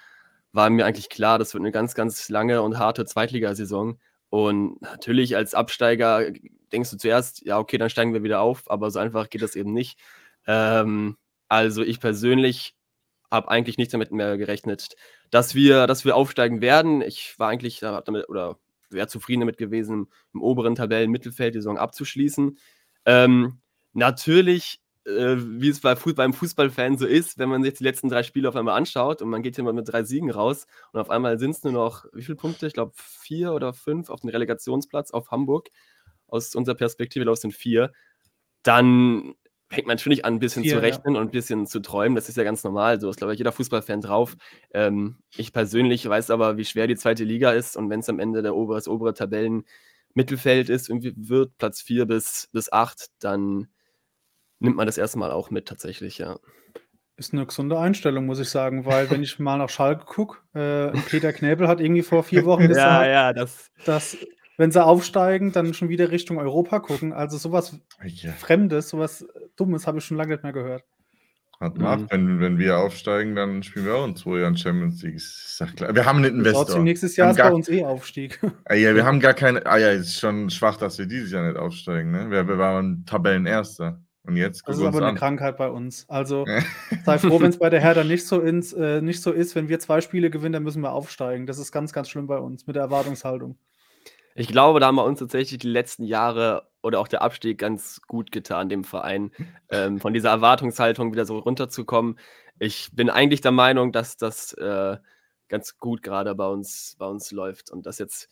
war 0.52 0.70
mir 0.70 0.86
eigentlich 0.86 1.10
klar, 1.10 1.38
das 1.38 1.54
wird 1.54 1.62
eine 1.62 1.72
ganz, 1.72 1.94
ganz 1.96 2.30
lange 2.30 2.62
und 2.62 2.80
harte 2.80 3.06
Zweitligasaison. 3.06 4.00
Und 4.36 4.82
natürlich 4.82 5.38
als 5.38 5.54
Absteiger 5.54 6.30
denkst 6.74 6.92
du 6.92 6.98
zuerst, 6.98 7.46
ja, 7.46 7.58
okay, 7.58 7.78
dann 7.78 7.90
steigen 7.90 8.14
wir 8.14 8.22
wieder 8.22 8.42
auf, 8.42 8.70
aber 8.70 8.92
so 8.92 9.00
einfach 9.00 9.30
geht 9.30 9.42
das 9.42 9.56
eben 9.56 9.72
nicht. 9.72 9.98
Ähm, 10.46 11.16
also 11.48 11.84
ich 11.84 12.02
persönlich 12.02 12.76
habe 13.32 13.48
eigentlich 13.48 13.78
nicht 13.78 13.94
damit 13.94 14.12
mehr 14.12 14.38
gerechnet, 14.38 14.98
dass 15.32 15.56
wir, 15.56 15.88
dass 15.88 16.04
wir 16.04 16.18
aufsteigen 16.18 16.60
werden. 16.60 17.02
Ich 17.02 17.40
war 17.40 17.48
eigentlich 17.48 17.80
damit 17.80 18.28
oder 18.28 18.60
wäre 18.90 19.08
zufrieden 19.08 19.40
damit 19.40 19.56
gewesen, 19.58 20.12
im 20.34 20.42
oberen 20.42 20.76
Tabellenmittelfeld 20.76 21.56
die 21.56 21.60
Saison 21.60 21.78
abzuschließen. 21.78 22.58
Ähm, 23.06 23.62
natürlich, 23.94 24.82
äh, 25.06 25.38
wie 25.38 25.70
es 25.70 25.82
bei, 25.82 25.96
beim 25.96 26.34
Fußballfan 26.34 26.98
so 26.98 27.06
ist, 27.06 27.38
wenn 27.38 27.50
man 27.50 27.64
sich 27.64 27.76
die 27.76 27.84
letzten 27.84 28.10
drei 28.10 28.24
Spiele 28.24 28.50
auf 28.50 28.56
einmal 28.56 28.78
anschaut 28.78 29.22
und 29.22 29.30
man 29.30 29.44
geht 29.44 29.56
hier 29.56 29.64
mal 29.64 29.74
mit 29.74 29.88
drei 29.88 30.04
Siegen 30.04 30.32
raus 30.32 30.68
und 30.92 31.00
auf 31.00 31.10
einmal 31.10 31.40
sind 31.40 31.52
es 31.52 31.64
nur 31.64 31.74
noch, 31.74 32.06
wie 32.14 32.24
viele 32.24 32.36
Punkte? 32.36 32.68
Ich 32.68 32.74
glaube, 32.74 32.94
vier 32.96 33.54
oder 33.54 33.74
fünf 33.74 34.10
auf 34.10 34.22
dem 34.22 34.30
Relegationsplatz 34.30 35.12
auf 35.12 35.32
Hamburg 35.32 35.70
aus 36.28 36.56
unserer 36.56 36.76
Perspektive 36.76 37.30
aus 37.30 37.42
den 37.42 37.52
vier, 37.52 37.92
dann 38.64 39.36
fängt 39.70 39.88
man 39.88 39.96
natürlich 39.96 40.26
an, 40.26 40.36
ein 40.36 40.40
bisschen 40.40 40.64
vier, 40.64 40.74
zu 40.74 40.82
rechnen 40.82 41.16
ja. 41.16 41.22
und 41.22 41.28
ein 41.28 41.32
bisschen 41.32 41.68
zu 41.68 41.80
träumen. 41.82 42.16
Das 42.16 42.30
ist 42.30 42.38
ja 42.38 42.44
ganz 42.44 42.64
normal. 42.64 43.00
So 43.00 43.10
ist, 43.10 43.18
glaube 43.18 43.34
ich, 43.34 43.40
jeder 43.40 43.52
Fußballfan 43.52 44.02
drauf. 44.02 44.36
Ähm, 44.74 45.18
ich 45.36 45.54
persönlich 45.54 46.08
weiß 46.08 46.30
aber, 46.30 46.58
wie 46.58 46.66
schwer 46.66 46.88
die 46.88 46.96
zweite 46.96 47.24
Liga 47.24 47.52
ist. 47.52 47.76
Und 47.78 47.90
wenn 47.90 48.00
es 48.00 48.10
am 48.10 48.20
Ende 48.20 48.42
der 48.42 48.56
obere, 48.56 48.78
das 48.78 48.88
obere 48.88 49.14
Tabellenmittelfeld 49.14 50.70
ist, 50.70 50.90
irgendwie 50.90 51.14
wird 51.16 51.58
Platz 51.58 51.82
vier 51.82 52.06
bis, 52.06 52.50
bis 52.52 52.72
acht, 52.72 53.08
dann 53.20 53.68
nimmt 54.60 54.76
man 54.76 54.86
das 54.86 54.98
erstmal 54.98 55.32
auch 55.32 55.50
mit, 55.52 55.68
tatsächlich, 55.68 56.18
ja. 56.18 56.38
Ist 57.18 57.34
eine 57.34 57.46
gesunde 57.46 57.80
Einstellung, 57.80 58.26
muss 58.26 58.40
ich 58.40 58.50
sagen, 58.50 58.86
weil 58.86 59.10
wenn 59.10 59.24
ich 59.24 59.40
mal 59.40 59.58
nach 59.58 59.70
Schalke 59.70 60.06
gucke, 60.06 60.38
äh, 60.54 60.92
Peter 61.10 61.32
Knäbel 61.34 61.68
hat 61.68 61.80
irgendwie 61.80 62.04
vor 62.04 62.24
vier 62.24 62.46
Wochen 62.46 62.68
gesagt, 62.68 63.06
ja, 63.06 63.12
ja, 63.12 63.34
das, 63.34 63.72
dass 63.86 64.18
wenn 64.58 64.72
sie 64.72 64.84
aufsteigen, 64.84 65.52
dann 65.52 65.74
schon 65.74 65.90
wieder 65.90 66.12
Richtung 66.12 66.38
Europa 66.38 66.80
gucken. 66.80 67.14
Also 67.14 67.38
sowas 67.38 67.78
ja. 68.04 68.32
Fremdes, 68.32 68.90
sowas 68.90 69.26
Dummes 69.56 69.86
habe 69.88 69.98
ich 69.98 70.06
schon 70.06 70.18
lange 70.18 70.34
nicht 70.34 70.44
mehr 70.44 70.54
gehört. 70.54 70.84
Hat 71.60 71.78
mal 71.78 71.98
mhm. 71.98 72.08
wenn, 72.10 72.40
wenn 72.42 72.58
wir 72.58 72.78
aufsteigen, 72.78 73.34
dann 73.34 73.64
spielen 73.64 73.86
wir 73.86 73.96
auch 73.96 74.06
in 74.06 74.16
zwei 74.16 74.40
Jahren 74.40 74.58
Champions 74.58 75.02
League. 75.04 75.22
Sag 75.22 75.76
klar. 75.78 75.96
Wir 75.96 76.06
haben 76.06 76.18
einen 76.18 76.40
Investor. 76.40 76.66
Trotzdem 76.66 76.84
nächstes 76.84 77.16
Jahr 77.16 77.32
ist 77.32 77.38
bei 77.38 77.52
uns 77.52 77.70
eh 77.70 77.86
Aufstieg. 77.86 78.42
Ah, 78.66 78.74
ja, 78.74 78.94
wir 78.94 79.06
haben 79.06 79.22
gar 79.22 79.34
keine. 79.34 79.66
Ah 79.66 79.78
ja, 79.78 79.90
ist 79.92 80.20
schon 80.20 80.50
schwach, 80.50 80.76
dass 80.76 80.98
wir 81.00 81.06
dieses 81.06 81.32
Jahr 81.32 81.48
nicht 81.48 81.58
aufsteigen. 81.58 82.12
Ne? 82.12 82.30
Wir, 82.30 82.48
wir 82.48 82.58
waren 82.58 83.06
Tabellenerster. 83.06 84.02
Und 84.26 84.38
jetzt 84.38 84.68
Das 84.68 84.78
ist 84.78 84.84
aber 84.84 84.98
eine 84.98 85.08
an. 85.08 85.16
Krankheit 85.16 85.58
bei 85.58 85.70
uns. 85.70 86.06
Also 86.10 86.46
sei 87.06 87.18
froh, 87.20 87.40
wenn 87.40 87.50
es 87.50 87.58
bei 87.60 87.70
der 87.70 87.82
Hertha 87.82 88.04
nicht 88.04 88.26
so, 88.26 88.42
ins, 88.42 88.74
äh, 88.74 89.02
nicht 89.02 89.22
so 89.22 89.32
ist. 89.32 89.56
Wenn 89.56 89.70
wir 89.70 89.80
zwei 89.80 90.02
Spiele 90.02 90.30
gewinnen, 90.30 90.54
dann 90.54 90.64
müssen 90.64 90.82
wir 90.82 90.92
aufsteigen. 90.92 91.46
Das 91.46 91.60
ist 91.60 91.72
ganz, 91.72 91.94
ganz 91.94 92.10
schlimm 92.10 92.28
bei 92.28 92.40
uns 92.40 92.66
mit 92.68 92.76
der 92.76 92.84
Erwartungshaltung. 92.84 93.58
Ich 94.34 94.48
glaube, 94.48 94.80
da 94.80 94.88
haben 94.88 94.96
wir 94.96 95.06
uns 95.06 95.20
tatsächlich 95.20 95.60
die 95.60 95.70
letzten 95.70 96.04
Jahre 96.04 96.68
oder 96.84 97.00
auch 97.00 97.08
der 97.08 97.22
Abstieg 97.22 97.58
ganz 97.58 98.02
gut 98.06 98.32
getan, 98.32 98.68
dem 98.68 98.84
Verein, 98.84 99.32
ähm, 99.70 100.00
von 100.00 100.14
dieser 100.14 100.30
Erwartungshaltung 100.30 101.14
wieder 101.14 101.26
so 101.26 101.40
runterzukommen. 101.40 102.20
Ich 102.60 102.90
bin 102.94 103.10
eigentlich 103.10 103.42
der 103.42 103.52
Meinung, 103.52 103.92
dass 103.92 104.18
das 104.18 104.54
äh, 104.54 104.98
ganz 105.48 105.78
gut 105.78 106.04
gerade 106.04 106.36
bei 106.36 106.48
uns, 106.48 106.96
bei 107.00 107.06
uns 107.06 107.32
läuft 107.32 107.72
und 107.72 107.86
dass 107.86 107.98
jetzt 107.98 108.30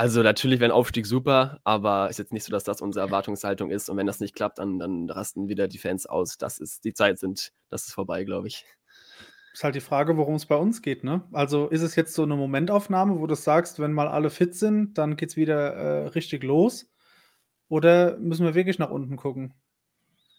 Also 0.00 0.22
natürlich 0.22 0.60
wäre 0.60 0.70
ein 0.70 0.74
Aufstieg 0.74 1.04
super, 1.04 1.60
aber 1.62 2.08
ist 2.08 2.18
jetzt 2.18 2.32
nicht 2.32 2.44
so, 2.44 2.50
dass 2.50 2.64
das 2.64 2.80
unsere 2.80 3.04
Erwartungshaltung 3.04 3.70
ist. 3.70 3.90
Und 3.90 3.98
wenn 3.98 4.06
das 4.06 4.18
nicht 4.18 4.34
klappt, 4.34 4.58
dann, 4.58 4.78
dann 4.78 5.10
rasten 5.10 5.48
wieder 5.48 5.68
die 5.68 5.76
Fans 5.76 6.06
aus. 6.06 6.38
Das 6.38 6.58
ist, 6.58 6.86
die 6.86 6.94
Zeit 6.94 7.18
sind, 7.18 7.52
das 7.68 7.86
ist 7.86 7.92
vorbei, 7.92 8.24
glaube 8.24 8.48
ich. 8.48 8.64
Ist 9.52 9.62
halt 9.62 9.74
die 9.74 9.80
Frage, 9.80 10.16
worum 10.16 10.36
es 10.36 10.46
bei 10.46 10.56
uns 10.56 10.80
geht, 10.80 11.04
ne? 11.04 11.28
Also 11.32 11.68
ist 11.68 11.82
es 11.82 11.96
jetzt 11.96 12.14
so 12.14 12.22
eine 12.22 12.34
Momentaufnahme, 12.34 13.20
wo 13.20 13.26
du 13.26 13.34
sagst, 13.34 13.78
wenn 13.78 13.92
mal 13.92 14.08
alle 14.08 14.30
fit 14.30 14.54
sind, 14.54 14.96
dann 14.96 15.16
geht 15.16 15.28
es 15.28 15.36
wieder 15.36 15.74
äh, 15.74 16.06
richtig 16.06 16.44
los? 16.44 16.90
Oder 17.68 18.16
müssen 18.16 18.46
wir 18.46 18.54
wirklich 18.54 18.78
nach 18.78 18.90
unten 18.90 19.16
gucken? 19.16 19.52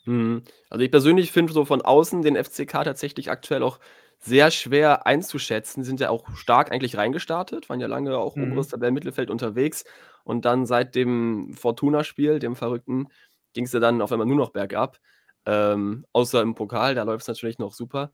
Mhm. 0.06 0.42
Also 0.72 0.84
ich 0.84 0.90
persönlich 0.90 1.32
finde 1.32 1.54
so 1.54 1.66
von 1.66 1.84
außen 1.84 2.24
den 2.24 2.36
FCK 2.36 2.84
tatsächlich 2.84 3.30
aktuell 3.30 3.62
auch 3.62 3.78
sehr 4.24 4.52
schwer 4.52 5.06
einzuschätzen. 5.08 5.84
Sind 5.84 6.00
ja 6.00 6.10
auch 6.10 6.36
stark 6.36 6.72
eigentlich 6.72 6.98
reingestartet, 6.98 7.70
waren 7.70 7.80
ja 7.80 7.88
lange 7.88 8.18
auch 8.18 8.36
Mhm. 8.36 8.42
oberes 8.42 8.68
Tabellenmittelfeld 8.70 9.30
unterwegs 9.32 9.84
und 10.24 10.46
dann 10.46 10.66
seit 10.66 10.96
dem 10.96 11.54
Fortuna-Spiel, 11.56 12.40
dem 12.40 12.56
Verrückten, 12.56 13.08
ging 13.54 13.66
es 13.66 13.74
ja 13.74 13.80
dann 13.80 14.02
auf 14.02 14.12
einmal 14.12 14.28
nur 14.28 14.38
noch 14.38 14.52
bergab. 14.52 15.00
Ähm, 15.46 16.06
außer 16.14 16.42
im 16.42 16.56
Pokal, 16.56 16.96
da 16.96 17.04
läuft 17.04 17.24
es 17.24 17.28
natürlich 17.28 17.58
noch 17.60 17.74
super. 17.74 18.12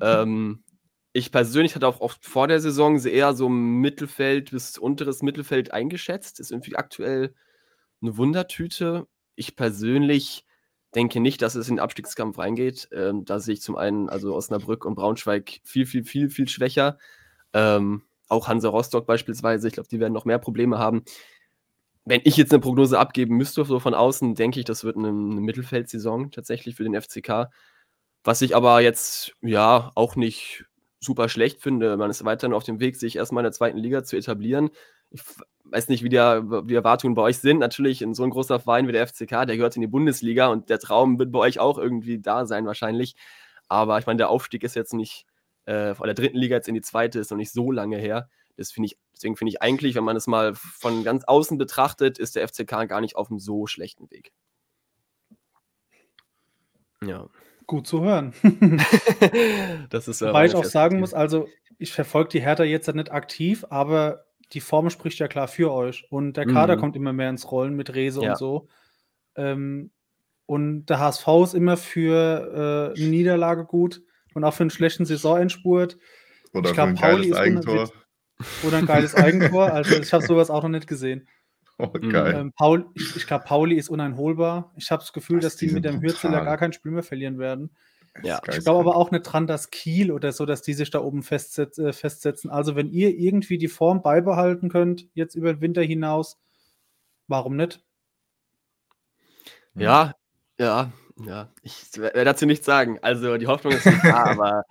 Ähm, 0.00 0.64
ich 1.12 1.32
persönlich 1.32 1.74
hatte 1.74 1.88
auch 1.88 2.00
oft 2.00 2.24
vor 2.26 2.48
der 2.48 2.60
Saison 2.60 2.98
sie 2.98 3.10
eher 3.12 3.34
so 3.34 3.48
Mittelfeld 3.48 4.52
bis 4.52 4.78
unteres 4.78 5.22
Mittelfeld 5.22 5.72
eingeschätzt. 5.72 6.40
Ist 6.40 6.52
irgendwie 6.52 6.76
aktuell 6.76 7.34
eine 8.02 8.16
Wundertüte. 8.16 9.06
Ich 9.36 9.56
persönlich 9.56 10.44
denke 10.94 11.20
nicht, 11.20 11.42
dass 11.42 11.54
es 11.54 11.68
in 11.68 11.76
den 11.76 11.80
Abstiegskampf 11.80 12.38
reingeht. 12.38 12.88
Ähm, 12.92 13.24
da 13.24 13.40
sehe 13.40 13.54
ich 13.54 13.62
zum 13.62 13.76
einen 13.76 14.08
also 14.08 14.34
Osnabrück 14.34 14.84
und 14.84 14.94
Braunschweig 14.94 15.60
viel, 15.64 15.86
viel, 15.86 16.04
viel, 16.04 16.30
viel 16.30 16.48
schwächer. 16.48 16.98
Ähm, 17.52 18.02
auch 18.28 18.48
Hansa 18.48 18.68
Rostock 18.68 19.06
beispielsweise. 19.06 19.68
Ich 19.68 19.74
glaube, 19.74 19.88
die 19.88 20.00
werden 20.00 20.12
noch 20.12 20.24
mehr 20.24 20.38
Probleme 20.38 20.78
haben. 20.78 21.04
Wenn 22.04 22.22
ich 22.24 22.36
jetzt 22.36 22.52
eine 22.52 22.60
Prognose 22.60 22.98
abgeben 22.98 23.36
müsste, 23.36 23.64
so 23.64 23.78
von 23.78 23.94
außen, 23.94 24.34
denke 24.34 24.58
ich, 24.60 24.64
das 24.64 24.84
wird 24.84 24.96
eine, 24.96 25.08
eine 25.08 25.40
Mittelfeldsaison 25.40 26.30
tatsächlich 26.30 26.76
für 26.76 26.84
den 26.84 27.00
FCK. 27.00 27.50
Was 28.24 28.42
ich 28.42 28.56
aber 28.56 28.80
jetzt 28.80 29.34
ja 29.42 29.92
auch 29.94 30.16
nicht 30.16 30.64
super 31.00 31.28
schlecht 31.28 31.62
finde. 31.62 31.96
Man 31.96 32.10
ist 32.10 32.24
weiterhin 32.24 32.54
auf 32.54 32.64
dem 32.64 32.78
Weg, 32.78 32.96
sich 32.96 33.16
erstmal 33.16 33.42
in 33.42 33.46
der 33.46 33.52
zweiten 33.52 33.78
Liga 33.78 34.04
zu 34.04 34.16
etablieren. 34.16 34.70
Ich 35.10 35.22
weiß 35.64 35.88
nicht, 35.88 36.02
wie 36.04 36.10
die, 36.10 36.16
wie 36.16 36.74
Erwartungen 36.74 37.14
bei 37.14 37.22
euch 37.22 37.38
sind. 37.38 37.58
Natürlich, 37.58 38.02
in 38.02 38.14
so 38.14 38.22
ein 38.22 38.30
großer 38.30 38.60
Verein 38.60 38.86
wie 38.86 38.92
der 38.92 39.06
FCK, 39.06 39.46
der 39.46 39.56
gehört 39.56 39.76
in 39.76 39.82
die 39.82 39.88
Bundesliga 39.88 40.48
und 40.48 40.68
der 40.68 40.78
Traum 40.78 41.18
wird 41.18 41.32
bei 41.32 41.38
euch 41.38 41.58
auch 41.58 41.78
irgendwie 41.78 42.20
da 42.20 42.46
sein, 42.46 42.66
wahrscheinlich. 42.66 43.16
Aber 43.68 43.98
ich 43.98 44.06
meine, 44.06 44.18
der 44.18 44.30
Aufstieg 44.30 44.62
ist 44.62 44.76
jetzt 44.76 44.94
nicht 44.94 45.26
äh, 45.64 45.94
von 45.94 46.06
der 46.06 46.14
dritten 46.14 46.36
Liga 46.36 46.56
jetzt 46.56 46.68
in 46.68 46.74
die 46.74 46.80
zweite, 46.82 47.18
ist 47.18 47.30
noch 47.30 47.38
nicht 47.38 47.52
so 47.52 47.72
lange 47.72 47.96
her. 47.96 48.28
Das 48.56 48.72
finde 48.72 48.88
ich, 48.88 48.98
deswegen 49.14 49.36
finde 49.36 49.50
ich 49.50 49.62
eigentlich, 49.62 49.94
wenn 49.94 50.04
man 50.04 50.16
es 50.16 50.26
mal 50.26 50.54
von 50.54 51.02
ganz 51.02 51.24
außen 51.24 51.56
betrachtet, 51.56 52.18
ist 52.18 52.36
der 52.36 52.46
FCK 52.46 52.88
gar 52.88 53.00
nicht 53.00 53.16
auf 53.16 53.30
einem 53.30 53.38
so 53.38 53.66
schlechten 53.66 54.10
Weg. 54.10 54.32
Ja. 57.02 57.28
Gut 57.70 57.86
zu 57.86 58.02
hören. 58.02 58.32
das 59.90 60.08
ist, 60.08 60.22
Wobei 60.22 60.46
ich 60.46 60.56
auch 60.56 60.64
sagen 60.64 60.98
muss, 60.98 61.14
also 61.14 61.46
ich 61.78 61.92
verfolge 61.92 62.30
die 62.30 62.40
Hertha 62.40 62.64
jetzt 62.64 62.92
nicht 62.92 63.12
aktiv, 63.12 63.64
aber 63.70 64.24
die 64.52 64.58
Form 64.58 64.90
spricht 64.90 65.20
ja 65.20 65.28
klar 65.28 65.46
für 65.46 65.72
euch. 65.72 66.04
Und 66.10 66.36
der 66.36 66.46
Kader 66.46 66.74
Mhm. 66.74 66.80
kommt 66.80 66.96
immer 66.96 67.12
mehr 67.12 67.30
ins 67.30 67.52
Rollen 67.52 67.76
mit 67.76 67.94
Rese 67.94 68.22
Ja. 68.22 68.32
und 68.32 68.38
so. 68.38 68.66
Ähm, 69.36 69.92
und 70.46 70.86
der 70.86 70.98
HSV 70.98 71.28
ist 71.44 71.54
immer 71.54 71.76
für 71.76 72.92
äh, 72.96 73.00
eine 73.00 73.08
Niederlage 73.08 73.64
gut 73.66 74.02
und 74.34 74.42
auch 74.42 74.52
für 74.52 74.64
einen 74.64 74.70
schlechten 74.70 75.04
Saisonendspurt. 75.04 75.96
Oder 76.52 76.70
Ich 76.70 76.74
glaub, 76.74 76.88
für 76.88 76.90
ein 76.90 76.94
Pauli 76.96 77.12
geiles 77.12 77.26
ist 77.28 77.36
Eigentor. 77.36 77.92
Oder 78.66 78.78
ein 78.78 78.86
geiles 78.86 79.14
Eigentor. 79.14 79.72
Also 79.72 79.96
ich 79.96 80.12
habe 80.12 80.24
sowas 80.26 80.50
auch 80.50 80.64
noch 80.64 80.70
nicht 80.70 80.88
gesehen. 80.88 81.28
Oh, 81.80 81.98
Mhm. 81.98 82.10
geil. 82.10 82.34
Ähm, 82.34 82.52
Paul, 82.52 82.86
ich, 82.94 83.16
ich 83.16 83.26
glaube, 83.26 83.44
Pauli 83.44 83.76
ist 83.76 83.88
uneinholbar. 83.88 84.72
Ich 84.76 84.90
habe 84.90 85.00
das 85.00 85.12
Gefühl, 85.12 85.40
dass 85.40 85.56
die 85.56 85.68
mit 85.68 85.84
dem 85.84 86.00
Hürzeler 86.00 86.32
brutal. 86.32 86.44
gar 86.44 86.56
kein 86.58 86.72
Spiel 86.72 86.92
mehr 86.92 87.02
verlieren 87.02 87.38
werden. 87.38 87.70
Ja. 88.22 88.40
Ich 88.50 88.64
glaube 88.64 88.80
aber 88.80 88.96
auch 88.96 89.10
nicht 89.12 89.22
dran, 89.22 89.46
dass 89.46 89.70
Kiel 89.70 90.10
oder 90.10 90.32
so, 90.32 90.44
dass 90.44 90.62
die 90.62 90.74
sich 90.74 90.90
da 90.90 91.00
oben 91.00 91.22
festsetz, 91.22 91.78
äh, 91.78 91.92
festsetzen. 91.92 92.50
Also 92.50 92.74
wenn 92.76 92.90
ihr 92.90 93.16
irgendwie 93.16 93.56
die 93.56 93.68
Form 93.68 94.02
beibehalten 94.02 94.68
könnt, 94.68 95.06
jetzt 95.14 95.36
über 95.36 95.52
den 95.54 95.60
Winter 95.60 95.82
hinaus, 95.82 96.38
warum 97.28 97.56
nicht? 97.56 97.82
Ja, 99.74 100.14
ja, 100.58 100.92
ja. 101.24 101.52
Ich 101.62 101.96
werde 101.96 102.24
dazu 102.24 102.46
nichts 102.46 102.66
sagen. 102.66 102.98
Also 103.02 103.36
die 103.36 103.46
Hoffnung 103.46 103.72
ist 103.72 103.86
nicht 103.86 104.04
da, 104.04 104.24
aber 104.24 104.64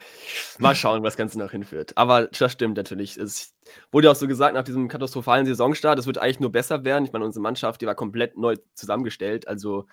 mal 0.58 0.76
schauen, 0.76 1.04
was 1.04 1.14
das 1.14 1.18
Ganze 1.18 1.40
noch 1.40 1.52
hinführt. 1.52 1.94
Aber 1.96 2.28
das 2.28 2.52
stimmt 2.52 2.78
natürlich. 2.78 3.18
Es 3.18 3.56
wurde 3.92 4.06
ja 4.08 4.12
auch 4.12 4.16
so 4.16 4.28
gesagt 4.28 4.54
nach 4.54 4.64
diesem 4.64 4.88
katastrophalen 4.88 5.46
Saisonstart, 5.46 6.00
es 6.00 6.08
wird 6.08 6.18
eigentlich 6.18 6.40
nur 6.40 6.52
besser 6.52 6.84
werden. 6.84 7.06
Ich 7.06 7.14
meine, 7.14 7.26
unsere 7.26 7.44
Mannschaft, 7.44 7.82
die 7.82 7.86
war 7.86 7.96
komplett 7.96 8.38
neu 8.38 8.56
zusammengestellt. 8.74 9.48
Also 9.48 9.86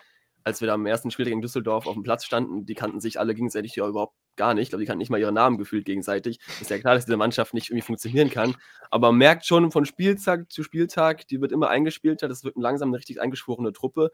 als 0.46 0.60
wir 0.60 0.68
da 0.68 0.74
am 0.74 0.86
ersten 0.86 1.10
Spiel 1.10 1.24
gegen 1.24 1.42
Düsseldorf 1.42 1.88
auf 1.88 1.94
dem 1.94 2.04
Platz 2.04 2.24
standen, 2.24 2.66
die 2.66 2.74
kannten 2.74 3.00
sich 3.00 3.18
alle 3.18 3.34
gegenseitig 3.34 3.74
ja 3.74 3.88
überhaupt 3.88 4.14
gar 4.36 4.54
nicht. 4.54 4.64
Ich 4.64 4.68
glaube, 4.68 4.82
die 4.82 4.86
kannten 4.86 5.00
nicht 5.00 5.10
mal 5.10 5.18
ihre 5.18 5.32
Namen 5.32 5.58
gefühlt 5.58 5.84
gegenseitig. 5.84 6.38
Ist 6.60 6.70
ja 6.70 6.78
klar, 6.78 6.94
dass 6.94 7.04
diese 7.04 7.16
Mannschaft 7.16 7.52
nicht 7.52 7.70
irgendwie 7.70 7.84
funktionieren 7.84 8.30
kann. 8.30 8.54
Aber 8.92 9.08
man 9.08 9.18
merkt 9.18 9.44
schon 9.44 9.72
von 9.72 9.84
Spieltag 9.86 10.52
zu 10.52 10.62
Spieltag, 10.62 11.26
die 11.26 11.40
wird 11.40 11.50
immer 11.50 11.68
eingespielter. 11.68 12.28
Das 12.28 12.44
wird 12.44 12.54
langsam 12.56 12.90
eine 12.90 12.98
richtig 12.98 13.20
eingeschworene 13.20 13.72
Truppe. 13.72 14.12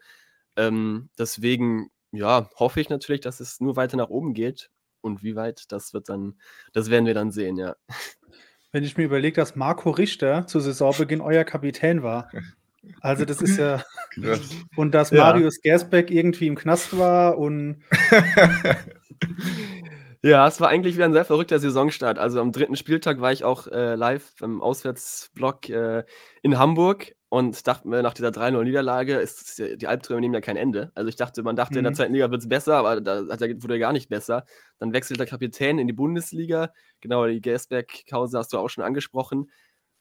Ähm, 0.55 1.09
deswegen, 1.19 1.91
ja, 2.13 2.49
hoffe 2.55 2.79
ich 2.79 2.89
natürlich, 2.89 3.21
dass 3.21 3.39
es 3.39 3.59
nur 3.59 3.75
weiter 3.75 3.97
nach 3.97 4.09
oben 4.09 4.33
geht. 4.33 4.69
Und 5.01 5.21
wie 5.23 5.35
weit, 5.35 5.65
das 5.73 5.93
wird 5.93 6.07
dann, 6.07 6.39
das 6.71 6.89
werden 6.89 7.05
wir 7.05 7.13
dann 7.13 7.31
sehen, 7.31 7.57
ja. 7.57 7.75
Wenn 8.71 8.83
ich 8.85 8.95
mir 8.97 9.03
überlege, 9.03 9.35
dass 9.35 9.55
Marco 9.55 9.89
Richter 9.91 10.47
zu 10.47 10.59
Saisonbeginn 10.61 11.19
euer 11.21 11.43
Kapitän 11.43 12.03
war. 12.03 12.29
Also 13.01 13.25
das 13.25 13.41
ist 13.41 13.57
ja. 13.57 13.83
Und 14.77 14.93
dass 14.93 15.11
Ja. 15.11 15.25
Marius 15.25 15.61
Gersbeck 15.61 16.09
irgendwie 16.11 16.47
im 16.47 16.55
Knast 16.55 16.97
war 16.97 17.37
und 17.37 17.81
Ja, 20.25 20.47
es 20.47 20.61
war 20.61 20.69
eigentlich 20.69 20.95
wieder 20.95 21.03
ein 21.05 21.11
sehr 21.13 21.25
verrückter 21.25 21.59
Saisonstart. 21.59 22.17
Also 22.17 22.39
am 22.39 22.53
dritten 22.53 22.77
Spieltag 22.77 23.19
war 23.19 23.33
ich 23.33 23.43
auch 23.43 23.67
äh, 23.67 23.95
live 23.95 24.41
im 24.41 24.61
Auswärtsblock 24.61 25.67
äh, 25.69 26.05
in 26.41 26.57
Hamburg 26.57 27.13
und 27.33 27.65
dachte 27.67 27.87
mir, 27.87 28.03
nach 28.03 28.13
dieser 28.13 28.29
3-0-Niederlage 28.31 29.15
ist 29.15 29.41
ist 29.41 29.57
ja- 29.59 29.75
die 29.75 29.87
Albträume 29.87 30.21
nehmen 30.21 30.35
ja 30.35 30.41
kein 30.41 30.55
Ende. 30.55 30.91
Also 30.93 31.09
ich 31.09 31.15
dachte, 31.15 31.41
man 31.41 31.55
dachte, 31.55 31.79
in 31.79 31.83
der 31.83 31.91
Mhm. 31.91 31.95
zweiten 31.95 32.13
Liga 32.13 32.29
wird 32.29 32.41
es 32.41 32.47
besser, 32.47 32.75
aber 32.77 33.01
da 33.01 33.21
wurde 33.27 33.73
er 33.73 33.79
gar 33.79 33.91
nicht 33.93 34.07
besser. 34.09 34.45
Dann 34.77 34.93
wechselt 34.93 35.19
der 35.19 35.25
Kapitän 35.25 35.79
in 35.79 35.87
die 35.87 35.93
Bundesliga. 35.93 36.71
Genau, 37.01 37.25
die 37.25 37.41
Gersbeck-Kause 37.41 38.37
hast 38.37 38.53
du 38.53 38.59
auch 38.59 38.69
schon 38.69 38.83
angesprochen. 38.83 39.49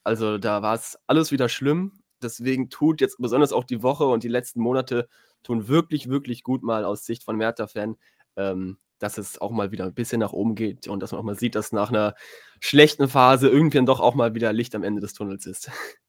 Also 0.04 0.36
da 0.38 0.60
war 0.62 0.74
es 0.74 0.98
alles 1.06 1.32
wieder 1.32 1.48
schlimm. 1.48 2.00
Deswegen 2.22 2.68
tut 2.70 3.00
jetzt 3.00 3.16
besonders 3.18 3.52
auch 3.54 3.64
die 3.64 3.82
Woche 3.82 4.04
und 4.06 4.24
die 4.24 4.28
letzten 4.28 4.60
Monate 4.60 5.08
tun 5.42 5.68
wirklich, 5.68 6.08
wirklich 6.10 6.42
gut 6.42 6.62
mal 6.62 6.84
aus 6.84 7.06
Sicht 7.06 7.24
von 7.24 7.36
Merta-Fan, 7.36 7.96
ähm, 8.36 8.78
dass 8.98 9.16
es 9.18 9.40
auch 9.40 9.50
mal 9.52 9.72
wieder 9.72 9.86
ein 9.86 9.94
bisschen 9.94 10.20
nach 10.20 10.32
oben 10.34 10.54
geht 10.54 10.86
und 10.86 11.00
dass 11.02 11.12
man 11.12 11.20
auch 11.20 11.24
mal 11.24 11.34
sieht, 11.38 11.54
dass 11.54 11.72
nach 11.72 11.88
einer 11.88 12.14
schlechten 12.60 13.08
Phase 13.08 13.48
irgendwie 13.48 13.78
dann 13.78 13.86
doch 13.86 14.00
auch 14.00 14.14
mal 14.14 14.34
wieder 14.34 14.52
Licht 14.52 14.74
am 14.74 14.84
Ende 14.84 15.00
des 15.00 15.14
Tunnels 15.14 15.46
ist. 15.46 15.70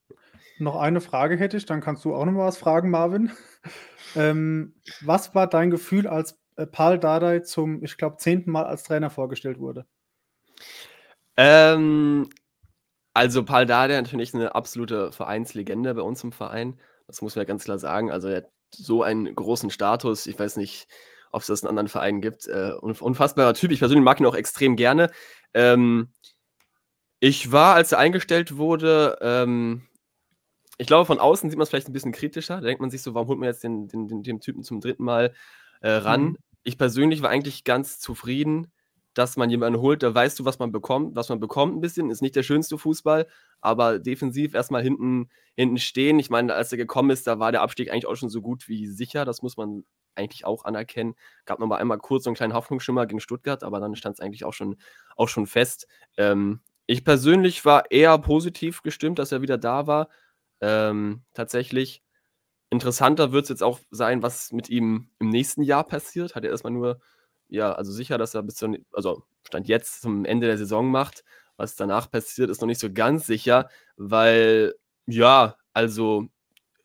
noch 0.59 0.75
eine 0.75 1.01
Frage 1.01 1.37
hätte 1.37 1.57
ich, 1.57 1.65
dann 1.65 1.81
kannst 1.81 2.05
du 2.05 2.15
auch 2.15 2.25
noch 2.25 2.31
mal 2.31 2.47
was 2.47 2.57
fragen, 2.57 2.89
Marvin. 2.89 3.31
Ähm, 4.15 4.75
was 5.01 5.33
war 5.33 5.47
dein 5.47 5.71
Gefühl, 5.71 6.05
als 6.07 6.39
äh, 6.55 6.67
Paul 6.67 6.99
Dardai 6.99 7.39
zum, 7.39 7.83
ich 7.83 7.97
glaube, 7.97 8.17
zehnten 8.17 8.51
Mal 8.51 8.65
als 8.65 8.83
Trainer 8.83 9.09
vorgestellt 9.09 9.57
wurde? 9.57 9.87
Ähm, 11.35 12.29
also 13.15 13.43
Paul 13.43 13.65
Dardai 13.65 13.99
natürlich 13.99 14.35
eine 14.35 14.53
absolute 14.53 15.11
Vereinslegende 15.11 15.95
bei 15.95 16.03
uns 16.03 16.23
im 16.23 16.31
Verein. 16.31 16.79
Das 17.07 17.23
muss 17.23 17.35
man 17.35 17.43
ja 17.43 17.47
ganz 17.47 17.63
klar 17.63 17.79
sagen. 17.79 18.11
Also 18.11 18.27
er 18.27 18.37
hat 18.37 18.49
so 18.71 19.01
einen 19.01 19.33
großen 19.33 19.71
Status. 19.71 20.27
Ich 20.27 20.37
weiß 20.37 20.57
nicht, 20.57 20.87
ob 21.31 21.41
es 21.41 21.47
das 21.47 21.63
in 21.63 21.69
anderen 21.69 21.87
Vereinen 21.87 22.21
gibt. 22.21 22.47
Äh, 22.47 22.73
unf- 22.79 23.01
unfassbarer 23.01 23.55
Typ. 23.55 23.71
Ich 23.71 23.79
persönlich 23.79 24.05
mag 24.05 24.19
ihn 24.19 24.27
auch 24.27 24.35
extrem 24.35 24.75
gerne. 24.75 25.09
Ähm, 25.55 26.09
ich 27.19 27.51
war, 27.51 27.75
als 27.75 27.93
er 27.93 27.99
eingestellt 27.99 28.57
wurde, 28.57 29.17
ähm, 29.21 29.87
ich 30.77 30.87
glaube, 30.87 31.05
von 31.05 31.19
außen 31.19 31.49
sieht 31.49 31.57
man 31.57 31.63
es 31.63 31.69
vielleicht 31.69 31.87
ein 31.87 31.93
bisschen 31.93 32.11
kritischer. 32.11 32.55
Da 32.55 32.67
denkt 32.67 32.81
man 32.81 32.89
sich 32.89 33.01
so, 33.01 33.13
warum 33.13 33.27
holt 33.27 33.39
man 33.39 33.47
jetzt 33.47 33.63
den, 33.63 33.87
den, 33.87 34.07
den, 34.07 34.23
den 34.23 34.39
Typen 34.39 34.63
zum 34.63 34.81
dritten 34.81 35.03
Mal 35.03 35.33
äh, 35.81 35.91
ran? 35.91 36.23
Mhm. 36.23 36.37
Ich 36.63 36.77
persönlich 36.77 37.21
war 37.21 37.29
eigentlich 37.29 37.63
ganz 37.63 37.99
zufrieden, 37.99 38.71
dass 39.13 39.37
man 39.37 39.49
jemanden 39.49 39.79
holt, 39.79 40.01
da 40.01 40.13
weißt 40.13 40.39
du, 40.39 40.45
was 40.45 40.59
man 40.59 40.71
bekommt, 40.71 41.15
was 41.15 41.29
man 41.29 41.39
bekommt 41.39 41.75
ein 41.75 41.81
bisschen. 41.81 42.09
Ist 42.09 42.21
nicht 42.21 42.35
der 42.35 42.43
schönste 42.43 42.77
Fußball, 42.77 43.27
aber 43.61 43.99
defensiv 43.99 44.55
erstmal 44.55 44.81
hinten, 44.81 45.29
hinten 45.55 45.77
stehen. 45.77 46.17
Ich 46.17 46.29
meine, 46.29 46.53
als 46.53 46.71
er 46.71 46.77
gekommen 46.77 47.11
ist, 47.11 47.27
da 47.27 47.37
war 47.39 47.51
der 47.51 47.61
Abstieg 47.61 47.91
eigentlich 47.91 48.07
auch 48.07 48.15
schon 48.15 48.29
so 48.29 48.41
gut 48.41 48.67
wie 48.67 48.87
sicher. 48.87 49.23
Das 49.25 49.43
muss 49.43 49.55
man 49.55 49.83
eigentlich 50.15 50.45
auch 50.45 50.65
anerkennen. 50.65 51.15
Gab 51.45 51.59
noch 51.59 51.67
mal 51.67 51.77
einmal 51.77 51.99
kurz 51.99 52.23
so 52.23 52.29
einen 52.29 52.35
kleinen 52.35 52.53
Hoffnungsschimmer 52.53 53.05
gegen 53.05 53.19
Stuttgart, 53.19 53.63
aber 53.63 53.79
dann 53.79 53.95
stand 53.95 54.15
es 54.15 54.19
eigentlich 54.19 54.45
auch 54.45 54.53
schon, 54.53 54.77
auch 55.15 55.29
schon 55.29 55.45
fest. 55.45 55.87
Ähm, 56.17 56.61
ich 56.87 57.05
persönlich 57.05 57.63
war 57.65 57.91
eher 57.91 58.17
positiv 58.17 58.81
gestimmt, 58.81 59.19
dass 59.19 59.31
er 59.31 59.41
wieder 59.41 59.57
da 59.57 59.85
war. 59.87 60.09
Ähm, 60.63 61.23
tatsächlich. 61.35 62.03
Interessanter 62.71 63.31
wird 63.33 63.43
es 63.45 63.49
jetzt 63.49 63.63
auch 63.63 63.79
sein, 63.91 64.23
was 64.23 64.51
mit 64.53 64.69
ihm 64.69 65.09
im 65.19 65.29
nächsten 65.29 65.63
Jahr 65.63 65.83
passiert. 65.85 66.35
Hat 66.35 66.43
er 66.45 66.51
erstmal 66.51 66.73
nur, 66.73 66.99
ja, 67.49 67.73
also 67.73 67.91
sicher, 67.91 68.17
dass 68.17 68.35
er 68.35 68.43
bis 68.43 68.55
zum, 68.55 68.77
also 68.93 69.23
Stand 69.47 69.67
jetzt 69.67 70.01
zum 70.01 70.25
Ende 70.25 70.47
der 70.47 70.57
Saison 70.57 70.89
macht. 70.91 71.23
Was 71.57 71.75
danach 71.75 72.09
passiert, 72.11 72.49
ist 72.49 72.61
noch 72.61 72.67
nicht 72.67 72.79
so 72.81 72.91
ganz 72.93 73.27
sicher, 73.27 73.69
weil, 73.97 74.75
ja, 75.07 75.57
Also, 75.73 76.27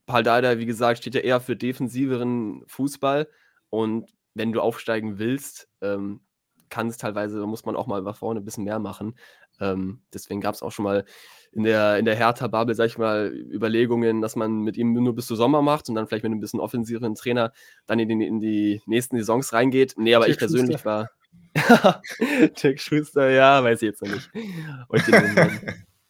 Paldada, 0.07 0.59
wie 0.59 0.66
gesagt, 0.66 0.99
steht 1.01 1.14
ja 1.14 1.20
eher 1.22 1.41
für 1.41 1.57
defensiveren 1.57 2.64
Fußball 2.68 3.29
und 3.70 4.11
wenn 4.35 4.53
du 4.53 4.61
aufsteigen 4.62 5.18
willst, 5.18 5.68
ähm, 5.83 6.22
kann 6.70 6.89
es 6.89 6.97
teilweise 6.99 7.47
muss 7.47 7.64
man 7.66 7.76
auch 7.76 7.87
mal 7.87 8.03
nach 8.03 8.16
vorne 8.16 8.41
ein 8.41 8.45
bisschen 8.45 8.64
mehr 8.64 8.79
machen. 8.79 9.16
Ähm, 9.61 10.00
deswegen 10.12 10.40
gab 10.40 10.54
es 10.54 10.62
auch 10.62 10.72
schon 10.72 10.84
mal 10.84 11.04
in 11.52 11.62
der 11.64 11.98
in 11.98 12.04
der 12.04 12.14
Hertha-Bubble, 12.14 12.74
sage 12.74 12.88
ich 12.88 12.98
mal, 12.98 13.32
Überlegungen, 13.32 14.20
dass 14.20 14.36
man 14.36 14.61
mit 14.61 14.76
ihm 14.76 14.92
nur 14.92 15.14
bis 15.14 15.26
zu 15.26 15.36
Sommer 15.36 15.62
macht 15.62 15.88
und 15.88 15.94
dann 15.94 16.06
vielleicht 16.06 16.24
mit 16.24 16.32
einem 16.32 16.40
bisschen 16.40 16.61
offensiveren 16.61 17.14
Trainer 17.14 17.52
dann 17.86 17.98
in 17.98 18.09
die 18.09 18.26
in 18.26 18.40
die 18.40 18.82
nächsten 18.86 19.16
Saisons 19.18 19.52
reingeht. 19.52 19.94
Ne, 19.96 20.14
aber 20.14 20.26
ich 20.28 20.36
Dirk 20.36 20.40
persönlich 20.40 20.80
Schuster. 20.82 21.11
war 21.54 22.02
Dirk 22.62 22.80
Schuster, 22.80 23.30
ja, 23.30 23.64
weiß 23.64 23.82
ich 23.82 23.86
jetzt 23.86 24.02
noch 24.02 24.11
nicht. 24.11 24.30
Ich 24.34 25.04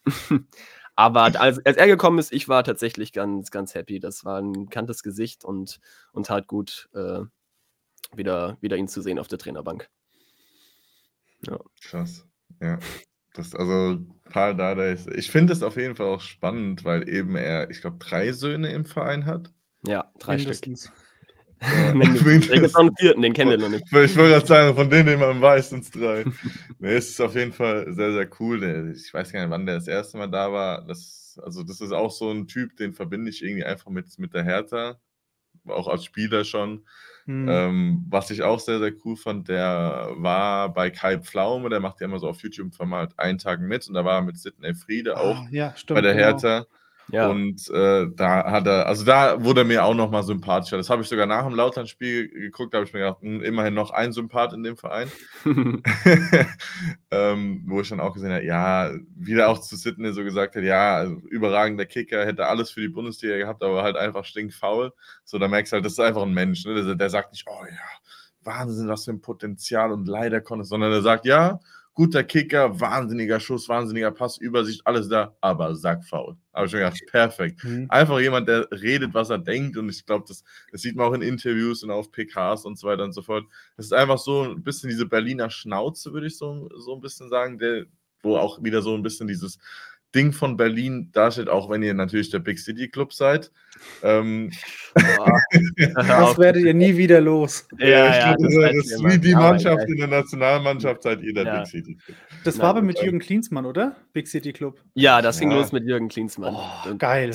Aber 0.95 1.23
als 1.23 1.65
als 1.65 1.77
er 1.77 1.87
gekommen 1.87 2.19
ist, 2.19 2.33
ich 2.33 2.49
war 2.49 2.63
tatsächlich 2.63 3.13
ganz 3.13 3.51
ganz 3.51 3.73
happy. 3.73 3.99
Das 3.99 4.25
war 4.25 4.39
'n 4.39 4.65
bekanntes 4.65 5.01
Gesicht 5.01 5.45
und 5.45 5.79
und 6.11 6.25
tat 6.25 6.47
gut, 6.47 6.89
äh, 6.93 7.21
wieder 8.13 8.57
wieder 8.61 8.75
ihn 8.77 8.89
zu 8.89 9.01
sehen 9.01 9.19
auf 9.19 9.29
der 9.29 9.39
Trainerbank. 9.39 9.89
Ja. 11.47 11.57
Krass, 11.81 12.27
ja. 12.61 12.79
Das 13.39 13.55
also, 13.55 13.99
Paul 14.29 14.53
Dardai 14.55 14.91
ist 14.91 15.07
ich 15.07 15.31
finde 15.31 15.53
es 15.53 15.63
auf 15.63 15.77
jeden 15.77 15.95
Fall 15.95 16.07
auch 16.07 16.19
spannend, 16.19 16.83
weil 16.83 17.07
eben 17.07 17.37
er, 17.37 17.69
ich 17.69 17.79
glaube, 17.79 17.95
3 17.99 18.33
Söhne 18.33 18.69
im 18.73 18.83
Verein 18.85 19.25
hat. 19.25 19.53
Ja, 19.87 20.11
3 20.19 20.37
Stück. 20.37 20.47
Mindestens. 20.67 20.91
Ja, 21.61 21.93
Mindestens. 21.95 22.47
Da 22.49 22.55
gibt's 22.55 22.73
noch 22.73 22.83
'n 22.83 22.95
4., 22.99 23.15
den 23.15 23.33
kennen 23.33 23.51
wir 23.51 23.57
noch 23.57 23.69
nicht. 23.69 23.85
Ich 23.87 23.93
wollte 24.17 24.31
grad 24.33 24.47
sagen, 24.47 24.75
von 24.75 24.89
denen, 24.89 25.05
den 25.07 25.19
man 25.19 25.41
weiß, 25.41 25.69
sind's 25.69 25.91
3. 25.91 26.25
Ne, 26.79 26.89
es 26.91 27.09
ist 27.09 27.21
auf 27.21 27.35
jeden 27.35 27.53
Fall 27.53 27.93
sehr, 27.93 28.11
sehr 28.13 28.29
cool. 28.41 28.93
Ich 28.95 29.13
weiß 29.13 29.31
gar 29.31 29.41
nicht, 29.41 29.49
wann 29.51 29.65
der 29.65 29.75
das 29.75 29.87
erste 29.87 30.17
Mal 30.17 30.27
da 30.27 30.51
war. 30.51 30.85
Das 30.85 31.39
also, 31.41 31.63
das 31.63 31.79
ist 31.79 31.93
auch 31.93 32.11
so 32.11 32.29
'n 32.31 32.47
Typ, 32.47 32.75
den 32.75 32.93
verbinde 32.93 33.29
ich 33.29 33.41
irgendwie 33.43 33.63
einfach 33.63 33.89
mit 33.89 34.07
mit 34.19 34.33
der 34.33 34.43
Hertha, 34.43 34.99
auch 35.67 35.87
als 35.87 36.05
Spieler 36.05 36.43
schon. 36.45 36.85
Mhm. 37.29 37.47
Ähm, 37.47 38.05
was 38.09 38.31
ich 38.31 38.41
auch 38.43 38.59
sehr, 38.59 38.79
sehr 38.79 38.93
cool 39.05 39.15
fand, 39.15 39.47
der 39.49 40.09
war 40.17 40.73
bei 40.73 40.89
Kai 40.89 41.19
Pflaume, 41.19 41.69
der 41.69 41.79
macht 41.79 42.01
ja 42.01 42.05
immer 42.07 42.19
so 42.19 42.27
auf 42.29 42.41
YouTube 42.41 42.73
Format 42.75 43.17
„Einen 43.19 43.37
Tag 43.37 43.61
mit“ 43.61 43.87
und 43.87 43.93
da 43.93 44.03
war 44.05 44.15
er 44.17 44.21
mit 44.23 44.37
Sidney 44.39 44.73
Friede 44.73 45.19
auch 45.19 45.37
Ah, 45.37 45.47
ja, 45.51 45.75
bei 45.93 46.01
stimmt, 46.01 46.01
der 46.01 46.13
genau. 46.13 46.43
Ja. 47.11 47.27
Und, 47.29 47.69
äh, 47.71 48.05
da 48.15 48.51
hat 48.51 48.67
er 48.67 48.85
also, 48.87 49.03
da 49.05 49.43
wurde 49.43 49.61
er 49.61 49.65
mir 49.65 49.83
auch 49.83 49.95
noch 49.95 50.11
mal 50.11 50.23
sympathischer. 50.23 50.77
Das 50.77 50.89
habe 50.91 51.01
ich 51.01 51.07
sogar 51.09 51.25
nach 51.25 51.43
dem 51.45 51.55
Lautern-Spiel 51.55 52.29
geguckt, 52.29 52.73
da 52.73 52.77
habe 52.79 52.87
ich 52.87 52.93
mir 52.93 52.99
gedacht: 52.99 53.21
„Hm, 53.21 53.41
immerhin 53.41 53.73
noch 53.73 53.91
ein 53.91 54.13
Sympath 54.13 54.53
in 54.53 54.63
dem 54.63 54.77
Verein.“ 54.77 55.11
Ähm, 57.11 57.63
wo 57.67 57.81
ich 57.81 57.89
dann 57.89 57.99
auch 57.99 58.13
gesehen 58.13 58.31
habe, 58.31 58.45
ja, 58.45 58.91
wie 59.17 59.33
der 59.33 59.49
auch 59.49 59.59
zu 59.59 59.75
Sidney 59.75 60.13
so 60.13 60.23
gesagt 60.23 60.55
hat: 60.55 60.63
„Ja, 60.63 60.97
also, 60.97 61.15
überragender 61.29 61.85
Kicker, 61.87 62.25
hätte 62.25 62.45
alles 62.47 62.69
für 62.71 62.81
die 62.81 62.89
Bundesliga 62.89 63.37
gehabt, 63.37 63.63
aber 63.63 63.81
halt 63.83 63.95
einfach 63.97 64.25
stinkfaul.“ 64.25 64.93
So, 65.25 65.39
da 65.39 65.47
merkst 65.47 65.71
du 65.73 65.75
halt, 65.77 65.85
das 65.85 65.93
ist 65.93 65.99
einfach 65.99 66.23
'n 66.23 66.33
Mensch, 66.33 66.65
ne? 66.65 66.75
Der 66.83 66.95
der 66.95 67.09
sagt 67.09 67.31
nicht: 67.31 67.45
„Oh 67.47 67.65
ja, 67.65 67.77
Wahnsinn, 68.43 68.87
was 68.89 69.05
für 69.05 69.11
'n 69.11 69.21
Potenzial 69.21 69.91
und 69.91 70.07
leider 70.07 70.41
konnte“ 70.41 70.65
sondern 70.65 70.91
er 70.91 71.01
sagt: 71.01 71.25
„Ja, 71.25 71.59
guter 71.93 72.23
Kicker, 72.23 72.79
wahnsinniger 72.79 73.39
Schuss, 73.39 73.69
wahnsinniger 73.69 74.11
Pass, 74.11 74.37
Übersicht, 74.37 74.81
alles 74.85 75.09
da, 75.09 75.35
aber 75.41 75.75
sackfaul.“ 75.75 76.37
Habe 76.53 76.67
ich 76.67 76.73
mir 76.73 76.79
gedacht: 76.79 77.01
„Perfekt.“ 77.07 77.63
Mhm. 77.63 77.87
Einfach 77.89 78.19
jemand, 78.19 78.47
der 78.47 78.67
redet, 78.71 79.13
was 79.13 79.29
er 79.31 79.39
denkt 79.39 79.77
und 79.77 79.89
ich 79.89 80.05
glaube, 80.05 80.25
das 80.27 80.43
das 80.71 80.81
sieht 80.81 80.95
man 80.95 81.07
auch 81.07 81.13
in 81.13 81.21
Interviews 81.21 81.83
und 81.83 81.91
auf 81.91 82.11
PKs 82.11 82.65
und 82.65 82.77
so 82.79 82.87
weiter 82.87 83.03
und 83.03 83.13
so 83.13 83.21
fort. 83.21 83.45
Es 83.77 83.85
ist 83.87 83.93
einfach 83.93 84.17
so 84.19 84.43
'n 84.43 84.63
bisschen 84.63 84.89
diese 84.89 85.05
Berliner 85.07 85.49
Schnauze, 85.49 86.13
würde 86.13 86.27
ich 86.27 86.37
so 86.37 86.69
so 86.77 86.93
'n 86.95 87.01
bisschen 87.01 87.29
sagen, 87.29 87.57
der 87.59 87.85
wo 88.23 88.37
auch 88.37 88.63
wieder 88.63 88.81
so 88.81 88.95
'n 88.95 89.03
bisschen 89.03 89.27
dieses 89.27 89.59
Ding 90.15 90.33
von 90.33 90.57
Berlin 90.57 91.11
darstellt, 91.13 91.49
auch 91.49 91.69
wenn 91.69 91.83
ihr 91.83 91.93
natürlich 91.93 92.29
der 92.31 92.39
Big 92.39 92.59
City 92.59 92.89
Club 92.89 93.13
seid. 93.13 93.51
Ähm, 94.03 94.51
Das 95.95 96.37
werdet 96.37 96.63
ihr 96.63 96.73
nie 96.73 96.95
wieder 96.97 97.21
los. 97.21 97.67
Ja, 97.77 97.87
ja, 97.87 98.05
ja, 98.05 98.31
ich 98.31 98.37
glaube, 98.37 98.61
das 98.61 98.75
das 98.75 98.91
ist 98.91 99.03
wie 99.03 99.17
die 99.19 99.35
Mannschaft 99.35 99.87
in 99.87 99.97
der 99.97 100.07
Nationalmannschaft 100.07 101.03
seid 101.03 101.21
ihr 101.21 101.33
der 101.33 101.43
Ja. 101.45 101.57
Big 101.59 101.67
City 101.67 101.95
Club. 101.95 102.17
Das 102.43 102.59
war 102.59 102.69
aber 102.69 102.81
mit 102.81 103.01
Jürgen 103.01 103.19
Klinsmann, 103.19 103.65
oder? 103.65 103.95
Big 104.13 104.27
City 104.27 104.51
Club? 104.53 104.79
Ja, 104.95 105.21
das 105.21 105.39
ging 105.39 105.51
los 105.51 105.71
mit 105.71 105.85
Jürgen 105.85 106.07
Klinsmann. 106.09 106.55
Oh, 106.55 106.95
geil. 106.97 107.31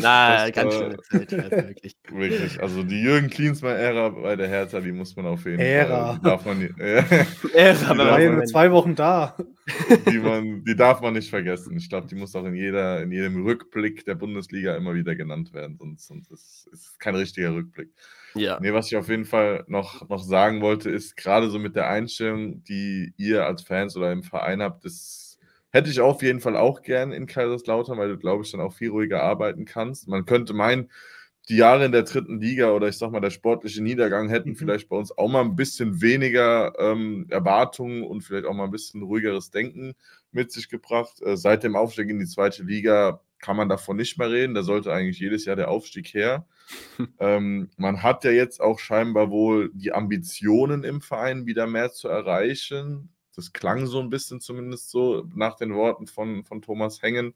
na, 0.00 0.46
Das 0.46 0.52
ganz 0.52 0.74
also 0.74 0.96
wirklich. 1.10 1.96
wirklich, 2.12 2.60
also, 2.62 2.82
die 2.82 3.00
Jürgen 3.00 3.30
Klinsmann-Ära 3.30 4.10
bei 4.10 4.36
der 4.36 4.48
Hertha, 4.48 4.80
die 4.80 4.92
muss 4.92 5.16
man 5.16 5.26
auf 5.26 5.44
jeden 5.46 5.60
Ära. 5.60 6.12
Fall 6.12 6.20
darf 6.22 6.44
man 6.44 6.60
Ära, 6.78 7.04
Der 7.54 7.74
man 7.94 7.98
war 7.98 8.20
ja 8.20 8.32
nur 8.32 8.44
2 8.44 8.70
Wochen 8.72 8.94
da. 8.94 9.36
die 10.10 10.18
man 10.18 10.62
die 10.64 10.76
darf 10.76 11.00
man 11.00 11.14
nicht 11.14 11.30
vergessen. 11.30 11.76
Ich 11.78 11.88
glaube, 11.88 12.06
die 12.06 12.14
muss 12.16 12.36
auch 12.36 12.44
in 12.44 12.54
jeder 12.54 13.02
in 13.02 13.10
jedem 13.10 13.42
Rückblick 13.44 14.04
der 14.04 14.14
Bundesliga 14.14 14.76
immer 14.76 14.94
wieder 14.94 15.14
genannt 15.16 15.54
werden, 15.54 15.63
sonst 15.78 16.06
sonst 16.08 16.30
ist 16.30 16.68
ist 16.72 16.98
kein 17.00 17.14
richtiger 17.16 17.54
Rückblick. 17.54 17.90
Ja. 18.36 18.60
Ne, 18.60 18.72
was 18.74 18.86
ich 18.88 18.96
auf 18.96 19.08
jeden 19.08 19.24
Fall 19.24 19.64
noch 19.68 20.08
noch 20.08 20.22
sagen 20.22 20.60
wollte, 20.62 20.90
ist 20.90 21.16
grade 21.16 21.50
so 21.50 21.58
mit 21.58 21.76
der 21.76 21.88
Einstellung, 21.90 22.62
die 22.64 23.12
ihr 23.16 23.46
als 23.46 23.62
Fans 23.62 23.96
oder 23.96 24.12
im 24.12 24.22
Verein 24.22 24.62
habt, 24.62 24.84
das 24.84 25.38
hätte 25.72 25.90
ich 25.90 26.00
auf 26.00 26.22
jeden 26.22 26.40
Fall 26.40 26.56
auch 26.56 26.82
gern 26.82 27.12
in 27.12 27.26
Kaiserslautern, 27.26 27.98
weil 27.98 28.08
du, 28.10 28.18
glaube 28.18 28.44
ich, 28.44 28.52
dann 28.52 28.60
auch 28.60 28.72
viel 28.74 28.90
ruhiger 28.90 29.22
arbeiten 29.22 29.64
kannst. 29.64 30.06
Man 30.08 30.24
könnte 30.24 30.54
meinen, 30.54 30.90
die 31.48 31.56
Jahre 31.56 31.84
in 31.86 31.92
der 31.92 32.04
3. 32.04 32.40
Liga 32.40 32.70
oder 32.72 32.88
ich 32.88 32.96
sage 32.98 33.12
mal, 33.12 33.20
der 33.20 33.30
sportliche 33.30 33.82
Niedergang 33.82 34.28
hätten 34.30 34.54
Mhm. 34.56 34.56
vielleicht 34.56 34.88
bei 34.88 34.96
uns 34.96 35.10
auch 35.18 35.28
mal 35.28 35.42
'n 35.44 35.56
bisschen 35.56 36.00
weniger, 36.02 36.72
ähm, 36.78 37.26
Erwartungen 37.30 38.04
und 38.04 38.22
vielleicht 38.22 38.46
auch 38.46 38.54
mal 38.54 38.66
'n 38.66 38.70
bisschen 38.70 39.02
ruhigeres 39.02 39.50
Denken 39.50 39.94
mit 40.32 40.52
sich 40.52 40.68
gebracht. 40.70 41.20
Äh, 41.22 41.36
seit 41.36 41.64
dem 41.64 41.76
Aufstieg 41.76 42.08
in 42.10 42.18
die 42.20 42.26
2. 42.26 42.62
Liga 42.64 43.20
kann 43.44 43.56
man 43.56 43.68
davon 43.68 43.96
nicht 43.96 44.18
mehr 44.18 44.30
reden. 44.30 44.54
Da 44.54 44.62
sollte 44.62 44.92
eigentlich 44.92 45.18
jedes 45.20 45.44
Jahr 45.44 45.56
der 45.56 45.70
Aufstieg 45.70 46.14
her. 46.14 46.46
Ähm, 47.20 47.70
man 47.76 48.02
hat 48.02 48.24
ja 48.24 48.30
jetzt 48.32 48.60
auch 48.60 48.78
scheinbar 48.78 49.30
wohl 49.30 49.70
die 49.74 49.92
Ambitionen 49.92 50.84
im 50.84 51.00
Verein, 51.02 51.46
wieder 51.46 51.66
mehr 51.66 51.92
zu 51.92 52.08
erreichen. 52.08 53.10
Das 53.36 53.52
klang 53.52 53.86
so 53.86 54.00
'n 54.00 54.10
bisschen 54.10 54.40
zumindest 54.40 54.90
so 54.90 55.28
nach 55.34 55.56
den 55.56 55.74
Worten 55.74 56.06
von 56.06 56.44
von 56.44 56.62
Thomas 56.62 57.02
Hengen. 57.02 57.34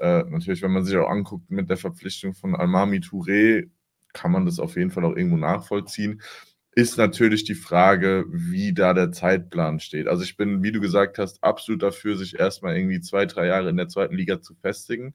Äh, 0.00 0.24
natürlich, 0.24 0.62
wenn 0.62 0.72
man 0.72 0.84
sich 0.84 0.96
auch 0.96 1.08
anguckt 1.10 1.50
mit 1.50 1.70
der 1.70 1.76
Verpflichtung 1.76 2.34
von 2.34 2.54
Almamy 2.56 2.98
Touré, 3.00 3.68
kann 4.12 4.32
man 4.32 4.46
das 4.46 4.58
auf 4.60 4.76
jeden 4.76 4.90
Fall 4.90 5.04
auch 5.04 5.16
irgendwo 5.16 5.36
nachvollziehen. 5.36 6.22
Ist 6.72 6.96
natürlich 6.98 7.44
die 7.44 7.54
Frage, 7.56 8.24
wie 8.30 8.72
da 8.74 8.94
der 8.94 9.10
Zeitplan 9.12 9.80
steht. 9.80 10.06
Also, 10.08 10.22
ich 10.24 10.36
bin, 10.36 10.62
wie 10.62 10.72
du 10.72 10.80
gesagt 10.80 11.18
hast, 11.18 11.42
absolut 11.44 11.82
dafür, 11.82 12.16
sich 12.16 12.38
erst 12.38 12.62
mal 12.62 12.76
irgendwie 12.76 13.00
2, 13.00 13.26
3 13.26 13.46
Jahre 13.46 13.70
in 13.70 13.76
der 13.76 13.88
2. 13.88 14.16
Liga 14.16 14.40
zu 14.40 14.54
festigen. 14.54 15.14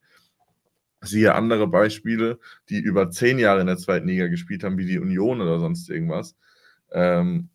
Siehe 1.04 1.36
andere 1.36 1.68
Beispiele, 1.68 2.40
die 2.70 2.80
über 2.80 3.12
10 3.12 3.40
Jahre 3.40 3.62
in 3.62 3.68
der 3.68 3.78
2. 3.78 4.08
Liga 4.08 4.28
gespielt 4.28 4.64
haben, 4.64 4.78
wie 4.78 4.86
die 4.86 5.00
Union 5.00 5.42
oder 5.42 5.60
sonst 5.60 5.90
irgendwas. 5.90 6.36
Ähm, 6.92 7.50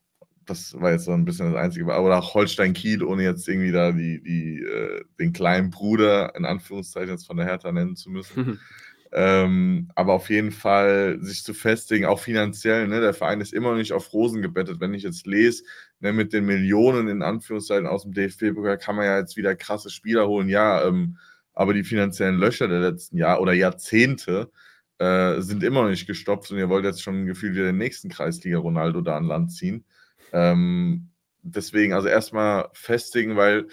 das 0.46 0.80
war 0.80 0.92
jetzt 0.92 1.04
so 1.04 1.12
'n 1.12 1.24
bisschen 1.26 1.52
das 1.52 1.62
Einzige, 1.62 1.92
aber 1.92 2.18
auch 2.18 2.34
Holstein 2.34 2.72
Kiel, 2.72 3.02
ohne 3.04 3.22
jetzt 3.24 3.48
irgendwie 3.48 3.72
da 3.72 3.92
die 3.92 4.22
die 4.22 4.62
äh, 4.62 5.04
den 5.20 5.32
kleinen 5.32 5.70
Bruder 5.70 6.34
in 6.36 6.44
Anführungszeichen 6.46 7.10
jetzt 7.10 7.26
von 7.26 7.36
der 7.36 7.46
Hertha 7.46 7.70
nennen 7.72 7.96
zu 7.96 8.10
müssen. 8.10 8.60
Ähm, 9.10 9.90
aber 9.94 10.12
auf 10.12 10.28
jeden 10.28 10.52
Fall 10.52 11.16
sich 11.22 11.42
zu 11.42 11.54
festigen, 11.54 12.04
auch 12.04 12.20
finanziell, 12.20 12.86
ne? 12.88 13.00
Der 13.00 13.14
Verein 13.14 13.40
ist 13.40 13.54
immer 13.54 13.70
noch 13.70 13.78
nicht 13.78 13.92
auf 13.94 14.12
Rosen 14.12 14.42
gebettet. 14.42 14.80
Wenn 14.80 14.92
ich 14.92 15.02
jetzt 15.02 15.26
lese, 15.26 15.64
ne, 16.00 16.12
mit 16.12 16.34
den 16.34 16.44
Millionen 16.44 17.08
in 17.08 17.22
Anführungszeichen 17.22 17.86
aus'm 17.86 18.12
DFB-Pokal 18.12 18.76
kann 18.76 18.96
man 18.96 19.06
ja 19.06 19.18
jetzt 19.18 19.36
wieder 19.38 19.56
krasse 19.56 19.88
Spieler 19.90 20.28
holen. 20.28 20.50
Ja, 20.50 20.86
ähm, 20.86 21.16
aber 21.58 21.74
die 21.74 21.82
finanziellen 21.84 22.38
Löcher 22.38 22.68
der 22.68 22.80
letzten 22.80 23.18
Jahr 23.18 23.40
oder 23.40 23.52
Jahrzehnte, 23.52 24.50
äh, 24.98 25.40
sind 25.40 25.62
immer 25.64 25.82
noch 25.82 25.90
nicht 25.90 26.06
gestopft 26.06 26.50
und 26.52 26.58
ihr 26.58 26.68
wollt 26.68 26.84
jetzt 26.84 27.02
schon 27.02 27.26
gefühlt 27.26 27.54
wieder 27.54 27.66
den 27.66 27.78
nächsten 27.78 28.08
Kreisliga-Ronaldo 28.10 29.00
da 29.00 29.16
an 29.16 29.24
Land 29.26 29.52
ziehen. 29.52 29.84
Ähm, 30.32 31.10
deswegen 31.42 31.94
also, 31.94 32.08
erst 32.08 32.32
mal 32.32 32.68
festigen, 32.74 33.36
weil 33.36 33.66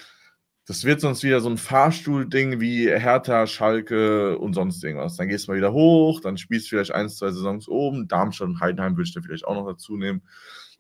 das 0.67 0.83
wird 0.83 0.99
sonst 1.01 1.23
wieder 1.23 1.41
so 1.41 1.49
'n 1.49 1.57
Fahrstuhl-Ding 1.57 2.59
wie 2.59 2.87
Hertha, 2.89 3.45
Schalke 3.47 4.37
und 4.39 4.53
sonst 4.55 4.83
irgendwas. 4.83 5.15
Dann 5.17 5.27
gehst 5.29 5.47
du 5.47 5.51
mal 5.51 5.57
wieder 5.57 5.73
hoch, 5.73 6.21
dann 6.21 6.37
spielst 6.37 6.67
du 6.67 6.69
vielleicht 6.77 6.91
1, 6.91 7.17
2 7.17 7.31
Saisons 7.31 7.67
oben. 7.69 8.07
Darmstadt 8.07 8.47
und 8.49 8.61
Heidenheim 8.61 8.93
würde 8.97 9.07
ich 9.07 9.13
da 9.13 9.21
vielleicht 9.21 9.45
auch 9.45 9.55
noch 9.55 9.67
dazu 9.67 9.95
nehmen. 9.97 10.23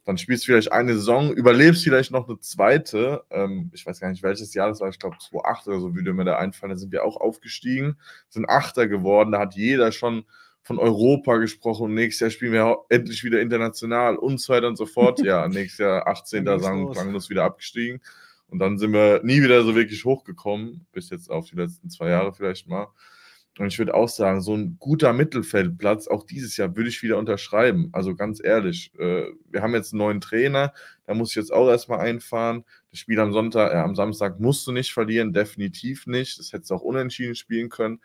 Dann 0.05 0.17
spielst 0.17 0.43
du 0.43 0.47
vielleicht 0.47 0.71
eine 0.71 0.93
Saison, 0.93 1.33
überlebst 1.33 1.83
vielleicht 1.83 2.11
noch 2.11 2.27
'ne 2.27 2.39
2. 2.39 3.23
Ähm, 3.31 3.71
ich 3.73 3.85
weiß 3.85 3.99
gar 3.99 4.09
nicht, 4.09 4.23
welches 4.23 4.53
Jahr 4.53 4.69
das 4.69 4.79
war. 4.79 4.89
Ich 4.89 4.99
glaube 4.99 5.17
2008 5.19 5.67
oder 5.67 5.79
so 5.79 5.95
würde 5.95 6.13
mir 6.13 6.25
da 6.25 6.37
einfallen. 6.37 6.71
Da 6.71 6.77
sind 6.77 6.91
wir 6.91 7.03
auch 7.03 7.17
aufgestiegen, 7.17 7.97
sind 8.29 8.47
Achter 8.47 8.87
geworden. 8.87 9.31
Da 9.31 9.39
hat 9.39 9.55
jeder 9.55 9.91
schon 9.91 10.25
von 10.61 10.79
Europa 10.79 11.37
gesprochen. 11.37 11.93
Nächstes 11.93 12.19
Jahr 12.21 12.29
spielen 12.31 12.53
wir 12.53 12.77
endlich 12.89 13.23
wieder 13.23 13.41
international 13.41 14.15
und 14.15 14.39
so 14.39 14.53
weiter 14.53 14.67
und 14.67 14.77
so 14.77 14.85
fort. 14.85 15.21
Ja, 15.21 15.47
nächstes 15.49 15.79
Jahr 15.79 16.07
18. 16.07 16.45
Dann 16.45 16.59
ging's 16.59 16.63
sang 16.63 16.81
los. 16.83 16.93
klanglos 16.93 17.29
wieder 17.29 17.43
abgestiegen. 17.43 18.01
Und 18.47 18.59
dann 18.59 18.77
sind 18.77 18.93
wir 18.93 19.21
nie 19.23 19.41
wieder 19.41 19.63
so 19.63 19.75
wirklich 19.75 20.05
hochgekommen, 20.05 20.85
bis 20.91 21.09
jetzt 21.09 21.29
auf 21.31 21.49
die 21.49 21.55
letzten 21.55 21.89
2 21.89 22.09
Jahre 22.09 22.33
vielleicht 22.33 22.67
mal. 22.67 22.87
Und 23.57 23.67
ich 23.67 23.79
würde 23.79 23.93
auch 23.93 24.09
sagen, 24.09 24.41
so 24.41 24.53
'n 24.53 24.77
guter 24.79 25.13
Mittelfeldplatz, 25.13 26.07
auch 26.07 26.23
dieses 26.25 26.57
Jahr 26.57 26.75
würde 26.75 26.89
ich 26.89 27.01
wieder 27.03 27.17
unterschreiben. 27.17 27.89
Also, 27.93 28.15
ganz 28.15 28.41
ehrlich, 28.43 28.91
äh, 28.99 29.25
wir 29.49 29.61
haben 29.61 29.73
jetzt 29.75 29.93
'n 29.93 29.97
neuen 29.97 30.19
Trainer, 30.21 30.73
da 31.05 31.13
muss 31.13 31.29
ich 31.31 31.35
jetzt 31.37 31.53
auch 31.53 31.69
erst 31.69 31.87
mal 31.89 31.99
einfahren. 31.99 32.65
Das 32.91 32.99
Spiel 32.99 33.19
am 33.19 33.31
Sonntag 33.33 33.71
äh, 33.73 33.77
am 33.77 33.95
Samstag 33.95 34.39
musst 34.39 34.67
du 34.67 34.71
nicht 34.73 34.91
verlieren, 34.93 35.31
definitiv 35.33 36.05
nicht. 36.07 36.37
Das 36.39 36.51
hättest 36.53 36.71
du 36.71 36.75
auch 36.75 36.81
unentschieden 36.81 37.35
spielen 37.35 37.69
können. 37.69 38.01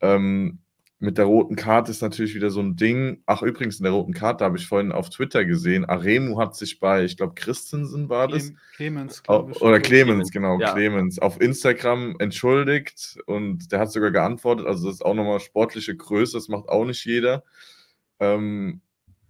Ähm, 0.00 0.60
mit 0.98 1.18
der 1.18 1.26
roten 1.26 1.56
Karte 1.56 1.90
ist 1.90 2.00
natürlich 2.00 2.34
wieder 2.34 2.50
so 2.50 2.60
ein 2.60 2.76
Ding. 2.76 3.22
Ach, 3.26 3.42
übrigens, 3.42 3.78
in 3.78 3.84
der 3.84 3.92
roten 3.92 4.14
Karte 4.14 4.44
habe 4.44 4.56
ich 4.56 4.66
vorhin 4.66 4.92
auf 4.92 5.10
Twitter 5.10 5.44
gesehen, 5.44 5.84
Aremu 5.84 6.38
hat 6.38 6.56
sich 6.56 6.80
bei, 6.80 7.04
ich 7.04 7.18
glaube, 7.18 7.34
Christensen 7.34 8.08
war 8.08 8.28
das. 8.28 8.52
Clemens, 8.76 9.22
glaube 9.22 9.52
ich. 9.52 9.60
Oder 9.60 9.80
Clemens, 9.80 10.30
genau, 10.30 10.58
ja. 10.58 10.72
Clemens, 10.72 11.18
auf 11.18 11.40
Instagram 11.40 12.16
entschuldigt 12.18 13.18
und 13.26 13.70
der 13.72 13.80
hat 13.80 13.92
sogar 13.92 14.10
geantwortet. 14.10 14.66
Also, 14.66 14.86
das 14.86 14.96
ist 14.96 15.02
auch 15.02 15.14
nochmal 15.14 15.40
sportliche 15.40 15.94
Größe, 15.94 16.36
das 16.36 16.48
macht 16.48 16.68
auch 16.68 16.86
nicht 16.86 17.04
jeder. 17.04 17.44
Ähm, 18.18 18.80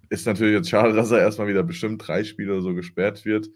ist 0.08 0.26
natürlich 0.26 0.54
jetzt 0.54 0.70
schade, 0.70 0.94
dass 0.94 1.10
er 1.10 1.18
erstmal 1.18 1.48
wieder 1.48 1.64
bestimmt 1.64 2.06
drei 2.06 2.22
Spiele 2.22 2.52
oder 2.52 2.62
so 2.62 2.74
gesperrt 2.74 3.24
wird. 3.24 3.48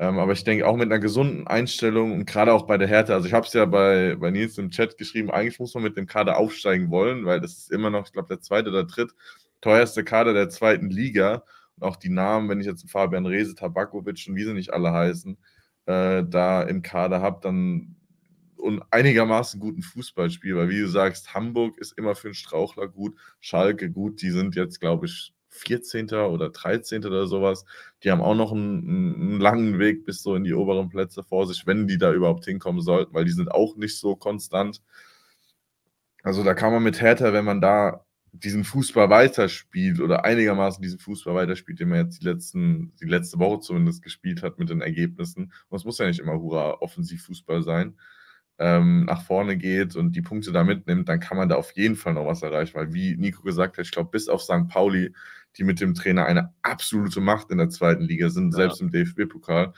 Ähm, 0.00 0.18
aber 0.18 0.32
ich 0.32 0.44
denke 0.44 0.66
auch 0.66 0.76
mit 0.76 0.86
einer 0.86 0.98
gesunden 0.98 1.46
Einstellung 1.46 2.12
und 2.12 2.24
gerade 2.24 2.54
auch 2.54 2.62
bei 2.66 2.78
der 2.78 2.88
Härte, 2.88 3.12
also 3.12 3.28
ich 3.28 3.34
habe 3.34 3.46
es 3.46 3.52
ja 3.52 3.66
bei, 3.66 4.16
bei 4.18 4.30
Nils 4.30 4.56
im 4.56 4.70
Chat 4.70 4.96
geschrieben, 4.96 5.30
eigentlich 5.30 5.60
muss 5.60 5.74
man 5.74 5.82
mit 5.82 5.98
dem 5.98 6.06
Kader 6.06 6.38
aufsteigen 6.38 6.90
wollen, 6.90 7.26
weil 7.26 7.38
das 7.42 7.52
ist 7.58 7.70
immer 7.70 7.90
noch, 7.90 8.06
ich 8.06 8.12
glaube, 8.12 8.28
der 8.28 8.40
zweite 8.40 8.70
oder 8.70 8.84
dritt 8.84 9.12
teuerste 9.60 10.02
Kader 10.02 10.32
der 10.32 10.48
zweiten 10.48 10.88
Liga. 10.88 11.44
Und 11.76 11.82
auch 11.86 11.96
die 11.96 12.08
Namen, 12.08 12.48
wenn 12.48 12.60
ich 12.60 12.66
jetzt 12.66 12.88
Fabian 12.90 13.26
Rehse, 13.26 13.54
Tabakovic 13.54 14.24
und 14.26 14.36
wie 14.36 14.44
sie 14.44 14.54
nicht 14.54 14.72
alle 14.72 14.90
heißen, 14.90 15.36
äh, 15.84 16.24
da 16.26 16.62
im 16.62 16.80
Kader 16.80 17.20
habe, 17.20 17.40
dann 17.42 17.96
und 18.56 18.82
einigermaßen 18.90 19.60
guten 19.60 19.82
Fußballspiel, 19.82 20.56
weil 20.56 20.68
wie 20.70 20.80
du 20.80 20.88
sagst, 20.88 21.34
Hamburg 21.34 21.78
ist 21.78 21.96
immer 21.98 22.14
für 22.14 22.28
einen 22.28 22.34
Strauchler 22.34 22.88
gut, 22.88 23.16
Schalke 23.40 23.90
gut, 23.90 24.22
die 24.22 24.30
sind 24.30 24.54
jetzt, 24.54 24.80
glaube 24.80 25.06
ich, 25.06 25.34
14. 25.50 26.10
oder 26.10 26.50
13. 26.50 27.04
oder 27.04 27.26
sowas. 27.26 27.64
Die 28.02 28.10
haben 28.10 28.20
auch 28.20 28.34
noch 28.34 28.52
einen, 28.52 28.88
einen, 28.88 29.40
langen 29.40 29.78
Weg 29.78 30.04
bis 30.04 30.22
so 30.22 30.34
in 30.34 30.44
die 30.44 30.54
oberen 30.54 30.88
Plätze 30.88 31.22
vor 31.22 31.46
sich, 31.46 31.66
wenn 31.66 31.86
die 31.86 31.98
da 31.98 32.12
überhaupt 32.12 32.44
hinkommen 32.44 32.80
sollten, 32.80 33.14
weil 33.14 33.24
die 33.24 33.32
sind 33.32 33.50
auch 33.50 33.76
nicht 33.76 33.98
so 33.98 34.16
konstant. 34.16 34.80
Also 36.22 36.44
da 36.44 36.54
kann 36.54 36.72
man 36.72 36.82
mit 36.82 37.00
Hertha, 37.00 37.32
wenn 37.32 37.44
man 37.44 37.60
da 37.60 38.04
diesen 38.32 38.62
Fußball 38.62 39.10
weiterspielt 39.10 40.00
oder 40.00 40.24
einigermaßen 40.24 40.80
diesen 40.80 41.00
Fußball 41.00 41.34
weiterspielt, 41.34 41.80
den 41.80 41.88
man 41.88 42.04
jetzt 42.04 42.22
die, 42.22 42.26
letzten, 42.26 42.94
die 43.00 43.06
letzte 43.06 43.38
Woche 43.40 43.60
zumindest 43.60 44.02
gespielt 44.02 44.42
hat 44.42 44.58
mit 44.58 44.70
den 44.70 44.82
Ergebnissen. 44.82 45.52
Und 45.68 45.76
es 45.76 45.84
muss 45.84 45.98
ja 45.98 46.06
nicht 46.06 46.20
immer 46.20 46.38
hurra 46.38 46.74
Offensivfußball 46.80 47.62
sein 47.62 47.96
ähm, 48.60 49.06
nach 49.06 49.22
vorne 49.22 49.56
geht 49.56 49.96
und 49.96 50.14
die 50.14 50.20
Punkte 50.20 50.52
da 50.52 50.64
mitnimmt, 50.64 51.08
dann 51.08 51.18
kann 51.18 51.38
man 51.38 51.48
da 51.48 51.56
auf 51.56 51.72
jeden 51.72 51.96
Fall 51.96 52.12
noch 52.12 52.26
was 52.26 52.42
erreichen. 52.42 52.74
Weil, 52.74 52.92
wie 52.92 53.16
Nico 53.16 53.42
gesagt 53.42 53.78
hat, 53.78 53.86
ich 53.86 53.90
glaube, 53.90 54.10
bis 54.10 54.28
auf 54.28 54.42
St. 54.42 54.68
Pauli, 54.68 55.14
die 55.56 55.64
mit 55.64 55.80
dem 55.80 55.94
Trainer 55.94 56.26
eine 56.26 56.54
absolute 56.62 57.20
Macht 57.20 57.50
in 57.50 57.58
der 57.58 57.68
zweiten 57.68 58.04
Liga 58.04 58.30
sind, 58.30 58.52
ja. 58.52 58.58
selbst 58.58 58.80
im 58.80 58.90
DFB-Pokal, 58.90 59.72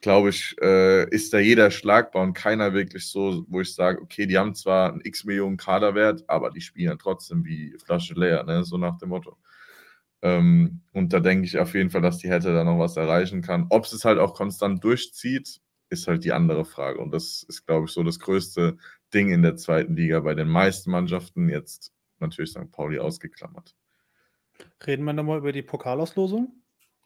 glaube 0.00 0.28
ich, 0.30 0.56
äh, 0.60 1.08
ist 1.10 1.32
da 1.32 1.38
jeder 1.38 1.70
schlagbar 1.70 2.22
und 2.22 2.34
keiner 2.34 2.72
wirklich 2.74 3.08
so, 3.08 3.44
wo 3.48 3.60
ich 3.60 3.74
sage, 3.74 4.00
okay, 4.00 4.26
die 4.26 4.38
haben 4.38 4.54
zwar 4.54 4.92
einen 4.92 5.00
x 5.02 5.24
Millionen 5.24 5.56
Kaderwert, 5.56 6.24
aber 6.28 6.50
die 6.50 6.60
spielen 6.60 6.90
ja 6.90 6.96
trotzdem 6.96 7.44
wie 7.44 7.76
Flasche 7.84 8.14
leer, 8.14 8.44
ne? 8.44 8.64
so 8.64 8.78
nach 8.78 8.98
dem 8.98 9.08
Motto. 9.08 9.36
Ähm, 10.22 10.80
und 10.92 11.12
da 11.12 11.20
denke 11.20 11.46
ich 11.46 11.58
auf 11.58 11.74
jeden 11.74 11.90
Fall, 11.90 12.02
dass 12.02 12.18
die 12.18 12.28
Hätte 12.28 12.52
da 12.52 12.64
noch 12.64 12.78
was 12.78 12.96
erreichen 12.96 13.42
kann. 13.42 13.66
Ob 13.70 13.84
es 13.84 14.04
halt 14.04 14.18
auch 14.18 14.34
konstant 14.34 14.82
durchzieht, 14.82 15.60
ist 15.88 16.08
halt 16.08 16.24
die 16.24 16.32
andere 16.32 16.64
Frage. 16.64 16.98
Und 16.98 17.12
das 17.12 17.44
ist, 17.48 17.66
glaube 17.66 17.86
ich, 17.86 17.92
so 17.92 18.02
das 18.02 18.18
größte 18.18 18.76
Ding 19.14 19.30
in 19.30 19.42
der 19.42 19.56
zweiten 19.56 19.94
Liga 19.94 20.20
bei 20.20 20.34
den 20.34 20.48
meisten 20.48 20.90
Mannschaften. 20.90 21.48
Jetzt 21.48 21.92
natürlich 22.18 22.50
St. 22.50 22.70
Pauli 22.72 22.98
ausgeklammert. 22.98 23.74
Reden 24.86 25.04
wir 25.04 25.12
nochmal 25.12 25.38
über 25.38 25.52
die 25.52 25.62
Pokalauslosung? 25.62 26.52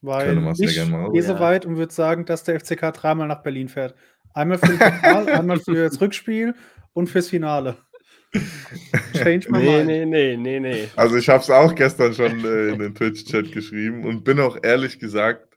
Weil 0.03 0.39
ich 0.59 0.75
gehe 0.75 1.23
so 1.23 1.39
weit 1.39 1.67
und 1.67 1.77
würde 1.77 1.93
sagen, 1.93 2.25
dass 2.25 2.45
der 2.45 2.59
FCK 2.59 2.93
dreimal 2.93 3.29
nach 3.29 3.43
Berlin 3.43 3.69
fährt. 3.69 3.95
Einmal 4.33 4.59
für 4.59 4.69
den 4.69 4.79
Pokal, 4.79 5.29
einmal 5.33 5.61
für 5.61 5.89
das 5.89 6.01
Rückspiel 6.01 6.55
und 6.95 7.09
fürs 7.09 7.29
Finale. 7.29 7.77
Change 9.13 9.51
my 9.51 9.59
nee, 9.59 9.77
mind. 9.77 9.87
Nee, 9.87 10.07
nee, 10.07 10.37
nee, 10.37 10.61
nee. 10.61 10.89
Also 10.97 11.17
ich 11.17 11.29
habe 11.29 11.43
es 11.43 11.51
auch 11.51 11.75
gestern 11.75 12.15
schon 12.15 12.45
äh, 12.45 12.69
in 12.69 12.79
den 12.79 12.95
Twitch-Chat 12.95 13.53
geschrieben 13.53 14.05
und 14.05 14.25
bin 14.25 14.41
auch 14.41 14.57
ehrlich 14.63 14.99
gesagt 14.99 15.51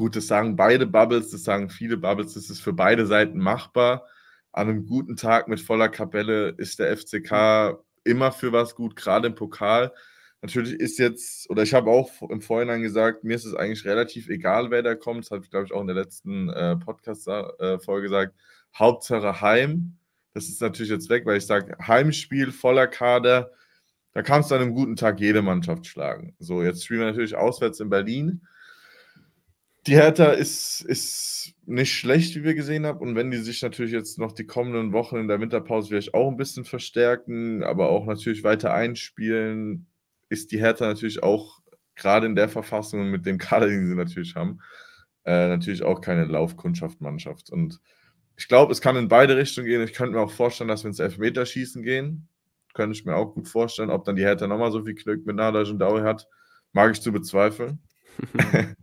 Gut, 0.00 0.16
das 0.16 0.28
sagen 0.28 0.56
beide 0.56 0.86
Bubbles, 0.86 1.30
das 1.30 1.44
sagen 1.44 1.68
viele 1.68 1.98
Bubbles, 1.98 2.32
das 2.32 2.48
ist 2.48 2.62
für 2.62 2.72
beide 2.72 3.04
Seiten 3.04 3.38
machbar. 3.38 4.06
An 4.50 4.68
einem 4.68 4.86
guten 4.86 5.14
Tag 5.14 5.46
mit 5.46 5.60
voller 5.60 5.90
Kapelle 5.90 6.54
ist 6.56 6.78
der 6.78 6.96
FCK 6.96 7.78
immer 8.04 8.32
für 8.32 8.50
was 8.50 8.74
gut, 8.74 8.96
gerade 8.96 9.26
im 9.26 9.34
Pokal. 9.34 9.92
Natürlich 10.42 10.72
ist 10.72 10.98
jetzt, 10.98 11.50
oder 11.50 11.62
ich 11.62 11.74
habe 11.74 11.90
auch 11.90 12.10
im 12.30 12.40
Vorhinein 12.40 12.80
gesagt, 12.80 13.24
mir 13.24 13.36
ist 13.36 13.44
es 13.44 13.54
eigentlich 13.54 13.84
relativ 13.84 14.28
egal, 14.28 14.70
wer 14.70 14.82
da 14.82 14.94
kommt. 14.94 15.24
Das 15.24 15.30
habe 15.30 15.44
ich, 15.44 15.50
glaube 15.50 15.66
ich, 15.66 15.72
auch 15.72 15.82
in 15.82 15.86
der 15.86 15.96
letzten 15.96 16.48
äh, 16.48 16.76
Podcast-Folge 16.76 18.02
gesagt. 18.02 18.34
Hauptsache 18.74 19.40
Heim. 19.42 19.98
Das 20.32 20.48
ist 20.48 20.62
natürlich 20.62 20.90
jetzt 20.90 21.10
weg, 21.10 21.26
weil 21.26 21.38
ich 21.38 21.46
sage, 21.46 21.76
Heimspiel, 21.86 22.52
voller 22.52 22.86
Kader, 22.86 23.50
da 24.12 24.22
kannst 24.22 24.50
du 24.50 24.54
an 24.54 24.62
einem 24.62 24.74
guten 24.74 24.96
Tag 24.96 25.20
jede 25.20 25.42
Mannschaft 25.42 25.86
schlagen. 25.86 26.34
So, 26.38 26.62
jetzt 26.62 26.84
spielen 26.84 27.00
wir 27.00 27.06
natürlich 27.06 27.36
auswärts 27.36 27.80
in 27.80 27.90
Berlin. 27.90 28.40
Die 29.86 29.94
Hertha 29.94 30.32
ist, 30.32 30.82
ist 30.82 31.54
nicht 31.66 31.92
schlecht, 31.92 32.34
wie 32.36 32.44
wir 32.44 32.54
gesehen 32.54 32.86
haben. 32.86 33.00
Und 33.00 33.14
wenn 33.14 33.30
die 33.30 33.38
sich 33.38 33.62
natürlich 33.62 33.92
jetzt 33.92 34.18
noch 34.18 34.32
die 34.32 34.46
kommenden 34.46 34.92
Wochen 34.92 35.16
in 35.16 35.28
der 35.28 35.40
Winterpause 35.40 35.88
vielleicht 35.88 36.14
auch 36.14 36.28
ein 36.28 36.36
bisschen 36.36 36.64
verstärken, 36.64 37.62
aber 37.62 37.90
auch 37.90 38.06
natürlich 38.06 38.42
weiter 38.42 38.72
einspielen, 38.74 39.86
ist 40.30 40.52
die 40.52 40.60
Hertha 40.60 40.86
natürlich 40.86 41.22
auch 41.22 41.60
gerade 41.96 42.26
in 42.26 42.34
der 42.34 42.48
Verfassung 42.48 43.00
und 43.00 43.10
mit 43.10 43.26
dem 43.26 43.36
Kader, 43.38 43.66
den 43.66 43.86
sie 43.86 43.94
natürlich 43.94 44.34
haben, 44.34 44.60
äh, 45.24 45.48
natürlich 45.48 45.82
auch 45.82 46.00
keine 46.00 46.24
Laufkundschaft-Mannschaft. 46.24 47.50
Und 47.50 47.80
ich 48.36 48.48
glaube, 48.48 48.72
es 48.72 48.80
kann 48.80 48.96
in 48.96 49.08
beide 49.08 49.36
Richtungen 49.36 49.66
gehen. 49.66 49.82
Ich 49.82 49.92
könnte 49.92 50.14
mir 50.14 50.20
auch 50.20 50.30
vorstellen, 50.30 50.68
dass 50.68 50.82
wir 50.82 50.88
ins 50.88 50.98
Elfmeterschießen 50.98 51.82
gehen. 51.82 52.28
Könnte 52.72 52.96
ich 52.96 53.04
mir 53.04 53.16
auch 53.16 53.34
gut 53.34 53.48
vorstellen. 53.48 53.90
Ob 53.90 54.04
dann 54.04 54.16
die 54.16 54.22
Hertha 54.22 54.46
nochmal 54.46 54.72
so 54.72 54.82
viel 54.82 54.94
Glück 54.94 55.26
mit 55.26 55.36
Nadal 55.36 55.68
und 55.68 55.78
Daui 55.78 56.00
hat, 56.02 56.26
mag 56.72 56.92
ich 56.92 57.02
zu 57.02 57.12
bezweifeln. 57.12 57.80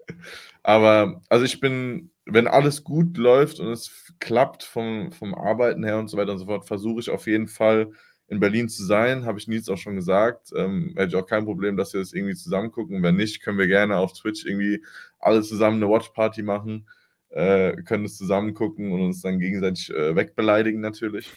Aber 0.64 1.22
also 1.30 1.46
ich 1.46 1.60
bin, 1.60 2.12
wenn 2.26 2.48
alles 2.48 2.84
gut 2.84 3.18
läuft 3.18 3.60
und 3.60 3.70
es 3.70 4.14
klappt 4.20 4.64
vom, 4.64 5.12
vom 5.12 5.34
Arbeiten 5.34 5.84
her 5.84 5.98
und 5.98 6.10
so 6.10 6.18
weiter 6.18 6.34
und 6.34 6.40
so 6.40 6.46
fort, 6.46 6.68
versuche 6.68 7.00
ich 7.00 7.10
auf 7.10 7.26
jeden 7.26 7.48
Fall 7.48 7.94
in 8.28 8.40
Berlin 8.40 8.70
zu 8.70 8.84
sein. 8.84 9.26
Habe 9.26 9.40
ich 9.40 9.48
Nils 9.48 9.70
auch 9.70 9.78
schon 9.78 9.96
gesagt. 9.96 10.52
Ähm, 10.56 10.94
hätte 10.96 11.10
ich 11.10 11.16
auch 11.16 11.26
kein 11.26 11.46
Problem, 11.46 11.78
dass 11.78 11.94
wir 11.94 12.02
das 12.02 12.14
irgendwie 12.14 12.36
zusammen 12.36 12.72
gucken. 12.72 13.02
Wenn 13.04 13.16
nicht, 13.16 13.42
können 13.42 13.58
wir 13.58 13.68
gerne 13.68 13.98
auf 13.98 14.14
Twitch 14.14 14.46
irgendwie 14.46 14.84
alle 15.20 15.42
zusammen 15.42 15.78
eine 15.82 15.92
Watchparty 15.92 16.44
machen. 16.44 16.88
Äh, 17.30 17.78
können 17.84 18.06
es 18.06 18.18
zusammen 18.18 18.54
gucken 18.54 18.92
und 18.92 19.02
uns 19.02 19.22
dann 19.22 19.40
gegenseitig 19.40 19.90
äh, 19.94 20.16
wegbeleidigen 20.16 20.82
natürlich. 20.82 21.32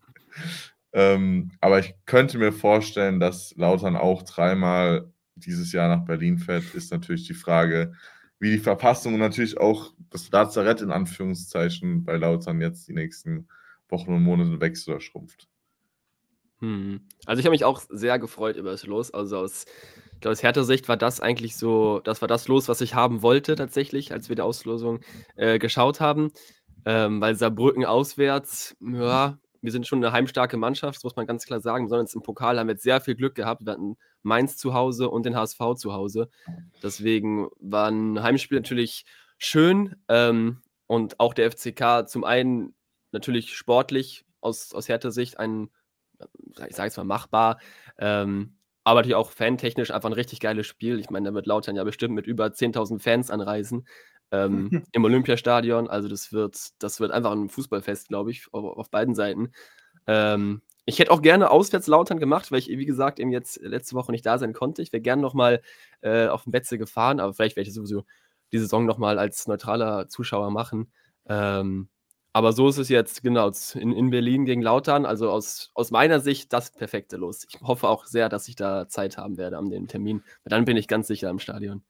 ähm, 0.92 1.50
aber 1.60 1.80
ich 1.80 1.94
könnte 2.06 2.38
mir 2.38 2.52
vorstellen, 2.52 3.20
dass 3.20 3.54
Lautern 3.56 3.96
auch 3.96 4.22
dreimal 4.22 5.12
dieses 5.34 5.72
Jahr 5.72 5.88
nach 5.88 6.04
Berlin 6.04 6.38
fährt, 6.38 6.74
ist 6.74 6.92
natürlich 6.92 7.26
die 7.26 7.34
Frage, 7.34 7.92
wie 8.38 8.52
die 8.52 8.58
Verfassung 8.58 9.14
und 9.14 9.20
natürlich 9.20 9.58
auch 9.58 9.92
das 10.10 10.30
Lazarett 10.30 10.80
in 10.80 10.90
Anführungszeichen 10.90 12.04
bei 12.04 12.16
Lautern 12.16 12.60
jetzt 12.60 12.88
die 12.88 12.94
nächsten 12.94 13.48
Wochen 13.88 14.14
und 14.14 14.22
Monate 14.22 14.60
wächst 14.60 14.88
oder 14.88 15.00
schrumpft. 15.00 15.49
Hm. 16.60 17.00
Also 17.26 17.40
ich 17.40 17.46
habe 17.46 17.52
mich 17.52 17.64
auch 17.64 17.82
sehr 17.88 18.18
gefreut 18.18 18.56
über 18.56 18.70
das 18.70 18.86
Los. 18.86 19.12
Also 19.12 19.38
aus, 19.38 19.64
aus 20.24 20.42
härter 20.42 20.64
Sicht 20.64 20.88
war 20.88 20.96
das 20.96 21.20
eigentlich 21.20 21.56
so, 21.56 22.00
das 22.00 22.20
war 22.20 22.28
das 22.28 22.48
Los, 22.48 22.68
was 22.68 22.80
ich 22.80 22.94
haben 22.94 23.22
wollte 23.22 23.54
tatsächlich, 23.54 24.12
als 24.12 24.28
wir 24.28 24.36
die 24.36 24.42
Auslosung 24.42 25.00
äh, 25.36 25.58
geschaut 25.58 26.00
haben. 26.00 26.32
Ähm, 26.84 27.20
weil 27.20 27.34
Saarbrücken 27.34 27.84
auswärts, 27.84 28.76
ja, 28.80 29.38
wir 29.62 29.72
sind 29.72 29.86
schon 29.86 30.02
eine 30.02 30.12
heimstarke 30.12 30.56
Mannschaft, 30.56 30.96
das 30.96 31.04
muss 31.04 31.16
man 31.16 31.26
ganz 31.26 31.44
klar 31.44 31.60
sagen. 31.60 31.84
Besonders 31.84 32.14
im 32.14 32.22
Pokal 32.22 32.58
haben 32.58 32.68
wir 32.68 32.72
jetzt 32.72 32.82
sehr 32.82 33.00
viel 33.00 33.14
Glück 33.14 33.34
gehabt. 33.34 33.64
Wir 33.64 33.72
hatten 33.72 33.96
Mainz 34.22 34.56
zu 34.56 34.74
Hause 34.74 35.10
und 35.10 35.26
den 35.26 35.36
HSV 35.36 35.74
zu 35.76 35.92
Hause. 35.92 36.30
Deswegen 36.82 37.48
war 37.60 37.90
ein 37.90 38.22
Heimspiel 38.22 38.58
natürlich 38.58 39.04
schön. 39.38 39.96
Ähm, 40.08 40.62
und 40.86 41.20
auch 41.20 41.34
der 41.34 41.50
FCK 41.50 42.08
zum 42.08 42.24
einen 42.24 42.74
natürlich 43.12 43.54
sportlich 43.54 44.24
aus, 44.40 44.72
aus 44.72 44.88
härter 44.88 45.10
Sicht 45.10 45.38
ein, 45.38 45.68
ich 46.68 46.76
sage 46.76 46.88
jetzt 46.88 46.96
mal, 46.96 47.04
machbar. 47.04 47.58
Ähm, 47.98 48.56
aber 48.84 49.00
natürlich 49.00 49.16
auch 49.16 49.30
fantechnisch 49.30 49.90
einfach 49.90 50.08
ein 50.08 50.14
richtig 50.14 50.40
geiles 50.40 50.66
Spiel. 50.66 50.98
Ich 50.98 51.10
meine, 51.10 51.28
da 51.28 51.34
wird 51.34 51.46
Lautern 51.46 51.76
ja 51.76 51.84
bestimmt 51.84 52.14
mit 52.14 52.26
über 52.26 52.46
10.000 52.46 53.00
Fans 53.00 53.30
anreisen 53.30 53.86
ähm, 54.32 54.84
im 54.92 55.04
Olympiastadion. 55.04 55.88
Also 55.88 56.08
das 56.08 56.32
wird, 56.32 56.58
das 56.78 57.00
wird 57.00 57.12
einfach 57.12 57.32
ein 57.32 57.48
Fußballfest, 57.48 58.08
glaube 58.08 58.30
ich, 58.30 58.46
auf, 58.52 58.78
auf, 58.78 58.90
beiden 58.90 59.14
Seiten. 59.14 59.52
Ähm, 60.06 60.62
ich 60.86 60.98
hätte 60.98 61.10
auch 61.10 61.22
gerne 61.22 61.50
auswärts 61.50 61.86
Lautern 61.86 62.18
gemacht, 62.18 62.50
weil 62.50 62.58
ich, 62.58 62.68
wie 62.68 62.86
gesagt, 62.86 63.20
eben 63.20 63.30
jetzt 63.30 63.60
letzte 63.62 63.94
Woche 63.94 64.12
nicht 64.12 64.26
da 64.26 64.38
sein 64.38 64.52
konnte. 64.52 64.82
Ich 64.82 64.92
wäre 64.92 65.02
gerne 65.02 65.22
nochmal 65.22 65.60
äh, 66.00 66.26
auf 66.26 66.44
den 66.44 66.52
Betze 66.52 66.78
gefahren, 66.78 67.20
aber 67.20 67.34
vielleicht 67.34 67.56
werde 67.56 67.68
ich 67.68 67.74
sowieso 67.74 68.04
die 68.52 68.58
Saison 68.58 68.86
nochmal 68.86 69.18
als 69.18 69.46
neutraler 69.46 70.08
Zuschauer 70.08 70.50
machen. 70.50 70.90
Ähm, 71.26 71.88
aber 72.32 72.52
so 72.52 72.68
ist 72.68 72.78
es 72.78 72.88
jetzt, 72.88 73.22
genau, 73.22 73.50
in, 73.74 73.92
in 73.92 74.10
Berlin 74.10 74.44
gegen 74.44 74.62
Lautern. 74.62 75.04
Also 75.04 75.30
aus, 75.30 75.70
aus 75.74 75.90
meiner 75.90 76.20
Sicht 76.20 76.52
das 76.52 76.70
perfekte 76.70 77.16
Los. 77.16 77.46
Ich 77.48 77.60
hoffe 77.60 77.88
auch 77.88 78.06
sehr, 78.06 78.28
dass 78.28 78.46
ich 78.46 78.54
da 78.54 78.88
Zeit 78.88 79.16
haben 79.16 79.36
werde 79.36 79.58
an 79.58 79.70
dem 79.70 79.88
Termin. 79.88 80.22
Dann 80.44 80.64
bin 80.64 80.76
ich 80.76 80.86
ganz 80.86 81.08
sicher 81.08 81.28
im 81.28 81.40
Stadion. 81.40 81.82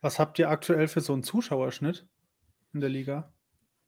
Was 0.00 0.18
habt 0.18 0.38
ihr 0.38 0.50
aktuell 0.50 0.88
für 0.88 1.00
so 1.00 1.12
einen 1.12 1.22
Zuschauerschnitt 1.22 2.06
in 2.72 2.80
der 2.80 2.90
Liga? 2.90 3.32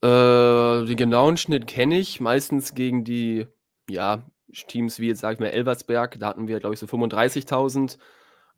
Äh, 0.00 0.86
den 0.86 0.96
genauen 0.96 1.36
Schnitt 1.36 1.66
kenne 1.66 1.98
ich, 1.98 2.20
meistens 2.20 2.74
gegen 2.74 3.02
die, 3.02 3.46
ja, 3.90 4.24
Teams 4.68 5.00
wie 5.00 5.08
jetzt, 5.08 5.20
sage 5.20 5.34
ich 5.34 5.40
mal, 5.40 5.48
Elversberg, 5.48 6.18
da 6.20 6.28
hatten 6.28 6.48
wir, 6.48 6.60
glaube 6.60 6.74
ich, 6.74 6.80
so 6.80 6.86
35.000 6.86 7.98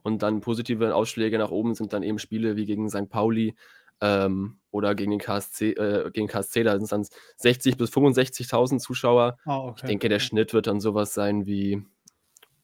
und 0.02 0.22
dann 0.22 0.40
positive 0.40 0.94
Ausschläge 0.94 1.38
nach 1.38 1.50
oben 1.50 1.74
sind 1.74 1.92
dann 1.92 2.02
eben 2.02 2.18
Spiele 2.18 2.56
wie 2.56 2.66
gegen 2.66 2.88
St. 2.88 3.08
Pauli 3.08 3.56
ähm, 4.00 4.59
oder 4.70 4.94
gegen 4.94 5.10
den 5.10 5.20
KSC, 5.20 5.72
äh, 5.72 6.10
gegen 6.12 6.28
KSC, 6.28 6.62
da 6.62 6.72
sind 6.72 6.84
es 6.84 6.90
dann 6.90 7.02
60.000 7.40 7.76
bis 7.76 7.90
65.000 7.90 8.78
Zuschauer. 8.78 9.38
Ah, 9.44 9.58
okay. 9.58 9.72
Ich 9.76 9.82
denke, 9.88 10.08
der 10.08 10.20
Schnitt 10.20 10.52
wird 10.52 10.66
dann 10.66 10.80
sowas 10.80 11.14
sein 11.14 11.46
wie 11.46 11.82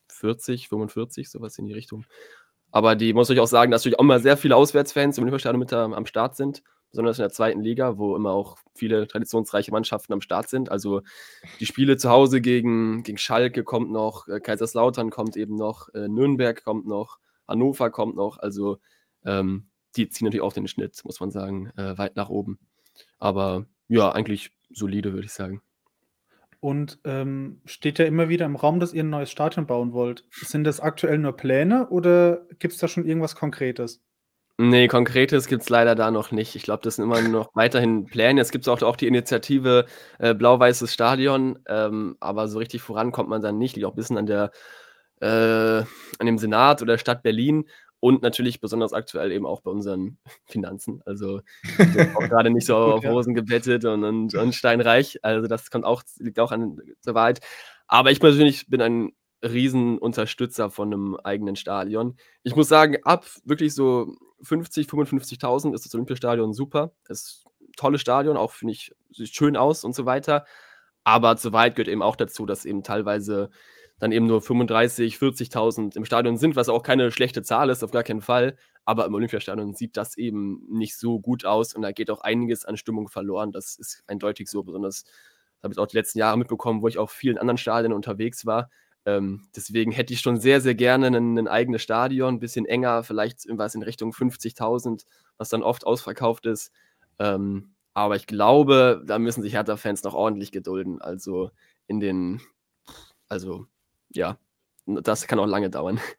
40, 0.09 0.69
45, 0.69 1.29
sowas 1.29 1.59
in 1.59 1.67
die 1.67 1.75
Richtung. 1.75 2.07
Aber 2.71 2.95
die 2.97 3.13
muss 3.13 3.31
ich 3.31 3.41
auch 3.41 3.47
sagen, 3.47 3.71
dass 3.71 3.83
natürlich 3.83 3.99
auch 3.99 4.05
immer 4.05 4.21
sehr 4.21 4.37
viele 4.37 4.57
Auswärtsfans 4.57 5.19
im 5.19 5.25
Olympiastadion 5.25 5.59
mit 5.59 5.73
am, 5.73 5.95
am 5.95 6.07
Start 6.07 6.37
sind, 6.37 6.63
besonders 6.91 7.19
in 7.19 7.23
der 7.23 7.31
zweiten 7.31 7.61
Liga, 7.61 7.99
wo 7.99 8.17
immer 8.17 8.31
auch 8.31 8.59
viele 8.75 9.07
traditionsreiche 9.07 9.71
Mannschaften 9.71 10.13
am 10.13 10.21
Start 10.21 10.49
sind. 10.49 10.71
Also 10.71 11.03
die 11.61 11.67
Spiele 11.67 11.97
zu 11.97 12.11
Hause 12.11 12.41
gegen, 12.41 13.03
gegen 13.03 13.19
Schalke 13.19 13.65
kommt 13.65 13.91
noch, 13.91 14.29
äh, 14.29 14.41
Kaiserslautern 14.41 15.11
kommt 15.11 15.37
eben 15.37 15.57
noch, 15.57 15.89
äh, 15.95 16.09
Nürnberg 16.09 16.63
kommt 16.65 16.87
noch, 16.87 17.19
Hannover 17.49 17.91
kommt 17.91 18.17
noch. 18.17 18.39
Also 18.39 18.79
ähm, 19.25 19.69
die 19.97 20.09
ziehen 20.09 20.27
natürlich 20.27 20.43
auch 20.43 20.53
den 20.53 20.69
Schnitt, 20.69 21.01
muss 21.05 21.21
man 21.21 21.31
sagen, 21.31 21.71
äh, 21.77 21.97
weit 21.99 22.17
nach 22.17 22.29
oben. 22.29 22.59
Aber 23.19 23.67
ja, 23.89 24.11
eigentlich 24.13 24.53
solide, 24.71 25.13
würde 25.13 25.27
ich 25.27 25.33
sagen. 25.33 25.63
Und 26.61 26.99
ähm, 27.05 27.61
steht 27.65 27.99
ja 27.99 28.07
immer 28.07 28.29
wieder 28.29 28.47
im 28.47 28.57
Raum, 28.57 28.81
dass 28.81 28.93
ihr 28.93 29.05
ein 29.05 29.11
neues 29.11 29.31
Stadion 29.31 29.67
bauen 29.67 29.93
wollt. 29.93 30.25
Sind 30.31 30.65
das 30.65 30.81
aktuell 30.81 31.19
nur 31.19 31.37
Pläne 31.37 31.89
oder 31.91 32.47
gibt 32.59 32.75
es 32.75 32.81
da 32.81 32.89
schon 32.89 33.05
irgendwas 33.05 33.37
Konkretes? 33.37 34.03
Nee, 34.59 34.89
Konkretes 34.89 35.49
gibt 35.49 35.63
es 35.63 35.69
leider 35.69 35.95
da 35.95 36.11
noch 36.11 36.31
nicht. 36.31 36.57
Ich 36.57 36.63
glaube, 36.63 36.83
das 36.83 36.97
sind 36.97 37.05
immer 37.05 37.21
noch 37.21 37.51
weiterhin 37.55 38.07
Pläne. 38.07 38.41
Es 38.41 38.51
gibt 38.51 38.67
auch, 38.69 38.81
auch 38.81 38.97
die 38.97 39.07
Initiative 39.07 39.85
äh, 40.19 40.35
Blau-Weißes 40.35 40.95
Stadion, 40.95 41.59
ähm, 41.69 42.17
aber 42.21 42.49
so 42.49 42.59
richtig 42.59 42.81
voran 42.81 43.13
kommt 43.13 43.29
man 43.29 43.43
dann 43.43 43.59
nicht. 43.59 43.77
Liegt 43.77 43.87
auch 43.87 43.93
ein 43.93 43.97
bisschen 43.97 44.17
an, 44.17 44.25
der, 44.25 44.51
äh, 45.21 45.85
an 46.19 46.27
dem 46.27 46.39
Senat 46.39 46.81
oder 46.81 46.97
Stadt 46.97 47.23
Berlin 47.23 47.67
und 48.07 48.23
natürlich 48.23 48.61
besonders 48.61 48.93
aktuell 48.93 49.33
eben 49.33 49.47
auch 49.47 49.63
bei 49.63 49.71
unseren 49.73 50.19
Finanzen. 50.45 51.03
Also 51.07 51.41
auch 52.15 52.29
gerade 52.29 52.51
nicht 52.51 52.65
so 52.65 52.77
auf 52.77 53.05
Hosen 53.05 53.35
gebettet 53.35 53.85
und, 53.85 54.05
und, 54.05 54.33
und, 54.33 54.55
steinreich. 54.55 55.19
Also 55.25 55.49
das 55.49 55.73
kommt 55.73 55.85
auch, 55.85 56.05
liegt 56.19 56.39
auch 56.39 56.53
an 56.53 56.81
der 57.05 57.15
Wahrheit. 57.17 57.41
Aber 57.89 58.13
ich 58.13 58.21
persönlich 58.21 58.69
bin 58.69 58.81
ein 58.81 59.13
Riesenunterstützer 59.43 60.71
von 60.71 60.93
einem 60.93 61.17
eigenen 61.17 61.57
Stadion. 61.57 62.17
Ich 62.45 62.55
muss 62.55 62.69
sagen, 62.69 62.99
ab 63.03 63.27
wirklich 63.45 63.75
so 63.75 64.15
50, 64.43 64.87
55.000 64.87 65.75
ist 65.75 65.85
das 65.85 65.95
Olympiastadion 65.97 66.53
super. 66.53 66.93
Es 67.09 67.23
ist 67.23 67.47
ein 67.61 67.73
tolles 67.77 68.01
Stadion, 68.01 68.37
auch 68.37 68.53
finde 68.53 68.75
ich, 68.75 68.95
sieht 69.11 69.35
schön 69.35 69.57
aus 69.57 69.83
und 69.83 69.97
so 69.97 70.07
weiter. 70.07 70.47
Aber 71.03 71.37
zu 71.37 71.53
weit 71.53 71.75
gehört 71.75 71.89
eben 71.89 72.03
auch 72.03 72.15
dazu, 72.15 72.47
dass 72.47 72.65
eben 72.65 72.85
teilweise 72.85 73.51
dann 73.99 74.13
eben 74.13 74.27
nur 74.27 74.43
35, 74.43 75.17
40.000 75.17 75.97
im 75.97 76.05
Stadion 76.05 76.37
sind, 76.37 76.57
was 76.57 76.69
auch 76.69 76.83
keine 76.83 77.11
schlechte 77.11 77.43
Zahl 77.43 77.71
ist, 77.71 77.83
auf 77.83 77.91
gar 77.91 78.03
keinen 78.03 78.21
Fall. 78.21 78.57
Aber 78.85 79.07
im 79.07 79.15
Olympiastadion 79.15 79.75
sieht 79.75 79.97
das 79.97 80.17
eben 80.17 80.63
nicht 80.69 80.97
so 80.97 81.19
gut 81.19 81.45
aus 81.45 81.75
und 81.75 81.83
da 81.83 81.93
geht 81.93 82.11
auch 82.11 82.21
einiges 82.21 82.65
an 82.65 82.77
Stimmung 82.77 83.09
verloren. 83.09 83.53
Das 83.53 83.77
ist 83.77 84.05
eindeutig 84.07 84.49
so, 84.49 84.63
besonders 84.63 85.05
das 85.05 85.13
habe 85.63 85.73
ich 85.73 85.79
auch 85.79 85.87
die 85.87 85.97
letzten 85.97 86.19
Jahre 86.19 86.39
mitbekommen, 86.39 86.83
wo 86.83 86.89
ich 86.89 86.99
auch 86.99 87.11
vielen 87.11 87.39
anderen 87.39 87.59
Stadien 87.59 87.93
unterwegs 87.93 88.47
war. 88.47 88.71
Ähm, 89.05 89.49
deswegen 89.55 89.93
hätte 89.93 90.13
ich 90.13 90.21
schon 90.21 90.39
sehr, 90.39 90.61
sehr 90.61 90.75
gerne 90.75 91.07
ein, 91.07 91.39
ein 91.39 91.49
eigenes 91.49 91.83
Stadion, 91.83 92.35
ein 92.35 92.41
bisschen 92.41 92.67
enger, 92.67 93.05
vielleicht 93.05 93.45
irgendwas 93.45 93.75
in 93.75 93.83
Richtung 93.83 94.13
50.000, 94.13 95.05
was 95.39 95.49
dann 95.49 95.63
oft 95.63 95.87
ausverkauft 95.87 96.47
ist. 96.47 96.73
Ähm, 97.19 97.75
aber 97.95 98.17
ich 98.17 98.27
glaube, 98.27 99.03
da 99.07 99.19
müssen 99.19 99.43
sich 99.43 99.55
Hertha-Fans 99.55 100.03
noch 100.03 100.15
ordentlich 100.15 100.53
gedulden. 100.53 101.01
Also 101.01 101.51
in 101.87 102.01
den, 102.01 102.43
also 103.29 103.67
ja, 104.17 104.39
das 104.87 105.27
kann 105.27 105.39
auch 105.39 105.47
lange 105.47 105.71
dauern. 105.71 106.01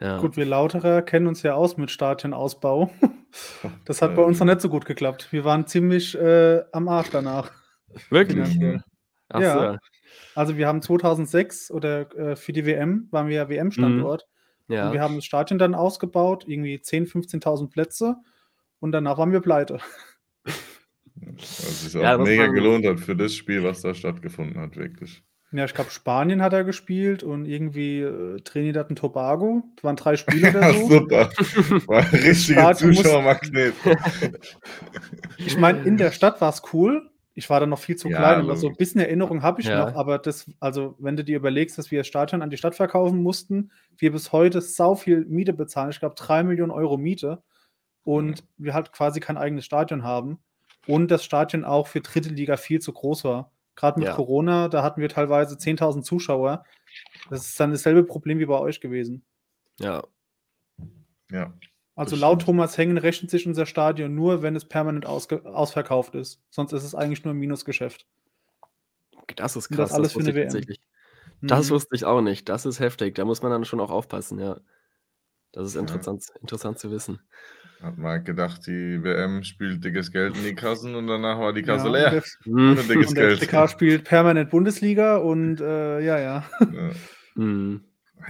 Ja. 0.00 0.18
Gut, 0.18 0.36
wir 0.36 0.44
Lauterer 0.44 1.00
kennen 1.00 1.28
uns 1.28 1.44
ja 1.44 1.54
aus 1.54 1.76
mit 1.76 1.90
Stadionausbau. 1.90 2.90
Das 3.86 4.02
hat 4.02 4.14
bei 4.14 4.22
uns 4.22 4.40
noch 4.40 4.46
nicht 4.46 4.60
so 4.60 4.68
gut 4.68 4.84
geklappt. 4.84 5.28
Wir 5.30 5.42
waren 5.44 5.66
ziemlich 5.66 6.14
äh, 6.18 6.62
am 6.72 6.86
Arsch 6.88 7.08
danach. 7.08 7.50
Wirklich? 8.10 8.58
Ach 9.30 9.40
ja. 9.40 9.72
So. 9.72 9.78
Also 10.34 10.56
wir 10.58 10.66
haben 10.66 10.82
2006 10.82 11.70
oder 11.70 12.14
äh, 12.14 12.36
für 12.36 12.52
die 12.52 12.66
WM 12.66 13.08
waren 13.10 13.28
wir 13.28 13.36
ja 13.36 13.48
WM-Standort. 13.48 14.26
Mhm. 14.66 14.74
Ja. 14.74 14.86
Und 14.86 14.92
wir 14.92 15.00
haben 15.00 15.14
das 15.14 15.24
Stadion 15.24 15.58
dann 15.58 15.74
ausgebaut, 15.74 16.44
irgendwie 16.46 16.76
10.000, 16.76 17.40
15.000 17.40 17.70
Plätze. 17.70 18.16
Und 18.80 18.92
danach 18.92 19.16
waren 19.16 19.32
wir 19.32 19.40
pleite. 19.40 19.78
Was 21.14 21.82
sich 21.84 21.96
auch 21.96 22.02
ja, 22.02 22.18
mega 22.18 22.48
gelohnt 22.48 22.84
hat 22.86 23.00
für 23.00 23.16
das 23.16 23.34
Spiel, 23.34 23.62
was 23.62 23.80
da 23.80 23.94
stattgefunden 23.94 24.60
hat, 24.60 24.76
wirklich. 24.76 25.22
Ja, 25.52 25.66
ich 25.66 25.74
glaube, 25.74 25.90
Spanien 25.90 26.40
hat 26.40 26.54
er 26.54 26.64
gespielt 26.64 27.22
und 27.22 27.44
irgendwie 27.44 28.00
äh, 28.00 28.40
Trinidad 28.40 28.88
und 28.88 28.96
Tobago. 28.96 29.62
Das 29.76 29.84
waren 29.84 29.96
drei 29.96 30.16
Spiele 30.16 30.48
oder 30.56 30.72
so. 30.72 30.88
Super. 30.88 31.30
War 31.86 31.98
ein 32.00 32.06
richtiger 32.06 32.74
Zuschauermagnet. 32.74 33.74
ich 35.36 35.58
meine, 35.58 35.82
in 35.82 35.98
der 35.98 36.10
Stadt 36.10 36.40
war 36.40 36.48
es 36.48 36.62
cool. 36.72 37.10
Ich 37.34 37.48
war 37.50 37.60
da 37.60 37.66
noch 37.66 37.78
viel 37.78 37.96
zu 37.96 38.08
ja, 38.08 38.18
klein, 38.18 38.40
aber 38.40 38.56
so 38.56 38.68
ein 38.68 38.76
bisschen 38.76 39.00
Erinnerung 39.00 39.42
habe 39.42 39.60
ich 39.60 39.66
ja. 39.66 39.86
noch. 39.86 39.96
Aber 39.96 40.18
das, 40.18 40.50
also, 40.58 40.96
wenn 40.98 41.16
du 41.16 41.24
dir 41.24 41.36
überlegst, 41.36 41.76
dass 41.76 41.90
wir 41.90 42.00
das 42.00 42.06
Stadion 42.06 42.42
an 42.42 42.50
die 42.50 42.58
Stadt 42.58 42.74
verkaufen 42.74 43.22
mussten, 43.22 43.70
wir 43.98 44.12
bis 44.12 44.32
heute 44.32 44.60
sau 44.60 44.94
viel 44.94 45.24
Miete 45.26 45.52
bezahlen. 45.52 45.90
Ich 45.90 46.00
glaube, 46.00 46.14
drei 46.14 46.42
Millionen 46.42 46.72
Euro 46.72 46.96
Miete. 46.96 47.42
Und 48.04 48.42
mhm. 48.42 48.64
wir 48.64 48.74
halt 48.74 48.92
quasi 48.92 49.20
kein 49.20 49.36
eigenes 49.36 49.64
Stadion 49.66 50.02
haben. 50.02 50.38
Und 50.86 51.10
das 51.10 51.24
Stadion 51.24 51.64
auch 51.64 51.86
für 51.86 52.00
dritte 52.00 52.30
Liga 52.30 52.56
viel 52.56 52.80
zu 52.80 52.92
groß 52.92 53.24
war. 53.24 53.52
Gerade 53.74 54.00
mit 54.00 54.08
ja. 54.08 54.14
Corona, 54.14 54.68
da 54.68 54.82
hatten 54.82 55.00
wir 55.00 55.08
teilweise 55.08 55.56
10.000 55.56 56.02
Zuschauer. 56.02 56.64
Das 57.30 57.46
ist 57.46 57.58
dann 57.58 57.70
dasselbe 57.70 58.04
Problem 58.04 58.38
wie 58.38 58.46
bei 58.46 58.58
euch 58.58 58.80
gewesen. 58.80 59.24
Ja. 59.78 60.04
Ja. 61.30 61.52
Also 61.94 62.16
laut 62.16 62.42
Thomas 62.42 62.76
Hengen 62.78 62.98
rechnet 62.98 63.30
sich 63.30 63.46
unser 63.46 63.66
Stadion 63.66 64.14
nur, 64.14 64.42
wenn 64.42 64.56
es 64.56 64.64
permanent 64.64 65.06
ausverkauft 65.06 66.14
ist. 66.14 66.40
Sonst 66.50 66.72
ist 66.72 66.84
es 66.84 66.94
eigentlich 66.94 67.24
nur 67.24 67.34
ein 67.34 67.38
Minusgeschäft. 67.38 68.06
Das 69.36 69.56
ist 69.56 69.68
krass. 69.68 69.90
Das 69.90 69.92
alles 69.92 70.14
das 70.14 70.22
für 70.22 70.28
eine 70.28 70.34
WM. 70.34 70.76
Das 71.42 71.68
mhm. 71.68 71.74
wusste 71.74 71.94
ich 71.94 72.04
auch 72.04 72.20
nicht. 72.20 72.48
Das 72.48 72.66
ist 72.66 72.80
heftig. 72.80 73.14
Da 73.14 73.24
muss 73.24 73.42
man 73.42 73.50
dann 73.50 73.64
schon 73.64 73.80
auch 73.80 73.90
aufpassen, 73.90 74.38
ja. 74.38 74.60
Das 75.52 75.66
ist 75.66 75.76
interessant, 75.76 76.24
ja. 76.28 76.40
interessant 76.40 76.78
zu 76.78 76.90
wissen. 76.90 77.20
Hat 77.82 77.98
man 77.98 78.22
gedacht, 78.22 78.64
die 78.68 79.02
WM 79.02 79.42
spielt 79.42 79.84
dickes 79.84 80.12
Geld 80.12 80.36
in 80.36 80.44
die 80.44 80.54
Kassen 80.54 80.94
und 80.94 81.08
danach 81.08 81.40
war 81.40 81.52
die 81.52 81.62
Kasse 81.62 81.86
ja, 81.86 81.92
leer. 81.92 82.10
Der, 82.10 82.22
mhm. 82.44 82.76
dickes 82.88 83.08
und 83.08 83.16
der 83.16 83.36
FCK 83.36 83.68
spielt 83.68 84.04
permanent 84.04 84.50
Bundesliga 84.50 85.16
und 85.16 85.60
äh, 85.60 86.00
ja, 86.00 86.18
ja. 86.18 86.44
Ja. 86.60 86.90
Mhm. 87.34 87.80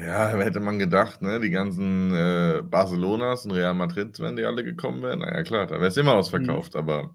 ja, 0.00 0.28
hätte 0.28 0.60
man 0.60 0.78
gedacht, 0.78 1.22
ne? 1.22 1.40
Die 1.40 1.50
ganzen 1.50 2.14
äh, 2.14 2.62
Barcelonas 2.62 3.44
und 3.46 3.50
Real 3.50 3.74
Madrid, 3.74 4.20
wenn 4.20 4.36
die 4.36 4.44
alle 4.44 4.62
gekommen 4.62 5.02
wären, 5.02 5.18
naja 5.18 5.42
klar, 5.42 5.66
da 5.66 5.74
wäre 5.74 5.88
es 5.88 5.96
immer 5.96 6.14
ausverkauft, 6.14 6.74
mhm. 6.74 6.78
aber 6.78 7.14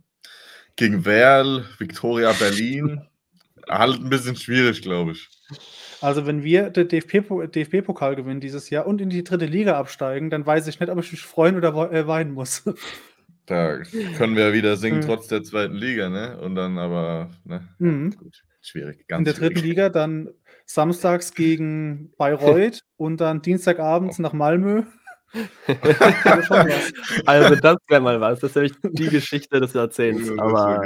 gegen 0.75 1.05
Werl, 1.05 1.63
Victoria 1.77 2.33
Berlin, 2.33 3.07
halt 3.69 4.01
ein 4.01 4.09
bisschen 4.09 4.35
schwierig, 4.35 4.81
glaube 4.81 5.13
ich. 5.13 5.29
Also, 6.02 6.26
wenn 6.28 6.43
wir 6.43 6.70
den 6.70 6.88
DFB-Pokal 6.88 7.48
DFB 7.48 7.88
gewinnen 8.18 8.39
dieses 8.39 8.70
Jahr 8.70 8.86
und 8.86 9.02
in 9.02 9.10
die 9.10 9.24
dritte 9.24 9.45
Liga 9.45 9.78
absteigen, 9.78 10.30
dann 10.30 10.45
weiß 10.45 10.68
ich 10.68 10.80
nicht, 10.80 10.89
ob 10.89 11.00
ich 11.00 11.12
mich 11.12 11.22
freuen 11.22 11.56
oder 11.58 11.91
äh, 11.91 12.08
weinen 12.08 12.34
muss. 12.34 12.64
Da 13.48 13.78
können 14.18 14.36
wir 14.36 14.52
wieder 14.52 14.76
singen, 14.76 15.02
trotz 15.02 15.28
der 15.28 15.41
zweiten 15.41 15.76
Liga, 15.76 16.10
ne? 16.10 16.38
Und 16.39 16.56
dann 16.56 16.78
aber, 16.78 17.32
ne? 17.45 17.68
Mhm. 17.80 18.14
Schwierig, 18.62 19.08
ganz 19.08 19.20
In 19.20 19.26
der 19.26 19.34
schwierig. 19.36 19.54
dritten 19.54 19.68
Liga 19.68 19.89
dann 19.89 20.30
samstags 20.66 21.34
gegen 21.34 22.12
Bayreuth 22.18 22.82
und 22.98 23.22
dann 23.22 23.41
dienstagabends 23.41 24.20
oh. 24.20 24.22
nach 24.22 24.34
Malmö. 24.34 24.84
also 27.26 27.56
das 27.56 27.78
wäre 27.88 28.02
mal 28.02 28.20
was. 28.20 28.41
Das 28.41 28.52
ist 28.52 28.56
nämlich 28.56 28.74
die 28.84 29.10
Geschichte 29.10 29.60
des 29.60 29.74
Jahrzehnts. 29.74 30.30
aber, 30.38 30.84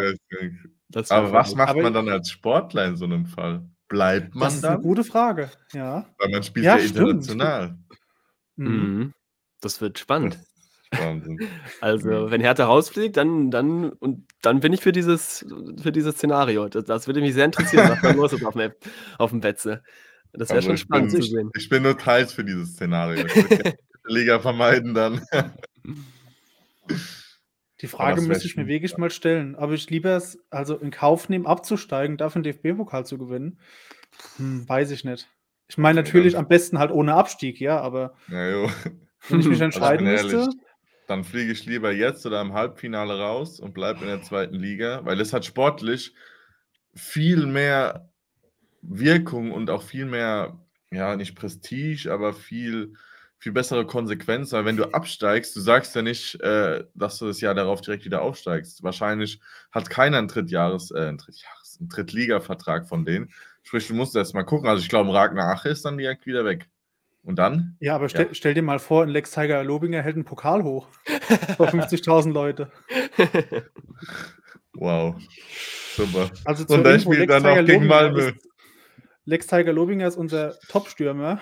aber 1.09 1.33
was 1.33 1.55
macht 1.55 1.77
man 1.77 1.93
dann 1.93 2.09
als 2.09 2.29
Sportler 2.29 2.85
in 2.85 2.95
so 2.95 3.05
einem 3.05 3.25
Fall? 3.25 3.63
Bleibt 3.91 4.33
man 4.33 4.45
Das 4.45 4.55
ist 4.55 4.63
eine 4.63 4.79
gute 4.79 5.03
Frage, 5.03 5.51
ja. 5.73 6.05
Weil 6.17 6.29
man 6.29 6.43
spielt 6.43 6.65
ja, 6.65 6.77
Ja, 6.77 6.83
international. 6.85 7.77
Mhm. 8.55 8.67
mhm. 8.67 9.13
Das 9.59 9.81
wird 9.81 9.99
spannend. 9.99 10.39
Wahnsinn. 10.91 11.37
Also, 11.81 12.07
mhm. 12.07 12.31
wenn 12.31 12.39
Hertha 12.39 12.63
rausfliegt, 12.65 13.17
dann, 13.17 13.51
dann, 13.51 13.89
und 13.89 14.27
dann 14.41 14.61
bin 14.61 14.71
ich 14.71 14.79
für 14.79 14.93
dieses, 14.93 15.45
für 15.81 15.91
dieses 15.91 16.15
Szenario. 16.15 16.69
Das, 16.69 16.85
das 16.85 17.07
würde 17.07 17.19
mich 17.19 17.33
sehr 17.33 17.43
interessieren, 17.43 17.89
was 17.89 18.01
da 18.01 18.11
los 18.13 18.31
ist 18.31 18.45
auf 18.45 18.53
dem, 18.53 18.71
auf 19.17 19.31
dem 19.31 19.41
Betze. 19.41 19.83
Das 20.31 20.47
wäre 20.47 20.59
Also 20.59 20.69
schon 20.69 20.77
spannend 20.77 21.11
bin, 21.11 21.21
zu 21.21 21.27
sehen. 21.27 21.51
ich 21.57 21.67
bin 21.67 21.83
nur 21.83 21.97
teils 21.97 22.31
für 22.31 22.45
dieses 22.45 22.75
Szenario. 22.75 23.25
Ich 23.25 23.35
würde 23.35 23.73
die 24.09 24.13
Liga 24.13 24.39
vermeiden 24.39 24.93
dann. 24.93 25.21
Die 27.81 27.87
Frage 27.87 28.21
müsste 28.21 28.45
ich 28.45 28.55
mir 28.55 28.67
wirklich 28.67 28.97
mal 28.97 29.09
stellen. 29.09 29.55
Aber 29.55 29.73
ich 29.73 29.89
lieber 29.89 30.15
es, 30.15 30.39
also 30.49 30.75
in 30.75 30.91
Kauf 30.91 31.29
nehmen, 31.29 31.47
abzusteigen, 31.47 32.17
dafür 32.17 32.41
den 32.41 32.53
DFB-Pokal 32.53 33.05
zu 33.05 33.17
gewinnen. 33.17 33.59
Hm, 34.37 34.69
weiß 34.69 34.91
ich 34.91 35.03
nicht. 35.03 35.27
Ich 35.67 35.77
meine 35.77 36.01
natürlich 36.01 36.33
ja. 36.33 36.39
am 36.39 36.47
besten 36.47 36.79
halt 36.79 36.91
ohne 36.91 37.13
Abstieg, 37.15 37.59
ja, 37.59 37.79
aber 37.79 38.13
ja, 38.27 38.69
wenn 39.29 39.39
ich 39.39 39.47
mich 39.47 39.47
also 39.61 39.63
entscheiden 39.63 40.07
also 40.07 40.23
müsste. 40.23 40.37
Ehrlich, 40.37 40.55
dann 41.07 41.23
fliege 41.23 41.51
ich 41.51 41.65
lieber 41.65 41.91
jetzt 41.91 42.25
oder 42.25 42.41
im 42.41 42.53
Halbfinale 42.53 43.19
raus 43.19 43.59
und 43.59 43.73
bleibe 43.73 44.01
in 44.01 44.07
der 44.07 44.21
zweiten 44.21 44.55
Liga, 44.55 45.01
weil 45.03 45.19
es 45.19 45.33
hat 45.33 45.45
sportlich 45.45 46.13
viel 46.93 47.45
mehr 47.45 48.09
Wirkung 48.81 49.51
und 49.51 49.69
auch 49.69 49.83
viel 49.83 50.05
mehr, 50.05 50.59
ja, 50.91 51.15
nicht 51.15 51.35
Prestige, 51.35 52.11
aber 52.11 52.33
viel, 52.33 52.93
viel 53.41 53.51
bessere 53.51 53.87
Konsequenz, 53.87 54.53
weil 54.53 54.65
wenn 54.65 54.77
du 54.77 54.93
absteigst, 54.93 55.55
du 55.55 55.61
sagst 55.61 55.95
ja 55.95 56.03
nicht, 56.03 56.39
äh, 56.41 56.83
dass 56.93 57.17
du 57.17 57.25
das 57.25 57.41
Jahr 57.41 57.55
darauf 57.55 57.81
direkt 57.81 58.05
wieder 58.05 58.21
aufsteigst. 58.21 58.83
Wahrscheinlich 58.83 59.41
hat 59.71 59.89
keiner 59.89 60.19
einen 60.19 60.27
Drittjahres, 60.27 60.91
äh, 60.91 61.07
einen 61.07 61.17
Drittjahres, 61.17 61.77
einen 61.79 61.89
Drittliga-Vertrag 61.89 62.87
von 62.87 63.03
denen. 63.03 63.31
Sprich, 63.63 63.87
du 63.87 63.95
musst 63.95 64.15
erst 64.15 64.35
mal 64.35 64.43
gucken. 64.43 64.69
Also 64.69 64.83
ich 64.83 64.89
glaube, 64.89 65.11
Ragnar 65.11 65.51
Ache 65.51 65.69
ist 65.69 65.83
dann 65.83 65.97
direkt 65.97 66.27
wieder 66.27 66.45
weg. 66.45 66.69
Und 67.23 67.37
dann? 67.39 67.77
Ja, 67.79 67.95
aber 67.95 68.09
stell, 68.09 68.29
stell 68.33 68.53
dir 68.53 68.61
mal 68.61 68.79
vor, 68.79 69.03
ein 69.03 69.09
Lex 69.09 69.31
Tiger 69.31 69.63
Lobinger 69.63 70.03
hält 70.03 70.15
einen 70.15 70.25
Pokal 70.25 70.63
hoch. 70.63 70.87
Vor 71.57 71.67
50.000 71.69 72.31
Leute. 72.31 72.71
Wow. 74.73 75.15
Super. 75.95 76.29
Also 76.45 76.63
Und 76.71 76.85
Info, 76.85 77.11
spielt 77.11 77.29
dann 77.29 77.41
noch 77.43 77.65
gegen 77.65 77.87
Malmö. 77.87 78.33
Lex 79.25 79.47
Tiger 79.47 79.73
Lobinger 79.73 80.07
ist 80.07 80.17
unser 80.17 80.59
Top-Stürmer. 80.67 81.39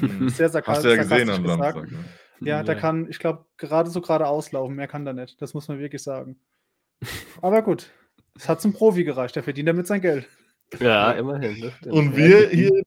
Mhm. 0.00 0.28
Sehr 0.28 0.50
sarka- 0.50 0.66
Hast 0.72 0.84
du 0.84 0.88
ja 0.88 0.96
gesehen 0.96 1.26
sarkastisch 1.26 1.36
am 1.36 1.42
gesagt. 1.44 1.74
Samstag. 1.78 1.90
Ne? 1.92 2.04
Ja, 2.48 2.62
der 2.62 2.74
Ja. 2.76 2.80
kann, 2.80 3.08
ich 3.10 3.18
glaube, 3.18 3.46
gerade 3.56 3.90
so 3.90 4.00
gerade 4.00 4.26
auslaufen. 4.26 4.76
Mehr 4.76 4.86
kann 4.88 5.04
der 5.04 5.14
nicht. 5.14 5.40
Das 5.42 5.54
muss 5.54 5.66
man 5.68 5.78
wirklich 5.78 6.02
sagen. 6.02 6.38
Aber 7.42 7.62
gut. 7.62 7.90
Es 8.36 8.48
hat 8.48 8.60
zum 8.60 8.72
Profi 8.72 9.02
gereicht. 9.04 9.34
Der 9.36 9.42
verdient 9.42 9.68
damit 9.68 9.86
sein 9.88 10.00
Geld. 10.00 10.28
Ja, 10.78 11.12
immerhin. 11.12 11.72
Stimmt. 11.78 11.86
Und 11.94 12.16
wir 12.16 12.48
hier 12.50 12.82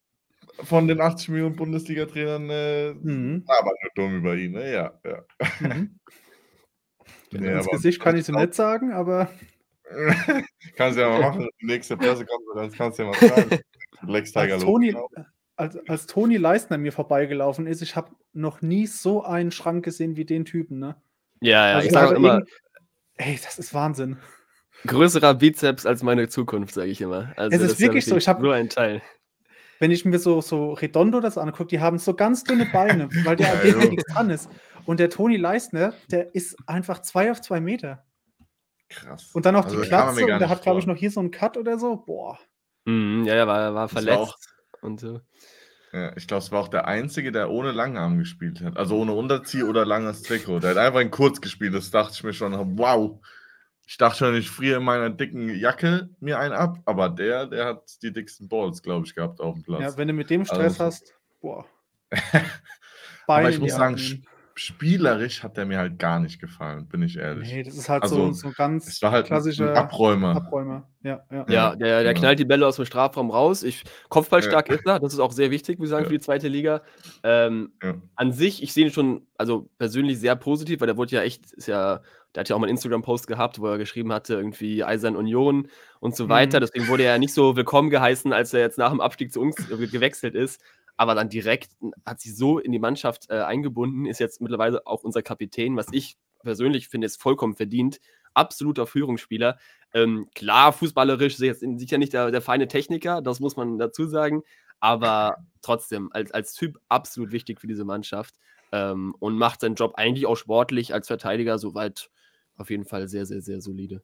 von 0.63 0.87
den 0.87 1.01
80 1.01 1.29
Millionen 1.29 1.55
Bundesliga-Trainern 1.55 2.49
äh, 2.49 2.93
Mhm. 2.93 3.43
labern 3.47 3.73
nur 3.81 3.91
dumm 3.95 4.17
über 4.17 4.35
ihn. 4.35 4.51
Ne? 4.53 4.71
Ja, 4.71 4.93
ja. 5.03 5.23
Mhm. 5.59 5.99
Nee, 7.33 7.47
Ins 7.53 7.65
aber- 7.67 7.77
Gesicht 7.77 7.99
kann 8.01 8.15
ich 8.17 8.25
so 8.25 8.33
nicht 8.37 8.53
sagen, 8.53 8.91
aber 8.93 9.29
kannst 10.75 10.97
du 10.97 11.01
ja 11.01 11.09
mal 11.09 11.21
machen. 11.21 11.49
Die 11.61 11.65
nächste 11.65 11.97
Pressekonferenz 11.97 12.75
kannst 12.77 12.99
du 12.99 13.03
ja 13.03 13.09
mal 13.09 13.19
sagen. 13.19 13.59
Lex 14.07 14.31
Tiger 14.31 14.59
Toni. 14.59 14.95
Als, 15.61 15.77
als 15.87 16.07
Toni 16.07 16.37
Leistner 16.37 16.77
mir 16.77 16.91
vorbeigelaufen 16.91 17.67
ist, 17.67 17.81
ich 17.81 17.95
habe 17.95 18.11
noch 18.33 18.61
nie 18.61 18.87
so 18.87 19.23
einen 19.23 19.51
Schrank 19.51 19.85
gesehen 19.85 20.15
wie 20.17 20.25
den 20.25 20.43
Typen. 20.45 20.79
Ne? 20.79 20.95
Ja, 21.41 21.69
ja, 21.69 21.75
Also 21.75 21.87
ich 21.87 21.93
sage 21.93 22.07
auch 22.07 22.11
er 22.11 22.17
immer, 22.17 22.41
Ey, 23.17 23.39
das 23.43 23.59
ist 23.59 23.73
Wahnsinn. 23.73 24.17
größerer 24.87 25.35
Bizeps 25.35 25.85
als 25.85 26.01
meine 26.03 26.27
Zukunft, 26.27 26.73
sage 26.73 26.89
ich 26.89 27.01
immer. 27.01 27.31
Also, 27.37 27.55
Es 27.55 27.61
ist 27.73 27.79
wirklich 27.79 28.05
so, 28.05 28.17
ich 28.17 28.27
hab- 28.27 28.41
nur 28.41 28.53
ein 28.53 28.69
Teil. 28.69 29.01
Wenn 29.79 29.91
ich 29.91 30.05
mir 30.05 30.19
so, 30.19 30.41
so 30.41 30.73
Redondo 30.73 31.21
das 31.21 31.37
angucke, 31.39 31.67
die 31.69 31.79
haben 31.79 31.97
so 31.97 32.13
ganz 32.13 32.43
dünne 32.43 32.65
Beine, 32.71 33.09
weil 33.23 33.35
der 33.35 33.65
jo. 33.65 33.77
nichts 33.79 34.11
dran 34.13 34.29
ist. 34.29 34.49
Und 34.85 34.99
der 34.99 35.09
Toni 35.09 35.37
Leistner, 35.37 35.93
der 36.11 36.35
ist 36.35 36.55
einfach 36.67 37.01
zwei 37.01 37.31
auf 37.31 37.41
zwei 37.41 37.59
Meter. 37.61 38.03
Krass. 38.89 39.29
Und 39.33 39.45
dann 39.45 39.55
noch 39.55 39.65
Also, 39.65 39.81
die 39.81 39.87
Klatze 39.87 40.21
und 40.25 40.39
der 40.39 40.49
hat, 40.49 40.61
glaube 40.63 40.79
ich, 40.79 40.85
noch 40.85 40.97
hier 40.97 41.09
so 41.11 41.19
einen 41.19 41.31
Cut 41.31 41.57
oder 41.57 41.79
so. 41.79 41.95
Boah. 41.97 42.37
Mhm, 42.85 43.23
ja, 43.25 43.35
ja, 43.35 43.47
war, 43.47 43.73
war 43.73 43.87
Das 43.87 43.95
war 43.95 44.01
verletzt 44.03 44.17
auch- 44.19 44.37
und 44.81 44.99
so. 44.99 45.21
Ja, 45.93 46.15
ich 46.15 46.27
glaube, 46.27 46.43
es 46.43 46.51
war 46.51 46.61
auch 46.61 46.69
der 46.69 46.87
Einzige, 46.87 47.31
der 47.31 47.49
ohne 47.49 47.71
Langarm 47.71 48.17
gespielt 48.17 48.61
hat. 48.61 48.77
Also 48.77 48.97
ohne 48.97 49.11
Unterzieh 49.13 49.63
oder 49.63 49.85
langes 49.85 50.21
Trikot. 50.23 50.59
Der 50.59 50.71
hat 50.71 50.77
einfach 50.77 51.01
in 51.01 51.11
kurz 51.11 51.41
gespielt. 51.41 51.73
Das 51.73 51.91
dachte 51.91 52.13
ich 52.13 52.23
mir 52.23 52.33
schon, 52.33 52.53
wow. 52.77 53.19
Ich 53.85 53.97
dachte 53.97 54.19
schon, 54.19 54.35
ich 54.35 54.49
friere 54.49 54.77
in 54.77 54.85
meiner 54.85 55.09
dicken 55.09 55.49
Jacke 55.49 56.09
mir 56.21 56.39
einen 56.39 56.53
ab. 56.53 56.77
Aber 56.85 57.09
der, 57.09 57.45
der 57.47 57.65
hat 57.65 58.01
die 58.01 58.13
dicksten 58.13 58.47
Balls, 58.47 58.81
glaube 58.81 59.05
ich, 59.05 59.13
gehabt 59.15 59.41
auf 59.41 59.55
dem 59.55 59.63
Platz. 59.63 59.81
Ja, 59.81 59.97
wenn 59.97 60.07
du 60.07 60.13
mit 60.13 60.29
dem 60.29 60.45
Stress 60.45 60.79
Also- 60.79 60.85
hast, 60.85 61.15
boah. 61.41 61.65
aber 63.27 63.49
ich 63.49 63.59
muss 63.59 63.71
sagen. 63.73 64.23
Spielerisch 64.61 65.43
hat 65.43 65.57
der 65.57 65.65
mir 65.65 65.77
halt 65.77 65.97
gar 65.99 66.19
nicht 66.19 66.39
gefallen, 66.39 66.87
bin 66.87 67.01
ich 67.01 67.17
ehrlich. 67.17 67.51
Nee, 67.51 67.63
das 67.63 67.75
ist 67.75 67.89
halt 67.89 68.03
Also, 68.03 68.27
so, 68.27 68.33
so 68.33 68.51
ganz 68.55 68.87
Es 68.87 69.01
war 69.01 69.11
halt 69.11 69.25
klassischer 69.27 69.71
ein 69.71 69.77
Abräumer. 69.77 70.35
Abräumer. 70.35 70.87
Ja, 71.03 71.23
ja. 71.31 71.37
Ja, 71.37 71.45
Ja, 71.49 71.75
der, 71.75 72.03
der 72.03 72.13
genau. 72.13 72.19
knallt 72.21 72.39
die 72.39 72.45
Bälle 72.45 72.67
aus 72.67 72.75
dem 72.75 72.85
Strafraum 72.85 73.31
raus. 73.31 73.63
Ich, 73.63 73.83
Kopfballstark 74.09 74.69
ist 74.69 74.85
er, 74.85 74.99
das 74.99 75.13
ist 75.13 75.19
auch 75.19 75.31
sehr 75.31 75.49
wichtig, 75.51 75.79
muss 75.79 75.87
ich 75.87 75.91
sagen, 75.91 76.03
Ja. 76.03 76.09
für 76.09 76.15
die 76.17 76.23
zweite 76.23 76.47
Liga. 76.47 76.81
Ähm, 77.23 77.73
Ja. 77.83 77.95
an 78.15 78.31
sich, 78.33 78.61
ich 78.61 78.71
sehe 78.73 78.85
ihn 78.85 78.91
schon, 78.91 79.25
also 79.37 79.67
persönlich 79.79 80.19
sehr 80.19 80.35
positiv, 80.35 80.79
weil 80.79 80.87
der 80.87 80.97
wurde 80.97 81.15
ja 81.15 81.23
echt, 81.23 81.51
ist 81.53 81.67
ja, 81.67 82.01
der 82.35 82.41
hat 82.41 82.49
ja 82.49 82.55
auch 82.55 82.59
mal 82.59 82.67
einen 82.67 82.75
Instagram-Post 82.77 83.27
gehabt, 83.27 83.59
wo 83.59 83.67
er 83.67 83.77
geschrieben 83.77 84.13
hatte, 84.13 84.35
irgendwie 84.35 84.83
Eisern 84.83 85.15
Union 85.15 85.67
und 85.99 86.15
so 86.15 86.29
weiter. 86.29 86.59
Mhm. 86.59 86.61
Deswegen 86.61 86.87
wurde 86.87 87.03
er 87.03 87.13
ja 87.13 87.17
nicht 87.19 87.33
so 87.33 87.55
willkommen 87.55 87.89
geheißen, 87.89 88.31
als 88.31 88.53
er 88.53 88.61
jetzt 88.61 88.77
nach 88.77 88.91
dem 88.91 89.01
Abstieg 89.01 89.33
zu 89.33 89.41
uns 89.41 89.55
gewechselt 89.67 90.35
ist. 90.35 90.61
Aber 91.01 91.15
dann 91.15 91.29
direkt 91.29 91.71
hat 92.05 92.21
sich 92.21 92.37
so 92.37 92.59
in 92.59 92.71
die 92.71 92.77
Mannschaft 92.77 93.25
äh, 93.31 93.39
eingebunden, 93.39 94.05
ist 94.05 94.19
jetzt 94.19 94.39
mittlerweile 94.39 94.85
auch 94.85 95.03
unser 95.03 95.23
Kapitän, 95.23 95.75
was 95.75 95.87
ich 95.91 96.15
persönlich 96.43 96.89
finde, 96.89 97.07
ist 97.07 97.19
vollkommen 97.19 97.55
verdient. 97.55 97.99
Absoluter 98.35 98.85
Führungsspieler. 98.85 99.57
Ähm, 99.95 100.29
klar, 100.35 100.71
fußballerisch 100.71 101.33
ist 101.33 101.41
er 101.41 101.47
jetzt 101.47 101.61
sicher 101.79 101.97
nicht 101.97 102.13
der, 102.13 102.29
der 102.29 102.43
feine 102.43 102.67
Techniker, 102.67 103.23
das 103.23 103.39
muss 103.39 103.55
man 103.55 103.79
dazu 103.79 104.05
sagen. 104.05 104.43
Aber 104.79 105.37
trotzdem, 105.63 106.11
als, 106.13 106.29
als 106.33 106.53
Typ 106.53 106.77
absolut 106.87 107.31
wichtig 107.31 107.59
für 107.59 107.67
diese 107.67 107.83
Mannschaft. 107.83 108.35
Ähm, 108.71 109.15
und 109.17 109.39
macht 109.39 109.61
seinen 109.61 109.73
Job 109.73 109.93
eigentlich 109.95 110.27
auch 110.27 110.37
sportlich 110.37 110.93
als 110.93 111.07
Verteidiger 111.07 111.57
soweit 111.57 112.11
auf 112.57 112.69
jeden 112.69 112.85
Fall 112.85 113.07
sehr, 113.07 113.25
sehr, 113.25 113.41
sehr 113.41 113.59
solide. 113.59 114.03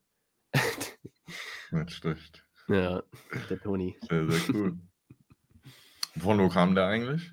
Nicht 1.71 1.91
schlecht. 1.91 2.43
Ja, 2.67 3.03
der 3.51 3.59
Toni. 3.59 3.99
Sehr, 4.09 4.31
sehr 4.31 4.55
cool. 4.55 4.79
Von 6.19 6.39
wo 6.39 6.49
kam 6.49 6.75
der 6.75 6.87
eigentlich? 6.87 7.31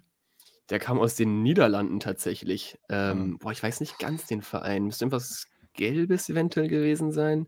Der 0.71 0.79
kam 0.79 0.99
aus 0.99 1.15
den 1.15 1.43
Niederlanden 1.43 2.01
tatsächlich. 2.01 2.79
Ähm, 2.89 3.39
boah, 3.39 3.53
ich 3.53 3.63
weiß 3.63 3.81
nicht 3.81 3.99
ganz 3.99 4.27
den 4.27 4.43
Verein. 4.43 4.85
Müsste 4.85 5.05
irgendwas 5.05 5.47
Gelbes 5.75 6.29
eventuell 6.29 6.69
gewesen 6.69 7.13
sein. 7.13 7.47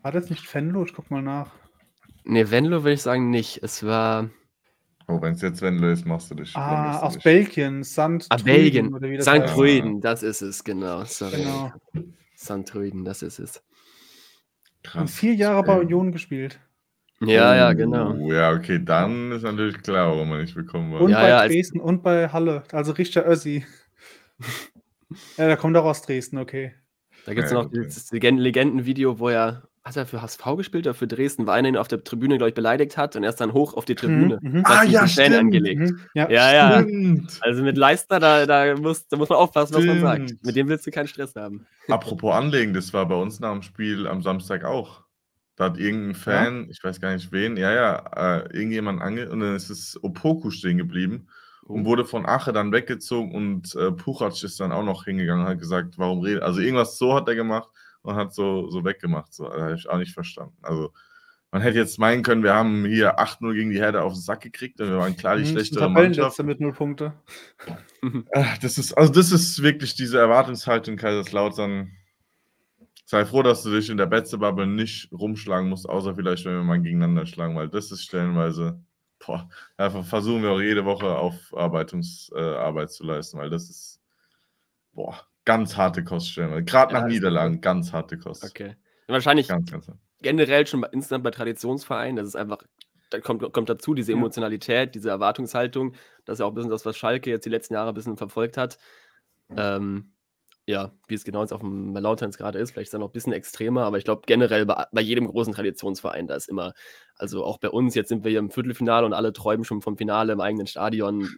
War 0.00 0.12
das 0.12 0.30
nicht 0.30 0.46
Fenlo? 0.46 0.84
Ich 0.84 0.94
guck 0.94 1.10
mal 1.10 1.22
nach. 1.22 1.50
Ne, 2.24 2.50
Venlo 2.50 2.82
würde 2.82 2.94
ich 2.94 3.02
sagen 3.02 3.30
nicht. 3.30 3.62
Es 3.62 3.84
war. 3.84 4.30
Oh, 5.08 5.22
wenn 5.22 5.34
es 5.34 5.42
jetzt 5.42 5.62
Wendler 5.62 5.92
ist, 5.92 6.04
machst 6.04 6.30
du 6.30 6.34
dich. 6.34 6.56
Ah, 6.56 6.98
aus 6.98 7.14
dich. 7.14 7.22
Belgien. 7.22 7.84
St. 7.84 8.26
Ah, 8.28 8.36
Belgien. 8.42 8.92
Oder 8.92 9.08
wie 9.08 9.16
das 9.16 9.26
St. 9.26 9.46
Truiden, 9.46 10.00
das 10.00 10.24
ist 10.24 10.42
es, 10.42 10.64
genau. 10.64 11.04
Sorry. 11.04 11.36
Genau. 11.42 11.72
St. 12.36 12.66
Truiden, 12.66 13.04
das 13.04 13.22
ist 13.22 13.38
es. 13.38 13.58
Und 13.58 14.82
Krass. 14.82 15.14
vier 15.14 15.34
Jahre 15.34 15.62
bei 15.62 15.78
Union 15.78 16.10
gespielt. 16.10 16.60
Ja, 17.20 17.54
ja, 17.56 17.72
genau. 17.72 18.12
Oh, 18.14 18.32
ja, 18.32 18.52
okay, 18.52 18.78
dann 18.84 19.32
ist 19.32 19.42
natürlich 19.42 19.80
klar, 19.82 20.08
warum 20.10 20.32
er 20.32 20.38
nicht 20.42 20.54
bekommen 20.54 20.92
war. 20.92 21.00
Und 21.00 21.10
Ja, 21.10 21.20
bei 21.22 21.28
ja, 21.30 21.38
als- 21.38 21.52
Dresden 21.52 21.80
und 21.80 22.02
bei 22.02 22.28
Halle. 22.28 22.62
Also 22.72 22.92
Richter 22.92 23.26
Össi. 23.26 23.64
ja, 25.38 25.46
der 25.46 25.56
kommt 25.56 25.76
auch 25.76 25.84
aus 25.84 26.02
Dresden, 26.02 26.38
okay. 26.38 26.74
Da 27.24 27.34
gibt 27.34 27.46
es 27.46 27.52
Ja, 27.52 27.58
noch 27.58 27.66
okay. 27.66 27.82
dieses 27.84 28.10
Legenden- 28.12 28.42
Legendenvideo, 28.42 29.18
wo 29.18 29.30
er, 29.30 29.62
hat 29.82 29.96
er 29.96 30.04
für 30.06 30.20
HSV 30.20 30.44
gespielt 30.56 30.86
oder 30.86 30.94
für 30.94 31.06
Dresden, 31.06 31.46
weil 31.46 31.54
einer 31.58 31.68
ihn 31.68 31.76
auf 31.76 31.88
der 31.88 32.04
Tribüne, 32.04 32.36
glaube 32.36 32.50
ich, 32.50 32.54
beleidigt 32.54 32.96
hat 32.98 33.16
und 33.16 33.22
er 33.24 33.30
ist 33.30 33.40
dann 33.40 33.52
hoch 33.52 33.74
auf 33.74 33.84
die 33.86 33.94
Tribüne. 33.94 34.38
Mhm, 34.42 34.50
mhm. 34.58 34.64
Hat 34.64 34.80
Ah, 34.80 34.84
ja, 34.84 35.06
stimmt. 35.08 35.36
angelegt. 35.36 35.80
Mhm, 35.80 36.00
ja. 36.14 36.30
Ja, 36.30 36.52
ja. 36.52 36.82
Stimmt. 36.82 37.38
Also 37.40 37.62
mit 37.62 37.76
Leistner, 37.78 38.20
da, 38.20 38.46
da, 38.46 38.76
muss, 38.76 39.08
da 39.08 39.16
muss 39.16 39.28
man 39.28 39.38
aufpassen, 39.38 39.74
was 39.74 39.84
man 39.84 40.00
sagt. 40.00 40.28
Stimmt. 40.30 40.44
Mit 40.44 40.54
dem 40.56 40.68
willst 40.68 40.86
du 40.86 40.90
keinen 40.90 41.08
Stress 41.08 41.34
haben. 41.34 41.66
Apropos 41.88 42.34
Anlegen, 42.34 42.74
das 42.74 42.92
war 42.92 43.06
bei 43.08 43.14
uns 43.16 43.40
nach 43.40 43.52
dem 43.52 43.62
Spiel 43.62 44.06
am 44.06 44.22
Samstag 44.22 44.64
auch. 44.64 45.05
Da 45.56 45.64
hat 45.64 45.78
irgendein 45.78 46.14
Fan, 46.14 46.68
ich 46.70 46.84
weiß 46.84 47.00
gar 47.00 47.14
nicht 47.14 47.32
wen, 47.32 47.56
ja, 47.56 47.72
ja, 47.72 47.96
äh, 48.14 48.40
irgendjemand 48.52 49.00
ange 49.00 49.30
und 49.30 49.40
dann 49.40 49.56
ist 49.56 49.70
es 49.70 49.98
Opoku 50.02 50.50
stehen 50.50 50.76
geblieben 50.76 51.28
und 51.64 51.84
wurde 51.84 52.04
von 52.04 52.26
Ache 52.26 52.52
dann 52.52 52.72
weggezogen 52.72 53.34
und 53.34 53.74
äh, 53.74 53.90
Puchac 53.90 54.42
ist 54.44 54.60
dann 54.60 54.70
auch 54.70 54.84
noch 54.84 55.04
hingegangen 55.04 55.44
und 55.44 55.50
hat 55.50 55.58
gesagt, 55.58 55.98
warum 55.98 56.20
redet. 56.20 56.42
Also 56.42 56.60
irgendwas 56.60 56.98
so 56.98 57.14
hat 57.14 57.26
er 57.28 57.34
gemacht 57.34 57.68
und 58.02 58.14
hat 58.14 58.34
so, 58.34 58.70
so 58.70 58.84
weggemacht. 58.84 59.32
So, 59.32 59.50
habe 59.50 59.74
ich 59.74 59.88
auch 59.88 59.98
nicht 59.98 60.12
verstanden. 60.14 60.56
Also 60.62 60.92
man 61.50 61.62
hätte 61.62 61.78
jetzt 61.78 61.98
meinen 61.98 62.22
können, 62.22 62.42
wir 62.42 62.54
haben 62.54 62.84
hier 62.84 63.18
8-0 63.18 63.54
gegen 63.54 63.70
die 63.70 63.80
Herde 63.80 64.02
auf 64.02 64.12
den 64.12 64.20
Sack 64.20 64.42
gekriegt 64.42 64.80
und 64.80 64.90
wir 64.90 64.98
waren 64.98 65.16
klar 65.16 65.36
die 65.36 65.42
Mhm, 65.42 65.48
schlechtere 65.48 65.88
Mannschaft. 65.88 66.36
Tabellenletzter 66.36 66.42
mit 66.42 66.60
null 66.60 66.72
Punkte. 66.72 67.14
Das 68.60 68.78
ist, 68.78 68.92
also 68.92 69.12
das 69.12 69.32
ist 69.32 69.62
wirklich 69.62 69.94
diese 69.94 70.18
Erwartungshaltung 70.18 70.96
Kaiserslautern. 70.96 71.92
Sei 73.08 73.24
froh, 73.24 73.42
dass 73.42 73.62
du 73.62 73.70
dich 73.70 73.88
in 73.88 73.96
der 73.98 74.06
Betze-Bubble 74.06 74.66
nicht 74.66 75.12
rumschlagen 75.12 75.68
musst, 75.68 75.88
außer 75.88 76.16
vielleicht, 76.16 76.44
wenn 76.44 76.54
wir 76.54 76.64
mal 76.64 76.80
gegeneinander 76.82 77.24
schlagen, 77.24 77.54
weil 77.56 77.68
das 77.68 77.92
ist 77.92 78.02
stellenweise, 78.02 78.80
boah, 79.24 79.48
einfach 79.76 80.04
versuchen 80.04 80.42
wir 80.42 80.50
auch 80.50 80.60
jede 80.60 80.84
Woche 80.84 81.16
Aufarbeitungsarbeit 81.16 82.88
äh, 82.88 82.92
zu 82.92 83.04
leisten, 83.04 83.38
weil 83.38 83.48
das 83.48 83.70
ist, 83.70 84.00
boah, 84.92 85.20
ganz 85.44 85.76
harte 85.76 86.02
Kost 86.02 86.30
stellenweise. 86.30 86.64
Gerade 86.64 86.94
Ja, 86.94 87.00
nach 87.00 87.06
ist 87.06 87.14
Niederlagen, 87.14 87.60
ganz 87.60 87.92
harte 87.92 88.18
Kost. 88.18 88.44
Okay. 88.44 88.74
Wahrscheinlich 89.06 89.48
Ganz, 89.48 89.70
ganz 89.70 89.88
generell 90.20 90.66
schon 90.66 90.80
bei, 90.80 90.88
insgesamt 90.92 91.22
bei 91.24 91.30
Traditionsvereinen, 91.30 92.16
das 92.16 92.26
ist 92.26 92.36
einfach, 92.36 92.58
da 93.10 93.20
kommt, 93.20 93.52
kommt 93.52 93.68
dazu 93.68 93.94
diese 93.94 94.12
Ja. 94.12 94.18
Emotionalität, 94.18 94.94
diese 94.96 95.10
Erwartungshaltung. 95.10 95.94
Das 96.24 96.34
ist 96.34 96.38
ja 96.40 96.46
auch 96.46 96.50
ein 96.50 96.54
bisschen 96.54 96.70
das, 96.70 96.84
was 96.84 96.96
Schalke 96.96 97.30
jetzt 97.30 97.46
die 97.46 97.50
letzten 97.50 97.74
Jahre 97.74 97.90
ein 97.90 97.94
bisschen 97.94 98.16
verfolgt 98.16 98.56
hat. 98.56 98.78
Ähm, 99.56 100.12
ja, 100.68 100.90
wie 101.06 101.14
es 101.14 101.22
genau 101.24 101.42
jetzt 101.42 101.52
auf 101.52 101.60
dem 101.60 101.94
Lautern 101.94 102.32
gerade 102.32 102.58
ist, 102.58 102.72
vielleicht 102.72 102.88
ist 102.88 102.94
es 102.94 102.98
noch 103.00 103.08
ein 103.08 103.12
bisschen 103.12 103.32
extremer, 103.32 103.84
aber 103.84 103.98
ich 103.98 104.04
glaube 104.04 104.22
generell 104.26 104.66
bei, 104.66 104.84
bei 104.90 105.00
jedem 105.00 105.28
großen 105.28 105.52
Traditionsverein, 105.54 106.26
da 106.26 106.34
ist 106.34 106.48
immer, 106.48 106.74
also 107.16 107.44
auch 107.44 107.58
bei 107.58 107.70
uns, 107.70 107.94
jetzt 107.94 108.08
sind 108.08 108.24
wir 108.24 108.30
hier 108.30 108.40
im 108.40 108.50
Viertelfinale 108.50 109.06
und 109.06 109.12
alle 109.12 109.32
träumen 109.32 109.64
schon 109.64 109.80
vom 109.80 109.96
Finale 109.96 110.32
im 110.32 110.40
eigenen 110.40 110.66
Stadion. 110.66 111.28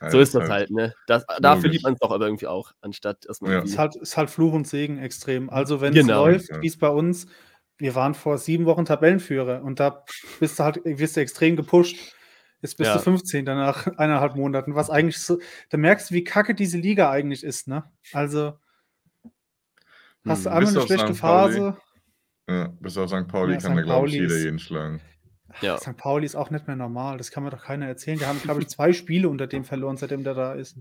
Ja, 0.00 0.10
So 0.10 0.20
ist 0.20 0.34
das 0.34 0.48
halt, 0.48 0.70
ne? 0.70 0.94
Das, 1.06 1.24
dafür 1.40 1.68
liebt 1.70 1.84
man 1.84 1.92
es 1.92 1.98
doch 2.00 2.10
aber 2.10 2.24
irgendwie 2.26 2.46
auch, 2.46 2.72
anstatt 2.80 3.26
erstmal 3.26 3.52
Ja. 3.52 3.62
Ist 3.62 3.76
halt, 3.76 3.96
ist 3.96 4.16
halt 4.16 4.30
Fluch 4.30 4.54
und 4.54 4.66
Segen 4.66 4.98
extrem. 4.98 5.50
Also 5.50 5.82
wenn 5.82 5.94
es 5.94 6.06
Genau. 6.06 6.24
läuft, 6.24 6.48
Ja. 6.48 6.62
wie 6.62 6.66
es 6.66 6.78
bei 6.78 6.88
uns, 6.88 7.26
wir 7.76 7.94
waren 7.94 8.14
vor 8.14 8.38
sieben 8.38 8.64
Wochen 8.64 8.86
Tabellenführer 8.86 9.62
und 9.62 9.80
da 9.80 10.04
bist 10.40 10.58
du 10.58 10.64
halt, 10.64 10.80
wirst 10.84 11.16
du 11.16 11.20
extrem 11.20 11.56
gepusht. 11.56 11.96
Jetzt 12.62 12.76
bist 12.78 12.88
ja. 12.88 12.96
du 12.96 13.02
15 13.02 13.44
nach 13.44 13.86
eineinhalb 13.98 14.34
Monaten, 14.34 14.74
was 14.74 14.88
eigentlich 14.90 15.18
so, 15.20 15.38
da 15.68 15.76
merkst 15.76 16.10
du, 16.10 16.14
wie 16.14 16.24
kacke 16.24 16.54
diese 16.54 16.78
Liga 16.78 17.10
eigentlich 17.10 17.44
ist, 17.44 17.68
ne? 17.68 17.84
Also, 18.12 18.54
hast 20.26 20.46
du 20.46 20.50
hm, 20.50 20.56
einmal 20.56 20.76
eine 20.76 20.86
schlechte 20.86 21.14
Phase. 21.14 21.76
Ja, 22.48 22.68
bis 22.80 22.96
auf 22.96 23.10
St. 23.10 23.28
Pauli 23.28 23.54
ja, 23.54 23.60
kann 23.60 23.76
da, 23.76 23.82
glaube 23.82 24.08
ich, 24.08 24.14
jeder 24.14 24.38
jeden 24.38 24.58
schlagen. 24.58 25.00
Ja. 25.60 25.76
St. 25.78 25.96
Pauli 25.96 26.24
ist 26.24 26.34
auch 26.34 26.50
nicht 26.50 26.66
mehr 26.66 26.76
normal, 26.76 27.18
das 27.18 27.30
kann 27.30 27.44
mir 27.44 27.50
doch 27.50 27.64
keiner 27.64 27.86
erzählen. 27.86 28.18
Die 28.18 28.26
haben, 28.26 28.40
glaube 28.40 28.62
ich, 28.62 28.68
zwei 28.68 28.92
Spiele 28.92 29.28
unter 29.28 29.46
dem 29.46 29.64
verloren, 29.64 29.96
seitdem 29.96 30.24
der 30.24 30.34
da 30.34 30.52
ist. 30.54 30.78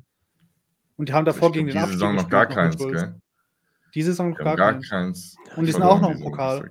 Und 0.97 1.09
die 1.09 1.13
haben 1.13 1.25
davor 1.25 1.51
gegen 1.51 1.67
den 1.67 1.77
Abstieg 1.77 1.93
Diese 1.93 1.99
Saison 1.99 2.15
noch 2.15 2.29
gar 2.29 2.45
keins, 2.45 2.77
gell? 2.77 3.15
Diese 3.93 4.11
Saison 4.11 4.29
noch 4.31 4.37
gar, 4.37 4.55
gar 4.55 4.79
keins. 4.79 5.35
Und 5.55 5.65
die 5.65 5.71
sind 5.71 5.83
auch 5.83 6.01
noch 6.01 6.11
im 6.11 6.21
Pokal. 6.21 6.69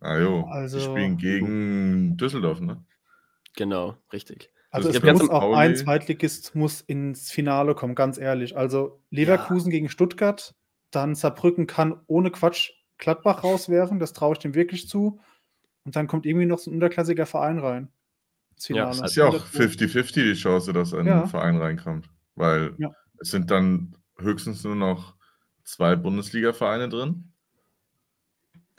Ah 0.00 0.18
jo, 0.18 0.44
also, 0.44 0.78
die 0.78 0.84
spielen 0.84 1.16
gegen 1.16 2.16
Düsseldorf, 2.16 2.60
ne? 2.60 2.84
Genau, 3.56 3.96
richtig. 4.12 4.50
Also, 4.70 4.88
also 4.88 5.00
es 5.00 5.20
muss 5.20 5.30
auch 5.30 5.56
ein 5.56 5.74
Zweitligist 5.76 6.54
muss 6.54 6.82
ins 6.82 7.30
Finale 7.30 7.74
kommen, 7.74 7.94
ganz 7.94 8.18
ehrlich. 8.18 8.56
Also 8.56 9.02
Leverkusen 9.10 9.70
ja. 9.70 9.78
gegen 9.78 9.88
Stuttgart, 9.88 10.54
dann 10.90 11.14
Saarbrücken 11.14 11.66
kann 11.66 12.00
ohne 12.06 12.30
Quatsch 12.30 12.72
Gladbach 12.98 13.44
rauswerfen, 13.44 13.98
das 13.98 14.12
traue 14.12 14.32
ich 14.32 14.38
dem 14.38 14.54
wirklich 14.54 14.88
zu. 14.88 15.20
Und 15.84 15.96
dann 15.96 16.06
kommt 16.06 16.26
irgendwie 16.26 16.46
noch 16.46 16.58
so 16.58 16.70
ein 16.70 16.74
unterklassiger 16.74 17.26
Verein 17.26 17.58
rein. 17.58 17.88
Ja, 18.68 18.90
es 18.90 19.00
ist 19.00 19.16
ja 19.16 19.26
auch 19.26 19.46
50-50 19.46 20.12
die 20.14 20.34
Chance, 20.34 20.72
dass 20.72 20.92
ein 20.92 21.06
ja. 21.06 21.26
Verein 21.26 21.56
reinkommt. 21.56 22.10
Weil 22.34 22.74
ja. 22.78 22.90
es 23.20 23.30
sind 23.30 23.50
dann 23.50 23.96
höchstens 24.18 24.64
nur 24.64 24.74
noch 24.74 25.14
zwei 25.64 25.94
Bundesliga-Vereine 25.94 26.88
drin. 26.88 27.32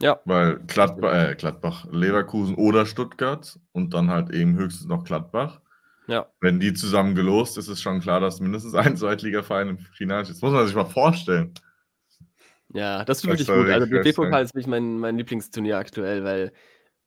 Ja. 0.02 0.20
Weil 0.26 0.60
Gladbach, 0.60 1.14
äh, 1.14 1.36
Gladbach, 1.36 1.86
Leverkusen 1.92 2.56
oder 2.56 2.86
Stuttgart 2.86 3.60
und 3.72 3.94
dann 3.94 4.10
halt 4.10 4.32
eben 4.32 4.58
höchstens 4.58 4.88
noch 4.88 5.04
Gladbach. 5.04 5.62
Ja. 6.08 6.28
Wenn 6.42 6.60
die 6.60 6.74
zusammen 6.74 7.16
gelost, 7.16 7.58
ist 7.58 7.68
es 7.68 7.82
schon 7.82 8.00
klar, 8.00 8.20
dass 8.20 8.40
mindestens 8.40 8.74
ein 8.74 8.98
Zweitligaverein 8.98 9.70
im 9.70 9.78
Finale 9.78 10.24
ist. 10.24 10.32
Das 10.32 10.42
muss 10.42 10.52
man 10.52 10.66
sich 10.66 10.76
mal 10.76 10.86
vorstellen. 10.86 11.54
Ja, 12.74 13.04
das 13.04 13.20
ist 13.20 13.28
wirklich 13.28 13.48
gut. 13.48 13.70
Also 13.70 13.86
DFB-Pokal 13.88 14.44
ist 14.44 14.54
wirklich 14.54 14.68
mein, 14.68 15.00
mein 15.00 15.18
Lieblingsturnier 15.18 15.78
aktuell, 15.78 16.24
weil, 16.24 16.52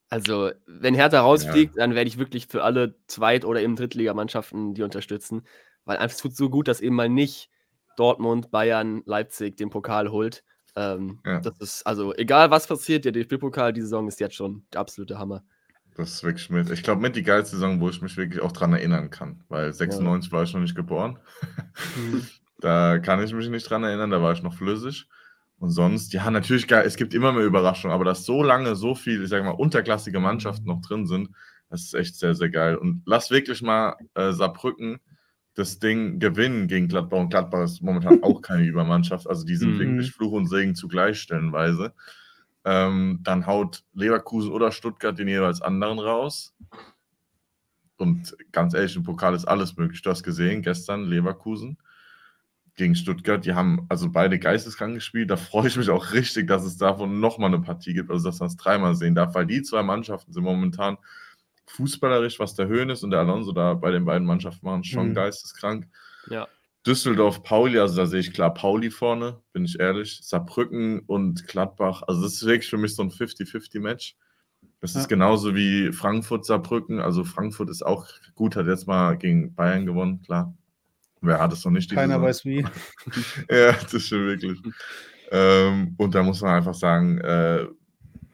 also, 0.09 0.51
wenn 0.67 0.95
Hertha 0.95 1.21
rausfliegt, 1.21 1.77
ja. 1.77 1.83
dann 1.83 1.95
werde 1.95 2.09
ich 2.09 2.19
wirklich 2.19 2.47
für 2.49 2.65
alle 2.65 2.97
Zweit- 3.07 3.45
oder 3.45 3.61
eben 3.61 3.77
Drittligamannschaften 3.77 4.75
die 4.75 4.83
unterstützen, 4.83 5.43
weil 5.85 5.99
einfach 5.99 6.17
es 6.17 6.23
tut 6.23 6.37
so 6.37 6.51
gut, 6.51 6.69
dass 6.69 6.81
eben 6.81 6.97
mal 6.97 7.09
nicht 7.09 7.49
Dortmund, 7.97 8.51
Bayern, 8.51 9.03
Leipzig 9.07 9.57
den 9.57 9.71
Pokal 9.71 10.11
holt. 10.11 10.45
Ähm, 10.75 11.21
ja. 11.25 11.41
Das 11.41 11.59
ist, 11.61 11.87
also, 11.87 12.15
egal 12.15 12.51
was 12.51 12.67
passiert, 12.67 13.05
der 13.05 13.13
DFB-Pokal, 13.13 13.73
die 13.73 13.83
Saison 13.83 14.09
ist 14.09 14.21
jetzt 14.21 14.35
schon 14.35 14.65
der 14.73 14.81
absolute 14.81 15.19
Hammer. 15.19 15.45
Das 15.95 16.11
ist 16.11 16.25
wirklich 16.25 16.49
mit, 16.49 16.71
ich 16.71 16.83
glaube, 16.83 17.03
mit 17.03 17.17
die 17.17 17.23
geilste 17.23 17.57
Saison, 17.57 17.81
wo 17.81 17.91
ich 17.91 18.01
mich 18.01 18.17
wirklich 18.17 18.43
auch 18.43 18.53
dran 18.53 18.73
erinnern 18.73 19.11
kann, 19.11 19.45
weil 19.49 19.73
96 19.73 20.31
ja. 20.31 20.37
war 20.37 20.45
ich 20.45 20.55
noch 20.55 20.61
nicht 20.61 20.75
geboren. 20.75 21.19
Mhm. 21.97 22.27
da 22.61 22.99
kann 22.99 23.23
ich 23.23 23.33
mich 23.35 23.49
nicht 23.49 23.69
dran 23.69 23.85
erinnern, 23.85 24.11
da 24.11 24.23
war 24.23 24.33
ich 24.33 24.43
noch 24.43 24.55
flüssig. 24.55 25.07
Und 25.63 25.71
sonst, 25.71 26.13
ja, 26.13 26.29
natürlich, 26.29 26.69
es 26.69 26.97
gibt 26.97 27.15
immer 27.15 27.31
mehr 27.31 27.45
Überraschungen, 27.45 27.95
aber 27.95 28.05
dass 28.05 28.25
so 28.25 28.43
lange 28.43 28.75
so 28.75 28.97
viele, 28.97 29.23
ich 29.23 29.31
sage 29.31 29.45
mal, 29.45 29.53
unterklassige 29.53 30.19
Mannschaften 30.19 30.67
noch 30.67 30.81
drin 30.81 31.07
sind, 31.07 31.31
das 31.71 31.83
ist 31.83 31.95
echt 31.95 32.17
sehr, 32.17 32.35
sehr 32.35 32.51
geil. 32.51 32.75
Und 32.75 33.05
lass 33.07 33.31
wirklich 33.31 33.63
mal 33.63 33.95
äh, 34.15 34.33
Saarbrücken 34.33 34.99
das 35.55 35.79
Ding 35.79 36.19
gewinnen 36.19 36.67
gegen 36.67 36.89
Gladbach. 36.89 37.21
Und 37.21 37.29
Gladbach 37.29 37.63
ist 37.63 37.81
momentan 37.81 38.21
auch 38.25 38.43
keine 38.43 38.65
Übermannschaft. 38.65 39.29
Also 39.29 39.45
die 39.45 39.55
sind 39.55 39.75
mhm. 39.75 39.79
wirklich 39.79 40.11
Fluch 40.11 40.33
und 40.33 40.49
Segen 40.49 40.75
zugleich 40.75 41.21
stellenweise. 41.21 41.93
Ähm, 42.65 43.21
dann 43.23 43.47
haut 43.47 43.85
Leverkusen 43.95 44.51
oder 44.51 44.73
Stuttgart 44.73 45.17
den 45.17 45.29
jeweils 45.29 45.63
anderen 45.63 46.01
raus. 46.01 46.57
Und 47.99 48.37
ganz 48.51 48.75
ehrlich, 48.75 48.97
im 48.97 49.05
Pokal 49.05 49.37
ist 49.37 49.45
alles 49.45 49.77
möglich. 49.77 50.03
Du 50.03 50.11
hast 50.11 50.25
gesehen, 50.25 50.61
gestern 50.61 51.05
Leverkusen 51.05 51.79
gegen 52.77 52.95
Stuttgart, 52.95 53.45
die 53.45 53.55
haben 53.55 53.87
also 53.89 54.11
beide 54.11 54.39
geisteskrank 54.39 54.95
gespielt. 54.95 55.31
Da 55.31 55.37
freue 55.37 55.69
ich 55.69 55.77
mich 55.77 55.91
auch 55.91 56.13
richtig, 56.13 56.47
dass 56.47 56.65
es 56.65 56.77
davon 56.79 57.21
nochmal 57.21 57.53
eine 57.53 57.61
Partie 57.61 57.95
gibt, 57.95 58.11
also 58.11 58.29
dass 58.29 58.41
man 58.41 58.49
es 58.49 58.57
dreimal 58.57 58.95
sehen 58.95 59.15
darf, 59.15 59.35
weil 59.35 59.47
die 59.47 59.63
zwei 59.63 59.83
Mannschaften 59.83 60.33
sind 60.33 60.43
momentan 60.43 60.97
fußballerisch, 61.67 62.39
was 62.39 62.55
der 62.55 62.69
Höhnes 62.69 63.03
und 63.03 63.11
der 63.11 63.21
Alonso 63.21 63.53
da 63.53 63.75
bei 63.75 63.91
den 63.91 64.05
beiden 64.05 64.27
Mannschaften 64.27 64.67
machen, 64.67 64.85
schon 64.85 65.11
mhm. 65.11 65.15
geisteskrank. 65.15 65.87
Ja. 66.29 66.49
Düsseldorf, 66.87 67.43
Pauli, 67.45 67.79
also 67.79 67.97
da 67.97 68.07
sehe 68.07 68.21
ich 68.21 68.33
klar 68.33 68.53
Pauli 68.53 68.91
vorne, 68.91 69.41
bin 69.53 69.65
ich 69.65 69.79
ehrlich. 69.79 70.21
Saarbrücken 70.23 71.01
und 71.01 71.47
Gladbach, 71.47 72.03
also 72.07 72.23
das 72.23 72.35
ist 72.35 72.47
wirklich 72.47 72.69
für 72.69 72.79
mich 72.79 72.97
so 72.97 73.03
ein 73.03 73.11
50-50-Match. 73.11 74.17
Das 74.81 74.95
ja. 74.95 75.01
ist 75.01 75.09
genauso 75.09 75.55
wie 75.55 75.93
Frankfurt, 75.93 76.45
Saarbrücken. 76.45 77.01
Also 77.01 77.23
Frankfurt 77.23 77.71
ist 77.71 77.87
auch 77.87 78.09
gut, 78.35 78.57
hat 78.57 78.67
jetzt 78.67 78.89
mal 78.89 79.17
gegen 79.17 79.55
Bayern 79.55 79.87
gewonnen, 79.87 80.23
klar. 80.23 80.53
Wer 81.23 81.39
hat 81.39 81.53
es 81.53 81.65
noch 81.65 81.73
nicht? 81.73 81.91
Keiner 81.91 82.15
Saison? 82.15 82.23
weiß 82.23 82.45
wie. 82.45 82.67
ja, 83.51 83.73
das 83.73 83.95
ist 83.95 84.09
schon 84.09 84.27
wirklich. 84.27 84.61
Ähm, 85.31 85.95
und 85.97 86.15
da 86.15 86.23
muss 86.23 86.43
man 86.43 86.57
einfach 86.57 86.75
sagen, 86.75 87.19
äh, 87.19 87.65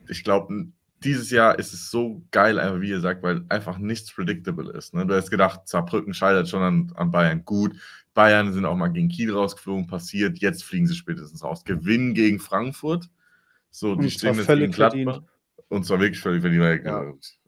ich 0.09 0.25
glaube, 0.25 0.67
dieses 1.05 1.31
Jahr 1.31 1.59
ist 1.59 1.73
es 1.73 1.91
so 1.91 2.23
geil, 2.31 2.59
einfach 2.59 2.81
wie 2.81 2.89
ihr 2.89 3.01
sagt, 3.01 3.23
weil 3.23 3.45
einfach 3.49 3.79
nichts 3.79 4.13
predictable 4.13 4.73
ist. 4.73 4.95
Ne? 4.95 5.07
Du 5.07 5.15
hast 5.15 5.31
gedacht, 5.31 5.69
Saarbrücken 5.69 6.15
scheitert 6.15 6.49
schon 6.49 6.63
an, 6.63 6.93
an, 6.97 7.11
Bayern. 7.11 7.45
Gut, 7.45 7.77
Bayern 8.15 8.53
sind 8.53 8.65
auch 8.65 8.75
mal 8.75 8.89
gegen 8.89 9.09
Kiel 9.09 9.33
rausgeflogen, 9.33 9.87
passiert. 9.87 10.39
Jetzt 10.39 10.65
fliegen 10.65 10.87
sie 10.87 10.97
spätestens 10.97 11.45
raus. 11.45 11.63
Gewinnen 11.65 12.15
gegen 12.15 12.41
Frankfurt. 12.41 13.09
So, 13.71 13.95
die 13.95 14.11
stehen 14.11 14.35
jetzt 14.35 14.49
gegen 14.49 14.73
Gladbach. 14.73 15.15
Verdient. 15.15 15.38
Und 15.69 15.85
zwar 15.85 16.01
wirklich 16.01 16.21
völlig 16.21 16.41
verdient. 16.41 16.85
Ja. 16.85 17.01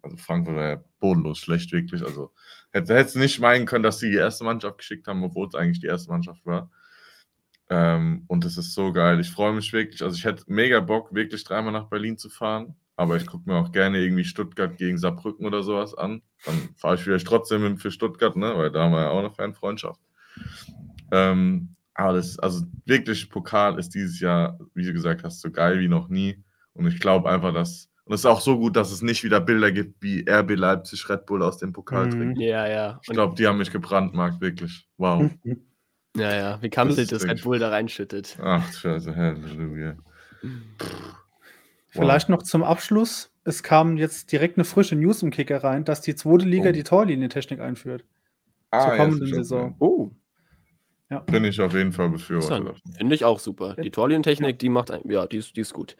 Also 0.03 0.17
Frankfurt 0.17 0.57
war 0.57 0.69
ja 0.69 0.85
bodenlos 0.99 1.39
schlecht, 1.39 1.73
wirklich. 1.73 2.03
Also 2.03 2.33
Hätte, 2.73 2.95
hätte 2.95 3.19
nicht 3.19 3.41
meinen 3.41 3.67
können, 3.67 3.83
dass 3.83 3.99
sie 3.99 4.11
die 4.11 4.17
erste 4.17 4.45
Mannschaft 4.45 4.79
geschickt 4.79 5.07
haben, 5.09 5.25
obwohl 5.25 5.49
es 5.49 5.55
eigentlich 5.55 5.81
die 5.81 5.89
erste 5.89 6.11
Mannschaft 6.11 6.45
war. 6.47 6.71
Ähm, 7.69 8.25
und 8.29 8.45
es 8.45 8.57
ist 8.57 8.75
so 8.75 8.93
geil. 8.93 9.19
Ich 9.21 9.31
freue 9.31 9.53
mich 9.53 9.73
wirklich. 9.73 10.03
Also 10.03 10.17
ich 10.17 10.25
hätte 10.25 10.45
mega 10.47 10.81
Bock, 10.81 11.13
wirklich 11.13 11.43
dreimal 11.43 11.73
nach 11.73 11.89
Berlin 11.89 12.17
zu 12.17 12.31
fahren. 12.31 12.77
Aber 12.97 13.17
ich 13.17 13.27
gucke 13.27 13.49
mir 13.49 13.57
auch 13.57 13.73
gerne 13.73 13.99
irgendwie 13.99 14.25
Stuttgart 14.25 14.77
gegen 14.77 14.99
Saarbrücken 14.99 15.47
oder 15.47 15.63
sowas 15.63 15.95
an. 15.95 16.23
Dann 16.45 16.69
fahre 16.77 16.95
ich 16.97 17.01
vielleicht 17.01 17.27
trotzdem 17.27 17.79
für 17.79 17.91
Stuttgart, 17.91 18.37
ne? 18.37 18.57
weil 18.57 18.71
da 18.71 18.85
haben 18.85 18.93
wir 18.93 19.01
ja 19.01 19.11
auch 19.11 19.19
eine 19.19 19.31
Fanfreundschaft. 19.31 20.01
Ähm, 21.11 21.75
aber 21.95 22.15
das, 22.15 22.39
also 22.39 22.65
wirklich, 22.85 23.31
Pokal 23.31 23.79
ist 23.79 23.95
dieses 23.95 24.21
Jahr, 24.21 24.59
wie 24.75 24.85
du 24.85 24.93
gesagt 24.93 25.25
hast, 25.25 25.41
so 25.41 25.51
geil 25.51 25.81
wie 25.81 25.89
noch 25.89 26.09
nie. 26.09 26.45
Und 26.75 26.87
ich 26.87 27.01
glaube 27.01 27.31
einfach, 27.31 27.53
dass 27.53 27.90
und 28.11 28.15
es 28.15 28.23
ist 28.23 28.27
auch 28.27 28.41
so 28.41 28.59
gut, 28.59 28.75
dass 28.75 28.91
es 28.91 29.03
nicht 29.03 29.23
wieder 29.23 29.41
Bilder 29.41 29.71
gibt, 29.71 30.03
wie 30.03 30.29
RB 30.29 30.57
Leipzig 30.57 31.09
Red 31.09 31.27
Bull 31.27 31.45
aus 31.45 31.59
dem 31.59 31.73
Pokal 31.73 32.07
mhm. 32.07 32.11
trinkt. 32.11 32.41
Ja, 32.41 32.67
ja. 32.67 33.01
Ich 33.05 33.09
glaube, 33.11 33.37
die 33.37 33.47
haben 33.47 33.59
mich 33.59 33.71
gebrandmarkt, 33.71 34.41
wirklich. 34.41 34.85
Wow. 34.99 35.31
ja, 36.17 36.35
ja. 36.35 36.59
Wie 36.61 36.71
Kamselt 36.71 37.13
das, 37.13 37.23
das 37.23 37.31
Red 37.31 37.45
Bull 37.45 37.61
da 37.61 37.69
reinschüttet. 37.69 38.37
Ach, 38.43 38.69
scheiße, 38.73 39.15
Halleluja. 39.15 39.95
Vielleicht 41.87 42.29
wow. 42.29 42.37
noch 42.37 42.43
zum 42.43 42.65
Abschluss. 42.65 43.31
Es 43.45 43.63
kam 43.63 43.97
jetzt 43.97 44.33
direkt 44.33 44.59
eine 44.59 44.65
frische 44.65 44.97
News 44.97 45.23
im 45.23 45.31
Kicker 45.31 45.63
rein, 45.63 45.85
dass 45.85 46.01
die 46.01 46.17
zweite 46.17 46.47
Liga 46.47 46.71
oh. 46.71 46.73
die 46.73 46.83
Torlinientechnik 46.83 47.61
einführt. 47.61 48.05
Ah, 48.73 48.89
zur 48.89 48.97
kommenden 48.97 49.29
ja, 49.29 49.35
Saison. 49.37 49.77
Oh. 49.79 50.11
Ja. 51.11 51.21
Bin 51.21 51.45
ich 51.45 51.61
auf 51.61 51.75
jeden 51.75 51.93
Fall 51.93 52.09
befürwortet. 52.09 52.83
Finde 52.97 53.15
ich 53.15 53.25
auch 53.25 53.39
super. 53.39 53.77
Die 53.77 53.93
Torlinientechnik, 53.93 54.59
die 54.59 54.69
macht, 54.69 54.91
ja, 55.05 55.29
die 55.29 55.37
ist, 55.37 55.57
die 55.57 55.61
ist 55.61 55.73
gut. 55.73 55.97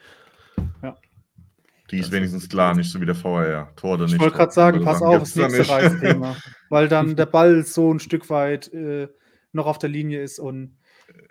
Die 1.91 1.99
ist 1.99 2.13
wenigstens 2.13 2.49
klar, 2.49 2.75
nicht 2.75 2.91
so 2.91 3.01
wie 3.01 3.07
der 3.07 3.15
VR. 3.15 3.73
Tor 3.77 3.95
oder 3.95 4.05
nicht. 4.05 4.15
Ich 4.15 4.21
wollte 4.21 4.37
gerade 4.37 4.53
sagen, 4.53 4.85
pass 4.85 5.03
auf, 5.03 5.21
das 5.21 5.35
nächste 5.35 5.69
Reizthema. 5.69 6.37
weil 6.69 6.89
dann 6.89 7.17
der 7.17 7.27
Ball 7.27 7.65
so 7.65 7.93
ein 7.93 8.01
Stück 8.01 8.31
weit 8.31 8.73
äh, 8.73 9.09
noch 9.53 9.67
auf 9.67 9.79
der 9.79 9.91
Linie 9.91 10.23
ist 10.23 10.39
und. 10.39 10.77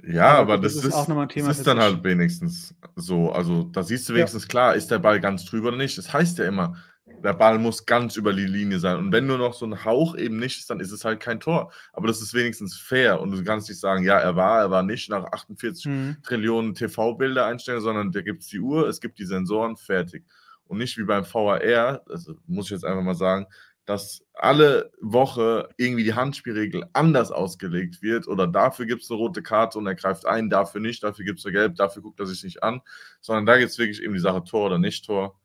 Ja, 0.06 0.38
aber, 0.38 0.58
das, 0.58 0.76
ist, 0.76 0.94
auch 0.94 1.08
nochmal 1.08 1.26
ein 1.26 1.30
Thema. 1.30 1.48
Das 1.48 1.60
ist 1.60 1.68
dann 1.68 1.80
halt 1.80 2.04
wenigstens 2.04 2.76
so. 2.96 3.32
Also 3.32 3.64
da 3.64 3.82
siehst 3.82 4.10
du 4.10 4.14
wenigstens 4.14 4.44
ja. 4.44 4.50
klar, 4.50 4.76
ist 4.76 4.92
der 4.92 5.00
Ball 5.00 5.22
ganz 5.22 5.46
drüber 5.46 5.70
oder 5.70 5.78
nicht. 5.78 5.98
Das 5.98 6.12
heißt 6.12 6.38
ja 6.38 6.46
immer, 6.46 6.76
der 7.24 7.34
Ball 7.34 7.58
muss 7.58 7.86
ganz 7.86 8.18
über 8.18 8.34
die 8.34 8.46
Linie 8.46 8.80
sein. 8.80 8.98
Und 8.98 9.12
wenn 9.14 9.26
nur 9.26 9.38
noch 9.38 9.54
so 9.54 9.66
ein 9.66 9.86
Hauch 9.86 10.18
eben 10.18 10.38
nicht 10.38 10.60
ist, 10.60 10.70
dann 10.70 10.82
ist 10.82 10.92
es 10.92 11.06
halt 11.06 11.22
kein 11.22 11.40
Tor. 11.40 11.72
Aber 11.94 12.08
das 12.08 12.22
ist 12.22 12.34
wenigstens 12.34 12.78
fair. 12.78 13.22
Und 13.22 13.32
du 13.32 13.42
kannst 13.44 13.70
nicht 13.70 13.80
sagen, 13.80 14.04
ja, 14.04 14.18
er 14.18 14.36
war, 14.36 14.60
er 14.60 14.72
war 14.72 14.84
nicht 14.84 15.10
nach 15.10 15.24
48 15.32 15.86
mhm. 15.86 16.18
Trillionen 16.24 16.74
TV-Bilder 16.76 17.46
einstellen, 17.46 17.82
sondern 17.82 18.12
da 18.12 18.22
gibt 18.22 18.42
es 18.42 18.48
die 18.48 18.60
Uhr, 18.60 18.88
es 18.88 19.00
gibt 19.00 19.18
die 19.20 19.26
Sensoren, 19.26 19.78
fertig 19.78 20.26
und 20.70 20.78
nicht 20.78 20.98
wie 20.98 21.04
beim 21.04 21.26
VAR, 21.26 22.02
also 22.08 22.36
muss 22.46 22.68
ich 22.68 22.72
jetzt 22.72 22.86
einfach 22.86 23.04
mal 23.04 23.16
sagen, 23.16 23.48
dass 23.86 24.24
alle 24.34 24.92
Woche 25.02 25.68
irgendwie 25.78 26.04
die 26.04 26.14
Handspielregel 26.14 26.86
anders 26.94 27.32
ausgelegt 27.32 28.04
wird 28.04 28.28
oder 28.28 28.46
dafür 28.48 28.86
gibt 28.86 29.02
es 29.02 29.10
eine 29.10 29.18
rote 29.18 29.42
Karte 29.42 29.80
und 29.80 29.88
er 29.88 29.96
greift 29.96 30.28
ein, 30.28 30.50
dafür 30.50 30.80
nicht, 30.80 31.02
dafür 31.02 31.26
gibt 31.26 31.40
es 31.40 31.46
eine 31.46 31.54
gelb, 31.54 31.76
dafür 31.76 32.04
guckt 32.04 32.20
er 32.20 32.28
sich 32.28 32.44
nicht 32.44 32.62
an, 32.62 32.82
sondern 33.20 33.48
da 33.48 33.58
gibt 33.58 33.72
es 33.72 33.80
wirklich 33.80 34.04
eben 34.04 34.14
die 34.14 34.20
Sache 34.20 34.44
Tor 34.44 34.68
oder 34.68 34.78
nicht 34.78 35.06
Tor. 35.06 35.42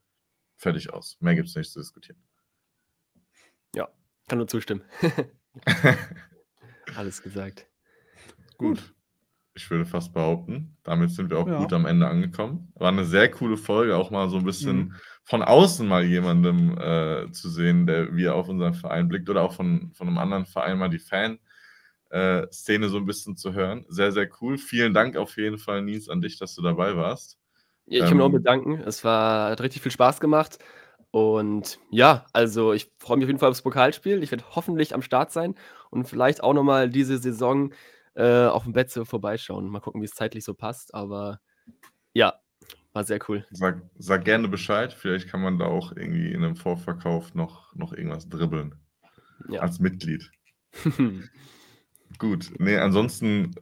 Fertig 0.57 0.93
aus. 0.93 1.17
Mehr 1.21 1.35
gibt 1.35 1.49
es 1.49 1.57
nicht 1.57 1.73
zu 1.73 1.81
diskutieren. 1.81 2.19
Ja, 3.75 3.89
kann 4.29 4.39
nur 4.39 4.47
zustimmen. 4.47 4.83
Alles 6.97 7.23
gesagt. 7.23 7.67
Gut. 8.59 8.95
Ich 9.55 9.71
würde 9.71 9.87
fast 9.87 10.13
behaupten. 10.13 10.77
Damit 10.83 11.11
sind 11.13 11.31
wir 11.31 11.39
auch 11.39 11.47
Ja. 11.47 11.57
gut 11.57 11.73
am 11.73 11.87
Ende 11.87 12.07
angekommen. 12.09 12.73
War 12.75 12.89
eine 12.89 13.05
sehr 13.05 13.31
coole 13.31 13.57
Folge, 13.57 13.97
auch 13.97 14.11
mal 14.11 14.29
so 14.29 14.37
ein 14.39 14.45
bisschen 14.45 14.93
Mhm. 14.93 15.01
von 15.25 15.43
außen 15.43 15.87
mal 15.87 16.05
jemandem 16.05 16.77
äh, 16.79 17.31
zu 17.33 17.49
sehen, 17.49 17.87
der 17.87 18.15
wie 18.17 18.25
er 18.25 18.35
auf 18.35 18.49
unseren 18.49 18.75
Verein 18.75 19.09
blickt 19.09 19.31
oder 19.31 19.43
auch 19.43 19.53
von, 19.55 19.93
von 19.95 20.09
einem 20.09 20.19
anderen 20.19 20.47
Verein 20.47 20.79
mal 20.79 20.89
die 20.91 20.99
Fan-Szene 22.11 22.89
so 22.89 22.99
ein 22.99 23.07
bisschen 23.07 23.37
zu 23.37 23.53
hören. 23.55 23.85
Sehr, 23.89 24.13
sehr 24.13 24.29
cool. 24.41 24.59
Vielen 24.59 24.95
Dank 24.95 25.17
auf 25.17 25.37
jeden 25.37 25.59
Fall, 25.59 25.83
Nils, 25.83 26.09
an 26.09 26.21
dich, 26.21 26.39
dass 26.39 26.55
du 26.55 26.63
dabei 26.63 26.97
warst. 26.97 27.39
Ja, 27.87 27.99
ich 27.99 28.07
kann 28.07 28.17
mich 28.17 28.25
auch 28.27 28.31
Ähm, 28.31 28.33
bedanken. 28.33 28.81
Es 28.81 29.05
war, 29.05 29.51
hat 29.51 29.61
richtig 29.61 29.83
viel 29.83 29.93
Spaß 29.93 30.21
gemacht. 30.21 30.59
Und 31.11 31.79
ja, 31.91 32.27
also 32.33 32.73
ich 32.73 32.91
freue 32.99 33.17
mich 33.19 33.25
auf 33.27 33.29
jeden 33.29 33.39
Fall 33.39 33.51
aufs 33.51 33.63
Pokalspiel. 33.63 34.23
Ich 34.23 34.31
werde 34.33 34.45
hoffentlich 34.55 34.95
am 34.95 35.03
Start 35.03 35.33
sein 35.33 35.55
und 35.91 36.09
vielleicht 36.09 36.43
auch 36.43 36.55
nochmal 36.55 36.89
diese 36.91 37.19
Saison 37.19 37.73
äh, 38.15 38.47
auf 38.47 38.65
dem 38.65 38.73
Betze 38.73 39.05
vorbeischauen. 39.05 39.69
Mal 39.69 39.81
gucken, 39.81 40.01
wie 40.01 40.07
es 40.07 40.13
zeitlich 40.15 40.45
so 40.45 40.55
passt. 40.55 40.95
Aber 40.95 41.41
ja, 42.13 42.35
war 42.93 43.05
sehr 43.05 43.19
cool. 43.29 43.45
Sag, 43.51 43.83
sag 43.99 44.25
gerne 44.25 44.49
Bescheid. 44.49 44.93
Vielleicht 44.93 45.29
kann 45.29 45.43
man 45.43 45.59
da 45.59 45.67
auch 45.67 45.93
irgendwie 45.97 46.33
in 46.33 46.45
einem 46.45 46.57
Vorverkauf 46.57 47.35
noch, 47.35 47.75
noch 47.75 47.93
irgendwas 47.93 48.29
dribbeln. 48.29 48.75
Ja. 49.49 49.61
Als 49.61 49.79
Mitglied. 49.81 50.31
Gut, 52.19 52.53
nee, 52.59 52.77
ansonsten 52.77 53.55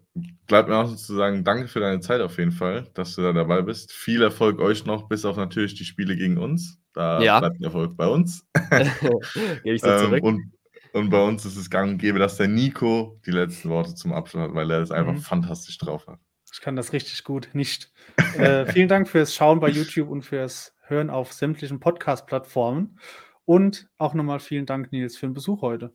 bleibt 0.47 0.69
mir 0.69 0.77
auch 0.77 0.89
noch 0.91 0.97
zu 0.97 1.15
sagen, 1.15 1.43
danke 1.43 1.69
für 1.69 1.81
deine 1.81 2.01
Zeit 2.01 2.21
auf 2.21 2.37
jeden 2.37 2.53
Fall, 2.53 2.87
dass 2.93 3.15
du 3.15 3.23
da 3.23 3.33
dabei 3.33 3.63
bist. 3.63 3.93
Viel 3.93 4.21
Erfolg 4.23 4.61
euch 4.61 4.85
noch, 4.85 5.09
bis 5.09 5.25
auf 5.25 5.37
natürlich 5.39 5.75
die 5.75 5.87
Spiele 5.87 6.17
gegen 6.17 6.37
uns. 6.37 6.79
Da 6.93 7.23
Ja. 7.23 7.41
bleibt 7.41 7.63
Erfolg 7.63 7.97
bei 7.97 8.07
uns. 8.07 8.47
Gebe 9.65 9.75
ich 9.75 9.81
so 9.81 9.89
Ähm, 9.91 9.99
zurück. 9.99 10.23
und, 10.23 10.53
und 10.93 11.11
bei 11.11 11.23
uns 11.23 11.45
ist 11.45 11.57
es 11.57 11.71
gang 11.71 11.93
und 11.93 11.99
gäbe, 11.99 12.19
dass 12.19 12.37
der 12.37 12.49
Nico 12.49 13.21
die 13.27 13.31
letzten 13.31 13.69
Worte 13.71 13.95
zum 13.95 14.13
Abschluss 14.13 14.43
hat, 14.43 14.55
weil 14.55 14.71
er 14.71 14.81
es 14.81 14.91
einfach 14.91 15.13
Mhm. 15.15 15.19
fantastisch 15.21 15.79
drauf 15.79 16.07
hat. 16.07 16.19
Ich 16.53 16.61
kann 16.61 16.77
das 16.77 16.93
richtig 16.93 17.25
gut 17.25 17.49
nicht. 17.55 17.91
Äh, 18.37 18.67
vielen 18.73 18.89
Dank 18.89 19.09
fürs 19.09 19.35
Schauen 19.35 19.59
bei 19.61 19.69
YouTube 19.71 20.09
und 20.11 20.23
fürs 20.23 20.75
Hören 20.87 21.09
auf 21.09 21.33
sämtlichen 21.33 21.81
Podcast-Plattformen. 21.81 22.99
Und 23.47 23.89
auch 23.99 24.13
nochmal 24.15 24.39
vielen 24.41 24.67
Dank, 24.67 24.93
Nils, 24.93 25.17
für 25.17 25.27
den 25.27 25.33
Besuch 25.35 25.63
heute. 25.63 25.95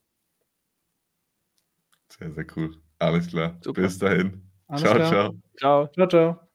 Sehr, 2.10 2.32
sehr 2.34 2.46
cool. 2.56 2.76
Alles 3.00 3.28
klar. 3.28 3.58
Super. 3.62 3.82
Bis 3.82 3.98
dahin. 4.00 4.50
Alles 4.68 4.82
ciao, 4.82 4.96
klar. 4.96 5.10
ciao. 5.10 5.34
Ciao. 5.58 5.88
Ciao, 5.94 6.08
ciao. 6.08 6.47